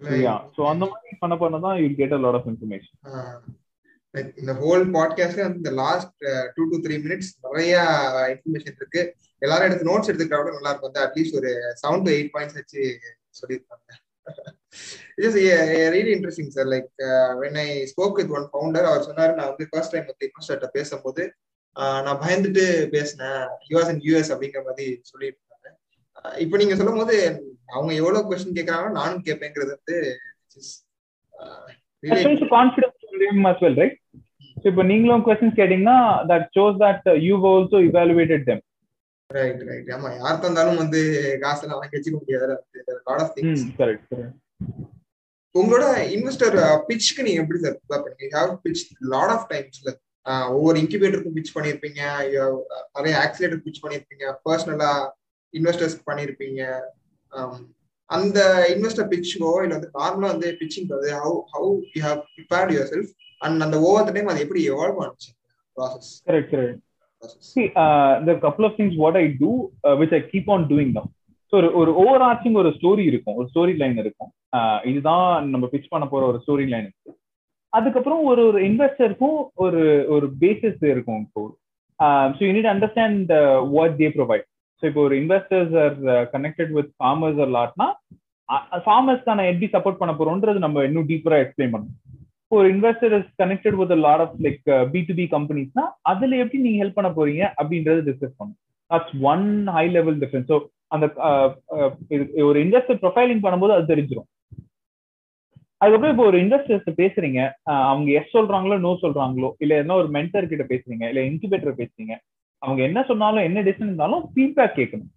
சரியா 0.00 0.32
ஸோ 0.54 0.62
அந்த 0.70 0.84
மாதிரி 0.92 1.16
பண்ண 1.20 1.34
பண்ண 1.42 1.58
தான் 1.66 1.76
you 1.82 1.88
get 2.00 2.16
a 2.16 2.22
lot 2.24 2.38
of 2.38 2.48
information 2.52 2.96
இந்த 4.40 4.52
ஹோல் 4.62 4.84
பாட்காஸ்ட்ல 4.96 5.44
வந்து 5.44 5.60
இந்த 5.62 5.72
last 5.82 6.24
two 6.56 6.64
to 6.72 6.76
three 6.84 6.96
minutes 7.04 7.30
நிறைய 7.46 7.72
இன்ஃபர்மேஷன் 8.32 8.76
இருக்கு. 8.80 9.02
எல்லாரும் 9.42 9.66
எடுத்து 9.68 9.88
நோட்ஸ் 9.90 10.08
எடுத்துக்கிட்டா 10.10 10.40
கூட 10.40 10.52
நல்லா 10.56 10.72
இருக்கும். 10.72 10.90
வந்து 10.90 11.04
அட்லீஸ்ட் 11.04 11.38
ஒரு 11.40 11.50
செவன் 11.82 12.04
டு 12.06 12.12
எயிட் 12.16 12.32
பாயிண்ட்ஸ் 12.34 12.58
வச்சு 12.60 12.82
சொல்லியிருப்பாங்க. 13.40 13.88
It 15.18 15.36
really 15.94 16.12
interesting 16.14 16.52
sir 16.54 16.68
like 16.72 16.88
when 17.42 17.58
I 17.62 17.68
spoke 17.84 18.18
with 18.18 18.34
one 18.36 18.46
founder 18.50 18.88
அவர் 18.90 19.06
சொன்னாரு 19.08 19.32
நான் 19.34 19.50
வந்து 19.50 19.66
ஃபர்ஸ்ட் 19.70 19.94
டைம் 19.94 20.08
வந்து 20.10 20.28
இன்வெஸ்டர்கிட்ட 20.28 20.70
பேசும்போது 20.72 21.24
நான் 22.06 22.20
பயந்துட்டு 22.20 22.64
பேசினேன். 22.90 23.40
யூஎஸ் 23.70 23.90
அண்ட் 23.92 24.04
யூஎஸ் 24.04 24.30
அப்படிங்கிற 24.32 24.62
மாதிரி 24.64 24.86
சொல்லிட்டு 25.02 25.40
இருந்தாங்க 25.40 25.70
இப்போ 26.38 26.56
நீங்க 26.56 26.74
சொல்லும் 26.76 27.00
போது 27.00 27.16
அவங்க 27.68 27.92
எவ்வளவு 27.94 28.28
கொஸ்டின் 28.28 28.56
கேட்கறாங்களோ 28.58 28.92
நானும் 29.00 29.24
கேட்பேங்கிறது 29.26 29.74
வந்து 29.76 29.96
கான்ஃபிடன்ஸ் 32.54 33.00
இப்போ 34.64 34.82
நீங்களும் 34.84 35.24
கொஸ்டின்ஸ் 35.26 35.58
கேட்டீங்கன்னா 35.58 35.98
that 36.30 36.46
shows 36.56 36.78
that 36.82 37.08
you 37.24 37.34
also 37.50 37.78
evaluated 37.88 38.44
them 38.44 38.62
right 39.30 39.62
right 39.68 39.90
ஆமா 39.96 40.08
யார் 40.16 40.42
தந்தாலும் 40.44 40.80
வந்து 40.82 41.00
காசெல்லாம் 41.40 41.80
வாங்கி 41.80 41.96
வச்சுக்க 41.96 42.18
முடியாது. 42.20 42.56
உங்களோட 45.54 45.84
இன்வெஸ்டர் 46.14 46.56
பிட்ச்க்கு 46.86 47.24
நீங்க 47.26 47.40
எப்படி 47.42 47.60
சார் 47.64 47.76
ப்ரிப்பேர் 47.80 48.04
பண்ணீங்க? 48.06 48.32
ஹேவ் 48.38 48.54
பிட்ச் 48.64 48.84
லாட் 49.14 49.32
ஆஃப் 49.34 49.46
டைம்ஸ்ல 49.52 49.90
ஒவ்வொரு 50.54 50.76
இன்குபேட்டருக்கும் 50.82 51.36
பிட்ச் 51.36 51.54
பண்ணிருப்பீங்க. 51.56 52.00
நிறைய 52.96 53.14
ஆக்சிலேட்டர் 53.24 53.62
பிட்ச் 53.64 53.82
பண்ணிருப்பீங்க. 53.84 54.24
பர்சனலா 54.46 54.92
இன்வெஸ்டர்ஸ் 55.54 55.96
பண்ணிருப்பீங்க. 56.08 56.62
அந்த 58.10 58.38
இன்வெஸ்டர் 58.74 59.10
பிட்ச்க்கோ 59.12 59.50
இல்ல 59.64 59.76
வந்து 59.76 59.90
நார்மலா 60.00 60.30
வந்து 60.34 60.48
வந்து 60.94 61.10
how 61.20 61.36
how 61.54 61.70
you 61.94 62.02
have 62.08 62.20
prepared 62.34 62.72
yourself 62.94 63.12
and 63.46 63.64
அந்த 63.66 63.76
ஓவர் 63.88 64.12
டைம் 64.16 64.32
அது 64.32 64.42
எப்படி 64.44 64.62
எவால்வ் 64.70 65.00
ஆனிச்சு? 65.04 65.30
Process 65.76 66.10
correct 66.28 66.52
correct 66.54 66.82
See, 67.24 67.72
uh, 67.74 68.20
there 68.24 68.34
are 68.34 68.38
a 68.38 68.40
couple 68.40 68.64
of 68.64 68.76
things 68.76 68.96
what 68.96 69.16
I 69.16 69.28
do, 69.42 69.50
uh, 69.84 69.96
which 69.96 70.12
I 70.12 70.22
keep 70.32 70.48
on 70.48 70.62
doing 70.68 70.90
now. 70.98 71.06
So 71.52 71.56
ஒரு 71.56 71.68
ஒரு 71.80 71.90
over 72.02 72.22
arching 72.28 72.56
ஒரு 72.60 72.70
story 72.76 73.02
இருக்கும் 73.10 73.36
ஒரு 73.40 73.46
story 73.50 73.74
line 73.82 73.98
இருக்கும் 74.02 74.30
uh, 74.58 74.78
இதுதான் 74.90 75.50
நம்ம 75.52 75.66
பிச் 75.72 75.92
பண்ண 75.92 76.04
போற 76.12 76.22
ஒரு 76.30 76.38
ஸ்டோரி 76.44 76.64
லைன் 76.72 76.86
இருக்கு 76.88 77.12
அதுக்கப்புறம் 77.72 78.22
ஒரு 78.30 78.42
ஒரு 78.50 78.58
இன்வெஸ்டருக்கும் 78.68 79.38
ஒரு 79.64 79.82
ஒரு 80.14 80.26
பேசிஸ் 80.42 80.82
இருக்கும் 80.92 81.22
இப்போ. 81.24 81.42
So 82.36 82.40
you 82.46 82.52
need 82.56 82.70
understand 82.72 83.30
what 83.74 83.94
they 84.00 84.08
provide 84.16 84.46
so 84.82 84.84
இப்போ 84.90 85.02
ஒரு 85.08 85.16
investors 85.22 85.74
are 85.84 85.96
connected 86.34 86.72
with 86.78 86.90
farmers 86.98 87.40
or 87.44 87.52
லாட்னா 87.58 87.88
ஃபார்மர்ஸ்க்கான 88.86 89.46
எப்படி 89.52 89.68
சப்போர்ட் 89.76 90.00
பண்ண 90.02 90.14
போறோன்றது 90.20 90.64
நம்ம 90.66 90.84
இன்னும் 90.88 91.08
டீப்பரா 91.12 91.38
எக்ஸ்பிளைன் 91.44 91.74
பண்ணணும். 91.74 92.00
ஒரு 92.56 92.66
investor 92.74 93.14
is 93.18 93.30
connected 93.42 93.78
with 93.80 93.94
lot 94.06 94.22
of 94.24 94.36
like 94.46 94.62
B 94.94 95.00
to 95.08 95.14
B 95.20 95.26
கம்பெனிஸ்னா 95.34 95.84
அதுல 96.12 96.38
எப்படி 96.42 96.62
நீங்க 96.66 96.80
ஹெல்ப் 96.82 96.98
பண்ண 96.98 97.10
போறீங்க 97.18 97.42
அப்படின்றத 97.60 98.04
டிஸ்கஸ் 98.10 98.38
பண்ணும். 98.38 98.58
That's 98.90 99.16
one 99.32 99.46
high 99.76 99.84
level 99.96 100.18
difference 100.22 100.50
so 100.52 100.58
அந்த 100.94 101.06
uh, 101.28 101.48
uh, 101.74 101.90
ஒரு 102.48 102.58
இன்வெஸ்டர் 102.64 103.00
ப்ரொஃபைலிங் 103.04 103.44
பண்ணும்போது 103.44 103.76
அது 103.76 103.92
தெரிஞ்சிடும் 103.92 104.28
அதுக்கப்புறம் 105.80 106.12
இப்போ 106.14 106.26
ஒரு 106.30 106.36
இன்வெஸ்டர்ஸ் 106.42 107.00
பேசுறீங்க 107.00 107.40
அவங்க 107.86 108.08
எஸ் 108.18 108.34
சொல்றாங்களோ 108.36 108.76
நோ 108.84 108.90
சொல்றாங்களோ 109.04 109.48
இல்ல 109.64 109.72
என்ன 109.82 109.96
ஒரு 110.02 110.08
மென்டர் 110.16 110.50
கிட்ட 110.52 110.64
பேசுறீங்க 110.72 111.04
இல்ல 111.12 111.22
இன்குபேட்டர் 111.30 111.80
பேசுறீங்க 111.80 112.14
அவங்க 112.62 112.80
என்ன 112.88 113.00
சொன்னாலும் 113.10 113.46
என்ன 113.48 113.62
டிசிஷன் 113.66 113.90
இருந்தாலும் 113.90 114.22
ஃபீட்பேக் 114.32 114.78
கேட்கணும். 114.78 115.10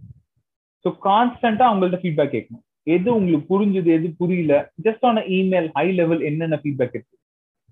ஸோ 0.86 0.90
கான்ஸ்டன்டா 1.08 1.66
அவங்கள்ட்ட 1.70 2.00
ஃபீட்பேக் 2.02 2.34
கேட்கணும். 2.36 2.64
எது 2.96 3.08
உங்களுக்கு 3.18 3.48
புரிஞ்சுது 3.54 3.90
எது 3.98 4.08
புரியல 4.22 4.56
just 4.88 5.06
an 5.10 5.22
email 5.38 5.70
high 5.78 5.88
level 6.00 6.22
என்னென்ன 6.30 6.60
ஃபீட்பேக் 6.64 6.96
இருக்கு. 6.98 7.17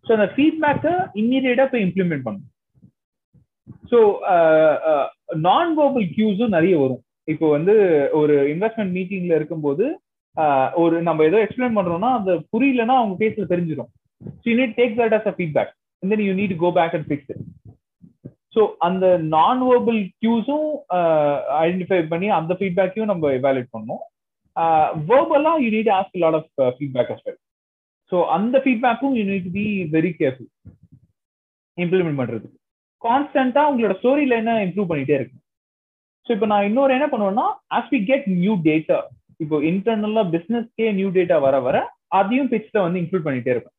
ஸோ 0.05 0.11
அந்த 0.15 0.27
ஃபீட்பேக்கை 0.33 0.93
இம்மீடியட்டா 1.21 1.65
போய் 1.71 1.85
இம்ப்ளிமெண்ட் 1.87 2.25
பண்ணும் 2.25 2.51
ஸோ 3.91 3.99
நான் 5.45 5.71
வேர்பல் 5.77 6.07
கியூஸும் 6.15 6.55
நிறைய 6.57 6.75
வரும். 6.81 7.01
இப்போ 7.27 7.45
வந்து 7.53 7.73
ஒரு 8.19 8.33
இன்வெஸ்ட்மெண்ட் 8.51 8.95
மீட்டிங்ல 8.97 9.37
இருக்கும்போது 9.39 9.85
uh, 10.35 10.67
ஒரு 10.81 10.95
நம்ம 11.07 11.23
ஏதோ 11.29 11.37
எக்ஸ்பிளைன் 11.43 11.77
பண்றோம்னா 11.77 12.09
அந்த 12.17 12.31
புரியலன்னா 12.53 12.95
அவங்க 13.01 13.15
பேசுறது 13.21 13.51
தெரிஞ்சிடும் 13.53 13.89
so 14.35 14.45
you 14.49 14.55
need 14.59 14.75
take 14.79 14.97
that 14.99 15.15
as 15.17 15.29
a 15.31 15.35
feedback 15.37 15.71
then 16.03 16.25
you 16.27 16.33
need 16.41 16.53
go 16.63 16.69
back 16.77 16.95
and 16.97 17.07
fix 17.09 17.31
so 18.55 18.63
அந்த 18.87 19.05
நான் 19.33 19.61
வேர்பல் 19.69 20.01
கியூஸும் 20.21 20.67
ஐடென்டிஃபை 21.61 21.99
பண்ணி 22.11 22.27
அந்த 22.39 22.53
ஃபீட்பேக்கையும் 22.59 23.11
நம்ம 23.13 23.31
எவாலுவேட் 23.39 23.73
பண்ணணும் 23.75 24.03
வேர்பலா 25.09 25.53
you 25.63 25.71
need 25.77 25.91
ask 25.97 26.21
lot 26.23 26.37
of 26.39 26.51
feedback 26.77 27.11
as 27.15 27.23
well 27.25 27.41
so 28.11 28.17
அந்த 28.35 28.55
ஃபீட்பேக்கும் 28.63 29.15
you 29.17 29.23
need 29.31 29.49
be 29.57 29.65
very 29.95 30.11
careful 30.21 30.49
implement 31.77 32.19
பண்றதுக்கு 32.21 32.57
கான்ஸ்டன்டா 33.01 33.63
உங்களோட 33.69 33.95
ஸ்டோரி 34.01 34.25
லைனை 34.31 34.53
இம்ப்ரூவ் 34.65 34.91
பண்ணிட்டே 34.91 35.17
இருக்கும் 35.19 35.41
ஸோ 36.27 36.31
இப்போ 36.35 36.47
நான் 36.51 36.67
இன்னொரு 36.69 36.91
என்ன 36.97 37.07
பண்ணுவேன்னா 37.11 37.47
as 37.77 37.91
we 37.93 37.99
get 38.11 38.27
new 38.41 38.53
data 38.67 38.99
இப்போ 39.43 39.55
இன்டர்னலாக 39.69 40.31
பிசினஸ்க்கே 40.35 40.89
நியூ 40.99 41.09
டேட்டா 41.17 41.37
வர 41.45 41.55
வர 41.67 41.77
அதையும் 42.19 42.51
பிச்சில் 42.51 42.85
வந்து 42.85 42.99
இன்க்ளூட் 43.01 43.25
பண்ணிட்டே 43.25 43.51
இருப்பேன். 43.53 43.71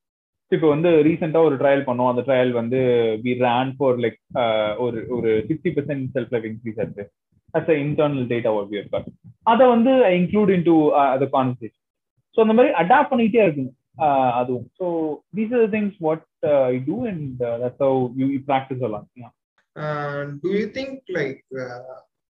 இப்போ 0.53 0.67
வந்து 0.73 0.91
ரீசெண்டாக 1.07 1.47
ஒரு 1.49 1.57
ட்ரையல் 1.61 1.87
பண்ணோம். 1.87 2.11
அந்த 2.13 2.23
ட்ரையல் 2.27 2.53
வந்து 2.59 2.79
வி 3.25 3.33
ரேன் 3.45 3.71
ஃபார் 3.79 3.97
லைக் 4.05 4.19
ஒரு 4.85 4.99
ஒரு 5.17 5.31
sixty 5.49 5.71
percent 5.77 6.13
shelf 6.17 6.33
life 6.35 6.47
increase 6.51 6.81
ஆச்சு 6.85 7.05
as 7.55 7.71
a 7.75 7.77
internal 7.85 8.27
data 8.33 8.53
work 8.57 8.77
இருக்கார் 8.81 9.07
அதை 9.53 9.65
வந்து 9.75 9.93
இன்க்ளூட் 10.21 10.53
இன் 10.57 10.67
டு 10.69 10.75
அந்த 11.15 11.27
கான்வர்சேஷன் 11.35 11.83
ஸோ 12.37 12.41
அந்த 12.45 12.57
மாதிரி 12.59 12.73
அடாப்ட் 12.83 13.13
பண்ணிகிட்டே 13.13 13.43
இருக்கணும். 13.47 13.75
அதுவும் 14.42 14.68
so 14.80 14.88
these 15.38 15.54
are 15.60 15.68
things 15.76 15.98
what 16.08 16.26
I 16.72 16.78
do 16.90 16.98
and 17.12 17.26
that's 17.64 17.84
how 17.86 18.00
you 18.22 18.28
practice 18.50 18.86
எல்லாம் 18.90 19.08
do 20.44 20.50
you 20.60 20.66
think 20.80 21.12
like 21.20 21.42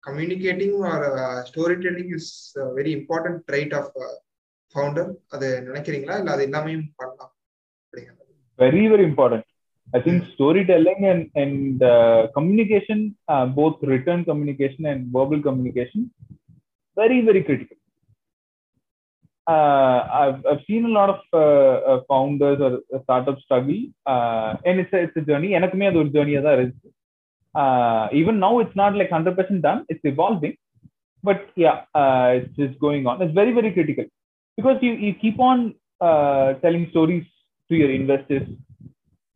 communicating 0.03 0.77
or 0.91 1.05
story 1.51 1.77
telling 1.85 2.13
is 2.19 2.31
very 2.79 2.93
important 2.99 3.41
trait 3.49 3.75
of 3.81 3.91
founder 4.75 5.11
அது 5.35 5.47
நினைக்கிறீங்களா 5.67 6.17
இல்லை 6.21 6.33
அது 6.35 6.43
எல்லாமே 6.49 6.73
பண்ணலாம் 7.01 7.33
அப்படிங்கிறது 7.83 8.17
very 8.59 8.81
very 8.93 9.03
important 9.09 9.45
i 9.87 9.99
think 10.05 10.17
storytelling 10.33 10.99
and 11.11 11.21
and 11.41 11.77
uh, 11.91 12.19
communication 12.35 12.99
uh, 13.33 13.45
both 13.59 13.77
written 13.89 14.17
communication 14.27 14.83
and 14.91 14.99
verbal 15.15 15.39
communication 15.47 16.01
very 16.97 17.17
very 17.27 17.41
critical 17.47 17.77
uh, 19.47 19.99
I've, 20.21 20.39
I've 20.49 20.63
seen 20.67 20.85
a 20.85 20.93
lot 20.99 21.09
of 21.15 21.19
uh, 21.33 21.77
uh, 21.91 21.99
founders 22.09 22.59
or 22.65 22.71
startups 23.03 23.43
struggle 23.47 23.81
uh, 24.05 24.51
and 24.65 24.79
it's 24.81 24.93
a, 24.93 24.99
it's 25.05 25.17
a 25.21 25.25
journey 25.29 25.51
எனக்குமே 25.59 25.87
அது 25.89 26.01
ஒரு 26.03 26.11
ஜேர்னியா 26.17 26.41
தான் 26.45 26.57
இருந்துச்சு 26.57 26.89
uh, 27.61 28.03
even 28.19 28.35
now 28.45 28.53
it's 28.63 28.77
not 28.81 28.93
like 28.99 29.11
100% 29.19 29.61
done 29.67 29.79
it's 29.91 30.05
evolving 30.13 30.55
but 31.27 31.39
yeah 31.63 31.77
uh, 31.99 32.27
it's 32.37 32.53
just 32.61 32.75
going 32.87 33.05
on 33.09 33.15
it's 33.23 33.37
very 33.41 33.53
very 33.59 33.71
critical 33.77 34.07
because 34.57 34.77
you, 34.85 34.93
you 35.05 35.13
keep 35.23 35.37
on 35.49 35.59
uh, 36.01 36.53
telling 36.63 36.87
stories 36.89 37.25
to 37.69 37.75
your 37.75 37.91
investors. 37.91 38.47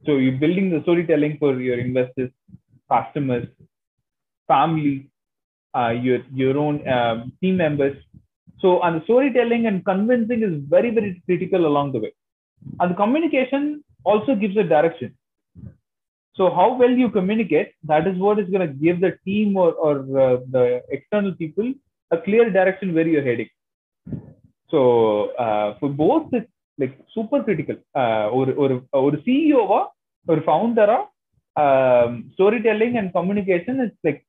So 0.05 0.17
you're 0.17 0.39
building 0.43 0.69
the 0.69 0.81
storytelling 0.81 1.37
for 1.39 1.59
your 1.59 1.79
investors, 1.79 2.31
customers, 2.91 3.47
family, 4.47 5.09
uh, 5.75 5.89
your 5.89 6.19
your 6.33 6.57
own 6.57 6.85
um, 6.87 7.31
team 7.41 7.57
members. 7.57 7.95
So, 8.60 8.82
and 8.82 9.00
the 9.00 9.04
storytelling 9.04 9.66
and 9.66 9.84
convincing 9.84 10.42
is 10.42 10.62
very, 10.68 10.90
very 10.90 11.22
critical 11.26 11.66
along 11.66 11.92
the 11.92 12.00
way. 12.00 12.12
And 12.80 12.90
the 12.90 12.94
communication 12.94 13.84
also 14.04 14.34
gives 14.34 14.56
a 14.56 14.64
direction. 14.64 15.16
So, 16.34 16.50
how 16.50 16.74
well 16.74 16.90
you 16.90 17.10
communicate, 17.10 17.72
that 17.84 18.06
is 18.06 18.16
what 18.16 18.38
is 18.38 18.48
going 18.48 18.66
to 18.66 18.74
give 18.74 19.00
the 19.00 19.18
team 19.24 19.56
or, 19.56 19.72
or 19.72 19.94
uh, 20.20 20.36
the 20.50 20.82
external 20.90 21.34
people 21.34 21.72
a 22.10 22.18
clear 22.18 22.50
direction 22.50 22.94
where 22.94 23.06
you're 23.06 23.24
heading. 23.24 23.48
So, 24.70 25.30
uh, 25.36 25.78
for 25.78 25.88
both, 25.88 26.28
it's 26.32 26.50
like 26.78 26.98
super 27.12 27.42
critical. 27.42 27.76
Uh, 27.94 28.28
or, 28.28 28.50
or, 28.52 28.82
or 28.92 29.12
CEO 29.26 29.90
or 30.28 30.40
founder, 30.42 31.04
um, 31.56 32.30
storytelling 32.34 32.96
and 32.96 33.12
communication 33.12 33.80
is 33.80 33.90
like 34.04 34.24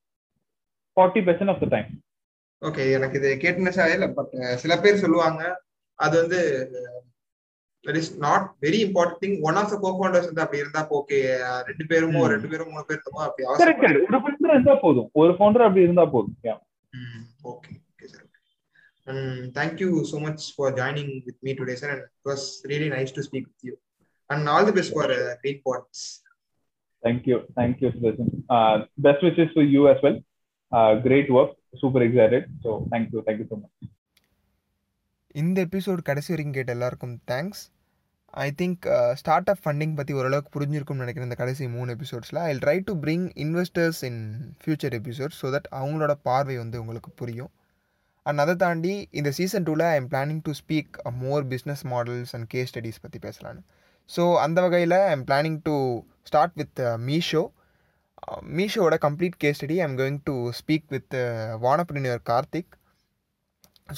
40% 0.98 1.48
of 1.48 1.60
the 1.60 1.66
time. 1.66 2.02
Okay 2.62 2.84
எனக்கு 2.96 3.18
இது 3.20 3.28
கேட்டுனஸா 3.42 3.84
இல்லை 3.94 4.08
but 4.16 4.32
சில 4.62 4.72
பேர் 4.82 5.02
சொல்லுவாங்க 5.02 5.42
அது 5.98 6.14
வந்து 6.22 6.40
that 7.84 7.98
is 8.00 8.10
not 8.24 8.46
very 8.64 8.78
important 8.86 9.22
thing 9.22 9.36
one 9.48 9.58
of 9.60 9.70
the 9.72 9.78
co 9.84 9.90
founders 9.94 10.28
வந்து 10.30 10.44
அப்படி 10.44 10.62
இருந்தா 10.62 10.82
ஓகே 10.98 11.18
ரெண்டு 11.68 11.84
பேருமோ. 11.92 12.22
ரெண்டு 12.34 12.50
பேரும் 12.52 12.72
மூணு 12.72 12.84
பேர் 12.88 12.98
இருக்கமோ 12.98 13.22
அப்படி 13.26 13.46
அவசியம் 13.46 13.70
ஒரு 14.08 14.18
ஃபவுண்டர் 14.18 14.54
இருந்தா 14.56 14.74
போதும் 14.84 15.08
ஒரு 15.22 15.32
ஃபவுண்டர் 15.38 15.66
அப்படி 15.68 15.86
இருந்தா 15.86 16.04
போதும். 16.14 16.36
Okay 17.50 17.72
okay 17.90 18.08
sir 18.08 18.26
and 19.06 19.46
thank you 19.58 19.90
so 20.10 20.18
much 20.26 20.44
for 20.56 20.74
joining 20.80 21.12
with 21.28 21.40
me 21.46 21.54
today 21.60 21.76
sir 21.82 21.92
and 21.94 22.04
it 22.06 22.28
was 22.30 22.44
really 22.72 22.90
nice 22.96 23.14
to 23.16 23.24
speak 23.28 23.48
with 23.50 23.66
you 23.68 23.74
and 24.30 24.50
all 24.54 24.68
the 24.70 24.76
best 24.78 24.96
for 24.96 25.14
Green 25.42 25.62
Pods 25.68 26.04
Thank 27.02 27.22
you. 27.28 27.36
Thank 27.58 27.76
you, 27.82 27.88
Sudarshan. 27.92 28.26
Uh, 28.50 28.74
best 28.98 29.22
wishes 29.22 29.50
for 29.54 29.62
you 29.64 29.82
as 29.88 30.00
well. 30.02 30.16
Super 31.74 32.02
excited 32.02 32.46
so 32.64 32.70
thank you 32.90 33.20
thank you 33.26 33.46
so 33.50 33.56
much 33.56 33.88
இந்த 35.34 35.58
episode 35.60 36.00
கடைசி 36.02 36.32
வரைக்கும் 36.32 36.54
கேட்ட 36.54 36.72
எல்லாருக்கும் 36.72 37.20
thanks 37.26 37.62
I 38.34 38.50
think 38.50 38.86
startup 39.48 39.62
funding 39.64 39.94
பற்றி 39.94 40.12
ஓரளவுக்கு 40.12 40.50
புரிஞ்சிருக்கும்னு 40.58 41.00
நினைக்கிறேன் 41.00 41.28
இந்த 41.28 41.34
கடைசி 41.34 41.66
மூணு 41.68 41.94
எபிசோட்ஸில் 41.94 42.40
I 42.40 42.50
try 42.56 42.84
to 42.84 42.92
bring 43.00 43.28
investors 43.36 44.04
in 44.04 44.20
future 44.60 44.94
episodes 44.94 45.38
so 45.42 45.48
that 45.50 45.68
அவங்களோட 45.72 46.12
பார்வை 46.22 46.56
வந்து 46.56 46.80
உங்களுக்கு 46.80 47.10
புரியும். 47.10 47.50
அண்ட் 48.26 48.38
அதை 48.38 48.54
தாண்டி 48.56 49.08
இந்த 49.10 49.30
சீசன் 49.30 49.64
டூவில் 49.64 49.82
I 49.82 49.96
am 49.96 50.08
planning 50.08 50.42
to 50.42 50.50
speak 50.50 50.96
more 51.22 51.44
business 51.44 51.84
models 51.86 52.34
and 52.34 52.46
case 52.48 52.70
studies 52.74 53.00
பற்றி 53.00 53.18
பேசலான்னு 53.18 53.62
ஸோ 54.10 54.36
அந்த 54.36 54.60
வகையில் 54.60 54.96
I 55.00 55.10
am 55.10 55.24
planning 55.24 55.60
to 55.62 55.74
start 56.22 56.54
with 56.54 56.80
Meesho 57.00 57.42
மீஷோவோட 58.56 58.96
complete 59.00 59.36
case 59.38 59.64
study 59.64 59.76
I'm 59.76 59.98
going 59.98 60.20
to 60.24 60.50
speak 60.50 60.84
with 60.88 61.14
வானப்பிரினியர் 61.62 62.20
Karthik 62.30 62.72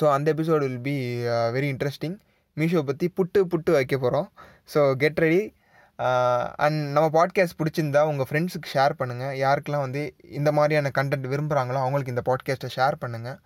so 0.01 0.13
அந்த 0.13 0.35
episode 0.35 0.59
will 0.59 0.81
be 0.81 0.97
very 1.27 1.69
interesting 1.75 2.17
Meesho 2.57 2.83
பற்றி 2.83 3.13
புட்டு 3.17 3.41
புட்டு 3.41 3.71
வைக்க 3.71 3.99
போகிறோம் 3.99 4.33
ஸோ 4.75 4.95
கெட் 4.95 5.19
ரெடி 5.19 5.55
அண்ட் 6.57 6.91
நம்ம 6.91 7.09
பாட்காஸ்ட் 7.13 7.59
பிடிச்சிருந்தா 7.59 8.07
உங்கள் 8.07 8.27
ஃப்ரெண்ட்ஸுக்கு 8.31 8.73
ஷேர் 8.73 8.93
பண்ணுங்கள் 8.99 9.35
யாருக்கெல்லாம் 9.35 9.81
வந்து 9.81 10.15
இந்த 10.23 10.53
மாதிரியான 10.53 10.91
கண்டென்ட் 10.99 11.29
விரும்புகிறாங்களோ 11.29 11.75
அவங்களுக்கு 11.75 12.13
இந்த 12.13 12.25
பாட்காஸ்ட்டை 12.27 12.71
ஷேர் 12.77 12.95
பண்ணுங்கள் 13.01 13.39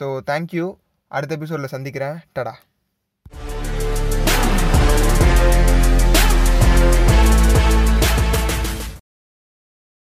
ஸோ 0.00 0.20
தேங்க்யூ 0.26 0.76
அடுத்த 1.08 1.34
எபிசோடில் 1.34 1.66
சந்திக்கிறேன். 1.66 2.16
டடா 2.38 2.54